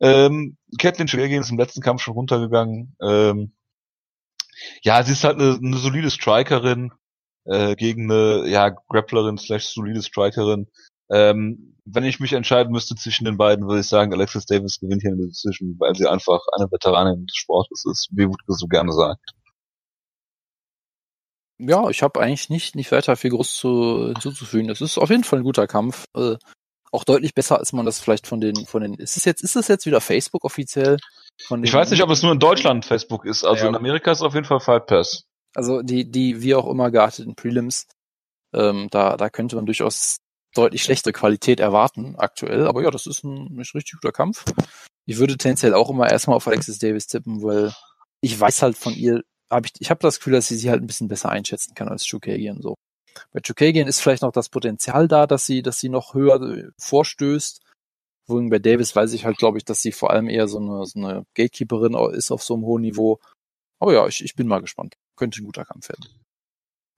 [0.00, 2.96] Ähm, Catelyn Chiragin ist im letzten Kampf schon runtergegangen.
[3.00, 3.52] Ähm,
[4.82, 6.92] ja, sie ist halt eine, eine solide Strikerin
[7.44, 10.68] äh, gegen eine ja, Grapplerin slash solide Strikerin.
[11.10, 15.02] Ähm, wenn ich mich entscheiden müsste zwischen den beiden, würde ich sagen, Alexis Davis gewinnt
[15.02, 18.66] hier in der Decision, weil sie einfach eine Veteranin des Sportes ist, wie Wutke so
[18.66, 19.30] gerne sagt.
[21.58, 24.68] Ja, ich habe eigentlich nicht, nicht weiter viel groß zu, hinzuzufügen.
[24.68, 26.04] Es ist auf jeden Fall ein guter Kampf.
[26.14, 26.36] Äh,
[26.96, 29.54] auch deutlich besser, als man das vielleicht von den, von den, ist es jetzt, ist
[29.54, 30.96] es jetzt wieder Facebook offiziell?
[31.62, 33.44] ich weiß nicht, ob es nur in Deutschland Facebook ist.
[33.44, 33.68] Also ja.
[33.68, 35.24] in Amerika ist es auf jeden Fall Fight Pass.
[35.54, 37.86] Also die, die wie auch immer gearteten Prelims,
[38.54, 40.16] ähm, da, da könnte man durchaus
[40.54, 42.66] deutlich schlechtere Qualität erwarten aktuell.
[42.66, 44.44] Aber ja, das ist ein, ein richtig guter Kampf.
[45.04, 47.74] Ich würde tendenziell auch immer erstmal auf Alexis Davis tippen, weil
[48.22, 50.82] ich weiß halt von ihr, hab ich, ich habe das Gefühl, dass sie sie halt
[50.82, 52.74] ein bisschen besser einschätzen kann als Chukagian so.
[53.32, 56.70] Bei Chukagian ist vielleicht noch das Potenzial da, dass sie, dass sie noch höher äh,
[56.78, 57.62] vorstößt.
[58.26, 60.84] Wohingegen bei Davis weiß ich halt, glaube ich, dass sie vor allem eher so eine,
[60.84, 63.20] so eine Gatekeeperin ist auf so einem hohen Niveau.
[63.78, 64.96] Aber ja, ich, ich bin mal gespannt.
[65.16, 66.06] Könnte ein guter Kampf werden.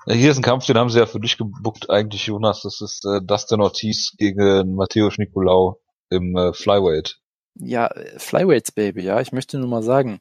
[0.07, 2.63] Ja, hier ist ein Kampf, den haben sie ja für dich gebuckt eigentlich, Jonas.
[2.63, 7.21] Das ist äh, Dustin Ortiz gegen Matthäus Nicolau im äh, Flyweight.
[7.57, 9.21] Ja, Flyweights Baby, ja.
[9.21, 10.21] Ich möchte nur mal sagen,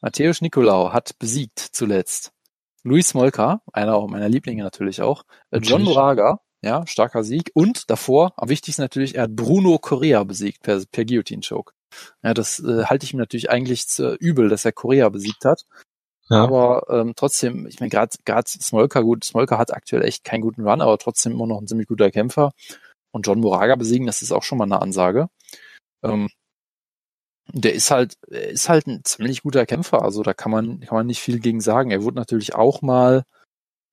[0.00, 2.32] Matthäus Nicolau hat besiegt zuletzt
[2.86, 8.32] Luis Molka, einer meiner Lieblinge natürlich auch, äh, John Moraga, ja, starker Sieg und davor,
[8.36, 11.72] am wichtigsten natürlich, er hat Bruno Correa besiegt per, per Guillotine Choke.
[12.22, 15.64] Ja, das äh, halte ich ihm natürlich eigentlich zu übel, dass er Korea besiegt hat.
[16.28, 16.44] Ja.
[16.44, 20.66] Aber ähm, trotzdem, ich meine, gerade gerade Smolka, gut, Smolka hat aktuell echt keinen guten
[20.66, 22.52] Run, aber trotzdem immer noch ein ziemlich guter Kämpfer.
[23.12, 25.28] Und John Moraga besiegen, das ist auch schon mal eine Ansage.
[26.04, 26.28] Ähm,
[27.52, 31.06] der ist halt, ist halt ein ziemlich guter Kämpfer, also da kann man, kann man
[31.06, 31.90] nicht viel gegen sagen.
[31.90, 33.24] Er wurde natürlich auch mal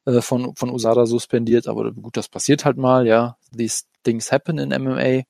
[0.06, 3.38] äh, von, von Usada suspendiert, aber gut, das passiert halt mal, ja.
[3.56, 5.24] These things happen in MMA.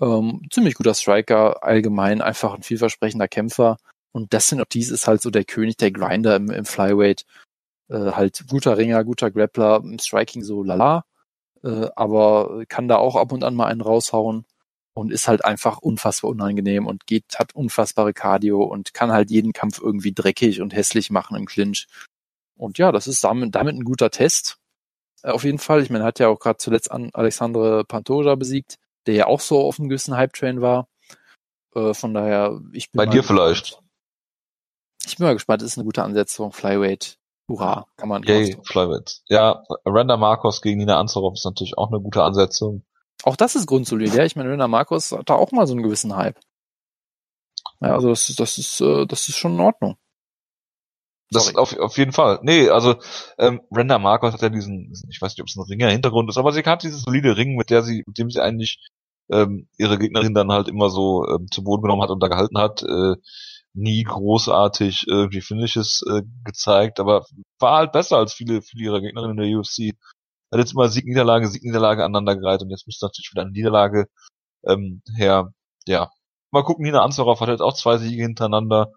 [0.00, 3.76] Ähm, ziemlich guter Striker, allgemein einfach ein vielversprechender Kämpfer.
[4.12, 7.24] Und Dustin Ortiz ist halt so der König der Grinder im, im Flyweight.
[7.88, 11.04] Äh, halt guter Ringer, guter Grappler, im Striking so lala.
[11.62, 14.46] Äh, aber kann da auch ab und an mal einen raushauen
[15.00, 19.54] und ist halt einfach unfassbar unangenehm und geht, hat unfassbare Cardio und kann halt jeden
[19.54, 21.86] Kampf irgendwie dreckig und hässlich machen im Clinch.
[22.54, 24.58] Und ja, das ist damit, damit ein guter Test.
[25.22, 25.82] Äh, auf jeden Fall.
[25.82, 29.60] Ich meine, hat ja auch gerade zuletzt an Alexandre Pantoja besiegt, der ja auch so
[29.60, 30.86] auf einem gewissen Hype-Train war.
[31.74, 33.80] Äh, von daher, ich bin Bei dir vielleicht.
[35.06, 36.52] Ich bin mal gespannt, das ist eine gute Ansetzung.
[36.52, 37.16] Flyweight.
[37.48, 38.22] Hurra, kann man.
[38.24, 39.22] Yay, Flyweight.
[39.28, 42.84] Ja, Randa Marcos gegen Nina Anzorov ist natürlich auch eine gute Ansetzung.
[43.24, 44.24] Auch das ist grundsolid, ja.
[44.24, 46.38] Ich meine, Randa Marcos hat da auch mal so einen gewissen Hype.
[47.80, 49.96] Ja, also das, das ist, äh, das ist schon in Ordnung.
[51.32, 52.40] Das auf, auf jeden Fall.
[52.42, 52.96] Nee, also
[53.38, 56.52] ähm, Randa Marcos hat ja diesen, ich weiß nicht, ob es ein Ringer-Hintergrund ist, aber
[56.52, 58.78] sie hat dieses solide Ring, mit der sie, mit dem sie eigentlich
[59.30, 62.58] ähm, ihre Gegnerin dann halt immer so ähm, zu Boden genommen hat und da gehalten
[62.58, 62.82] hat.
[62.82, 63.14] Äh,
[63.72, 67.24] nie großartig irgendwie Finishes äh, gezeigt, aber
[67.58, 69.94] war halt besser als viele, viele ihrer Gegnerinnen in der UFC.
[70.52, 74.08] Hat jetzt immer Sieg, Niederlage, Sieg, Niederlage aneinandergereiht und jetzt müsste natürlich wieder eine Niederlage
[74.64, 75.52] ähm, her.
[75.86, 76.10] Ja,
[76.50, 78.92] mal gucken, Nina Anzorov hat jetzt auch zwei Siege hintereinander.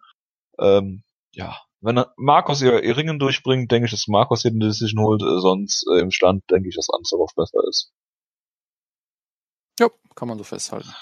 [0.60, 1.04] Ähm,
[1.34, 5.22] ja, wenn Markus ihr, ihr Ringen durchbringt, denke ich, dass Markus hier eine Decision holt,
[5.22, 7.92] äh, sonst äh, im Stand denke ich, dass Anzorov besser ist.
[9.80, 10.94] Ja, kann man so festhalten.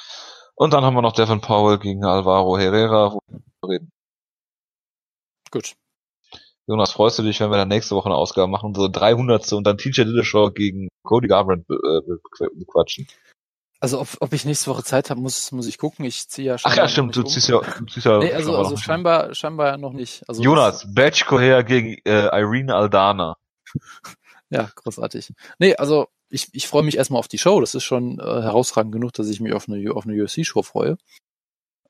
[0.56, 3.92] Und dann haben wir noch Devin Powell gegen Alvaro Herrera, wo wir reden.
[5.52, 5.76] Gut.
[6.72, 9.52] Jonas, freust du dich, wenn wir dann nächste Woche eine Ausgabe machen, so 300.
[9.52, 13.08] und dann TJ Dillashaw gegen Cody Garbrandt äh, bequatschen?
[13.82, 16.06] Also ob, ob ich nächste Woche Zeit habe, muss, muss ich gucken.
[16.06, 16.72] Ich ziehe ja schon.
[16.72, 18.20] Ach ja, stimmt, du ziehst ja, du ziehst ja.
[18.20, 20.24] Nee, also, also scheinbar, scheinbar noch nicht.
[20.30, 23.36] Also Jonas, Batch Coher gegen äh, Irene Aldana.
[24.50, 25.34] ja, großartig.
[25.60, 27.60] Nee, also ich, ich freue mich erstmal auf die Show.
[27.60, 30.98] Das ist schon äh, herausragend genug, dass ich mich auf eine, auf eine UFC-Show freue.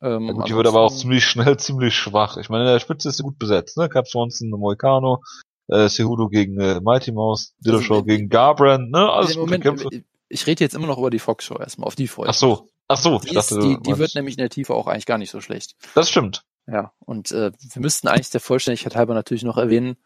[0.02, 2.38] Ähm, ja, gut, die wird aber auch ziemlich schnell, ziemlich schwach.
[2.38, 3.90] Ich meine, in der Spitze ist sie gut besetzt, ne?
[3.90, 5.22] Cap Swanson, Moicano,
[5.68, 9.10] äh, Cejudo gegen äh, Mighty Mouse, Dillashaw also, gegen Garbrandt, ne?
[9.10, 12.08] Alles gute Moment, Kämpfe ich rede jetzt immer noch über die Fox-Show erstmal, auf die
[12.08, 13.20] freue Ach so, ach so.
[13.20, 15.32] Die, ich dachte, ist, die, die wird nämlich in der Tiefe auch eigentlich gar nicht
[15.32, 15.76] so schlecht.
[15.94, 16.44] Das stimmt.
[16.68, 19.98] Ja, und äh, wir müssten eigentlich der Vollständigkeit halber natürlich noch erwähnen,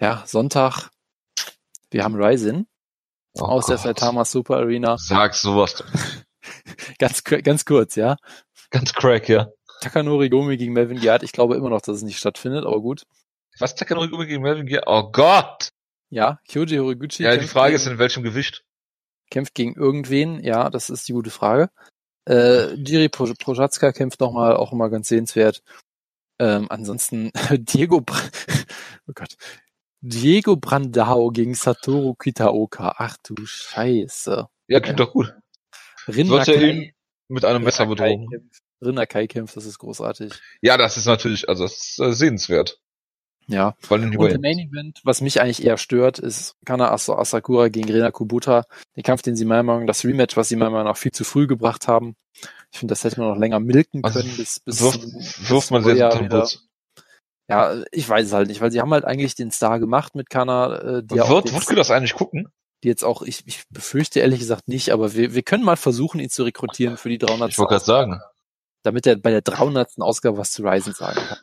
[0.00, 0.90] ja, Sonntag,
[1.90, 2.68] wir haben Ryzen
[3.34, 3.70] oh aus Gott.
[3.70, 4.96] der Saitama Super Arena.
[4.98, 5.82] Sag sowas.
[6.98, 8.16] ganz, ganz kurz, ja.
[8.70, 9.48] Ganz crack, ja.
[9.80, 11.22] Takanori Gomi gegen Melvin Giard.
[11.22, 13.04] Ich glaube immer noch, dass es nicht stattfindet, aber gut.
[13.58, 14.84] Was Takanori Gomi gegen Melvin Giard?
[14.86, 15.70] Oh Gott!
[16.10, 17.22] Ja, Kyoji Horiguchi.
[17.22, 18.64] Ja, die Frage ist, in welchem Gewicht?
[19.30, 21.70] Kämpft gegen irgendwen, ja, das ist die gute Frage.
[22.26, 25.62] Äh, Jiri Prochatzka kämpft nochmal, auch immer ganz sehenswert.
[26.38, 28.16] Ähm, ansonsten Diego, Br
[29.08, 29.36] oh Gott,
[30.00, 32.94] Diego Brandao gegen Satoru Kitaoka.
[32.96, 34.48] Ach du Scheiße.
[34.68, 35.06] Ja, klingt ja.
[35.06, 35.34] doch gut.
[36.06, 36.92] Rinna Kai, ihn
[37.28, 38.50] mit einem Messer bedrohen.
[38.82, 40.32] Rinna Kai kämpft, das ist großartig.
[40.62, 42.80] Ja, das ist natürlich, also das ist äh, sehenswert.
[43.48, 43.74] Ja.
[43.88, 48.10] Allem und im Main Event, was mich eigentlich eher stört, ist Kana Asakura gegen Rena
[48.10, 48.64] Kubuta.
[48.94, 51.12] Den Kampf, den sie meiner Meinung nach, das Rematch, was sie meiner Meinung nach viel
[51.12, 52.14] zu früh gebracht haben.
[52.70, 55.70] Ich finde, das hätte man noch länger milken also können, also, bis, bis, wirft, wirft
[55.70, 56.46] man sehr wieder.
[57.48, 60.28] Ja, ich weiß es halt nicht, weil sie haben halt eigentlich den Star gemacht mit
[60.28, 60.98] Kana.
[60.98, 62.48] Äh, die wird, wird das eigentlich gucken?
[62.84, 66.20] Die jetzt auch, ich, ich befürchte ehrlich gesagt nicht, aber wir, wir können mal versuchen,
[66.20, 67.50] ihn zu rekrutieren für die 300.
[67.50, 68.20] Ich wollte gerade sagen
[68.82, 70.00] damit er bei der 300.
[70.00, 71.38] Ausgabe was zu Ryzen sagen kann.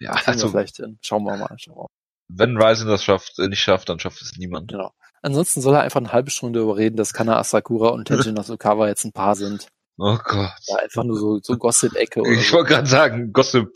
[0.00, 0.98] Ja, also vielleicht hin.
[1.00, 1.54] Schauen wir mal.
[1.58, 1.88] Schauen wir mal.
[2.28, 4.70] Wenn Ryzen das schafft, äh, nicht schafft, dann schafft es niemand.
[4.70, 4.92] Genau.
[5.22, 8.88] Ansonsten soll er einfach eine halbe Stunde darüber reden, dass Kana Asakura und Tenjin Nasukawa
[8.88, 9.68] jetzt ein Paar sind.
[9.98, 10.52] Oh Gott.
[10.66, 12.22] Ja, einfach nur so, so Gossip-Ecke.
[12.32, 12.56] Ich so.
[12.56, 13.68] wollte gerade sagen, Gossip,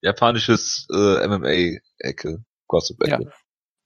[0.00, 3.24] japanisches äh, MMA-Ecke, Gossip-Ecke.
[3.24, 3.30] Ja.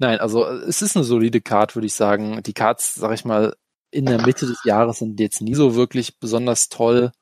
[0.00, 2.42] Nein, also es ist eine solide Card, würde ich sagen.
[2.42, 3.54] Die Cards, sag ich mal,
[3.92, 7.12] in der Mitte des Jahres sind jetzt nie so wirklich besonders toll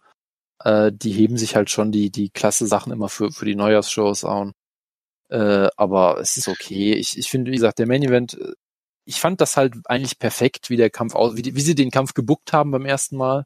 [0.65, 4.25] äh, die heben sich halt schon die, die klasse Sachen immer für, für die Neujahrsshows
[4.25, 4.53] an.
[5.31, 6.95] Äh, aber es ist okay.
[6.95, 8.55] Ich, ich finde, wie gesagt, der Main Event, äh,
[9.07, 11.91] ich fand das halt eigentlich perfekt, wie der Kampf aus, wie, die, wie sie den
[11.91, 13.45] Kampf gebuckt haben beim ersten Mal.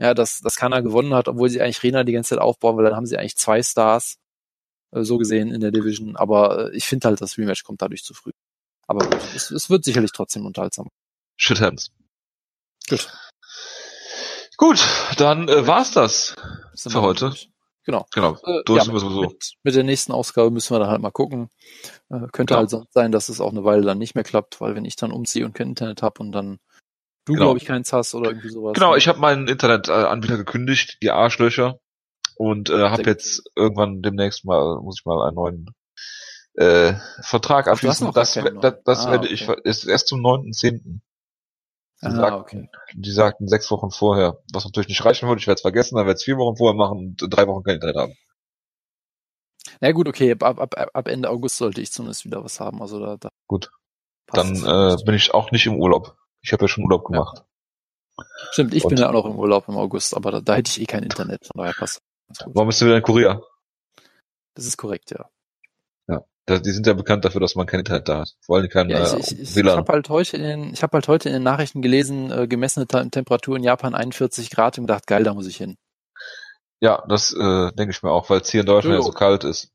[0.00, 2.84] Ja, dass, dass keiner gewonnen hat, obwohl sie eigentlich Rena die ganze Zeit aufbauen, weil
[2.84, 4.16] dann haben sie eigentlich zwei Stars,
[4.92, 6.16] äh, so gesehen in der Division.
[6.16, 8.32] Aber äh, ich finde halt, das Rematch kommt dadurch zu früh.
[8.86, 10.88] Aber gut, es, es wird sicherlich trotzdem unterhaltsam.
[11.36, 11.90] Shit happens.
[12.88, 13.10] Gut.
[14.56, 14.84] Gut,
[15.16, 16.34] dann äh, war's das
[16.76, 17.26] für heute.
[17.26, 17.50] Durch.
[17.84, 18.06] Genau.
[18.14, 18.38] Genau.
[18.44, 19.20] Äh, durch ja, mit, so.
[19.20, 21.50] mit, mit, der nächsten Ausgabe müssen wir dann halt mal gucken.
[22.08, 22.58] Äh, könnte genau.
[22.58, 24.96] halt sonst sein, dass es auch eine Weile dann nicht mehr klappt, weil wenn ich
[24.96, 26.58] dann umziehe und kein Internet habe und dann
[27.26, 27.46] du, genau.
[27.46, 28.74] glaube ich, keins hast oder irgendwie sowas.
[28.74, 31.78] Genau, ich habe meinen Internetanbieter gekündigt, die Arschlöcher.
[32.36, 35.70] Und äh, habe jetzt irgendwann demnächst mal, muss ich mal einen neuen
[36.54, 38.12] äh, Vertrag abschließen.
[38.12, 39.34] Das, das, das ah, werde okay.
[39.34, 41.00] ich ist erst zum 9.10.
[42.02, 42.68] Die, ah, sagten, okay.
[42.94, 45.40] die sagten sechs Wochen vorher, was natürlich nicht reichen würde.
[45.40, 47.76] Ich werde es vergessen, dann werde es vier Wochen vorher machen und drei Wochen kein
[47.76, 48.14] Internet haben.
[49.80, 52.82] Na gut, okay, ab, ab, ab Ende August sollte ich zumindest wieder was haben.
[52.82, 53.70] Also da, da gut.
[54.26, 56.16] Dann äh, bin ich auch nicht im Urlaub.
[56.42, 57.44] Ich habe ja schon Urlaub gemacht.
[58.18, 58.24] Ja.
[58.52, 58.90] Stimmt, ich und?
[58.90, 61.02] bin ja auch noch im Urlaub im August, aber da, da hätte ich eh kein
[61.02, 62.00] Internet, von daher passt.
[62.46, 63.40] Warum bist du wieder in Korea?
[64.54, 65.28] Das ist korrekt, ja.
[66.46, 68.34] Die sind ja bekannt dafür, dass man kein Internet da hat.
[68.42, 70.92] Vor allem kein ja, ich, äh, ich, ich, habe halt heute in den, ich habe
[70.92, 75.06] halt heute in den Nachrichten gelesen, äh, gemessene Temperatur in Japan 41 Grad und gedacht,
[75.06, 75.76] geil, da muss ich hin.
[76.80, 79.06] Ja, das äh, denke ich mir auch, weil es hier in Deutschland Jojo.
[79.06, 79.70] ja so kalt ist.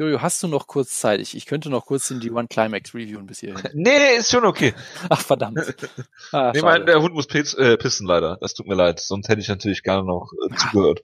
[0.00, 1.20] Jojo, hast du noch kurz Zeit?
[1.20, 3.62] Ich, ich könnte noch kurz in die One Climax reviewen bis hierhin.
[3.74, 4.74] nee, ist schon okay.
[5.08, 5.58] Ach, verdammt.
[6.32, 8.36] Ah, nee, mein, der Hund muss piss, äh, pissen leider.
[8.40, 9.00] Das tut mir leid.
[9.00, 11.02] Sonst hätte ich natürlich gerne noch äh, zugehört.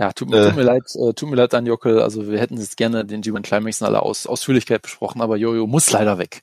[0.00, 2.00] Ja, tut, äh, tut mir leid, äh, tut mir leid an Jockel.
[2.00, 5.66] Also wir hätten jetzt gerne den G1 Climax in aller Aus Ausführlichkeit besprochen, aber Jojo
[5.66, 6.42] muss leider weg.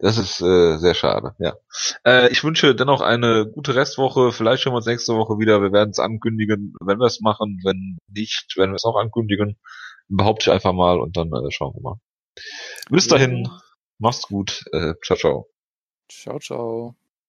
[0.00, 1.54] Das ist äh, sehr schade, ja.
[2.04, 4.32] Äh, ich wünsche dennoch eine gute Restwoche.
[4.32, 5.62] Vielleicht hören wir uns nächste Woche wieder.
[5.62, 7.60] Wir werden es ankündigen, wenn wir es machen.
[7.64, 9.56] Wenn nicht, werden wir es auch ankündigen.
[10.08, 12.00] Behaupte ich einfach mal und dann äh, schauen wir mal.
[12.90, 13.48] Bis dahin,
[13.98, 14.64] mach's gut.
[14.72, 15.48] Äh, ciao, ciao.
[16.08, 16.96] Ciao, ciao.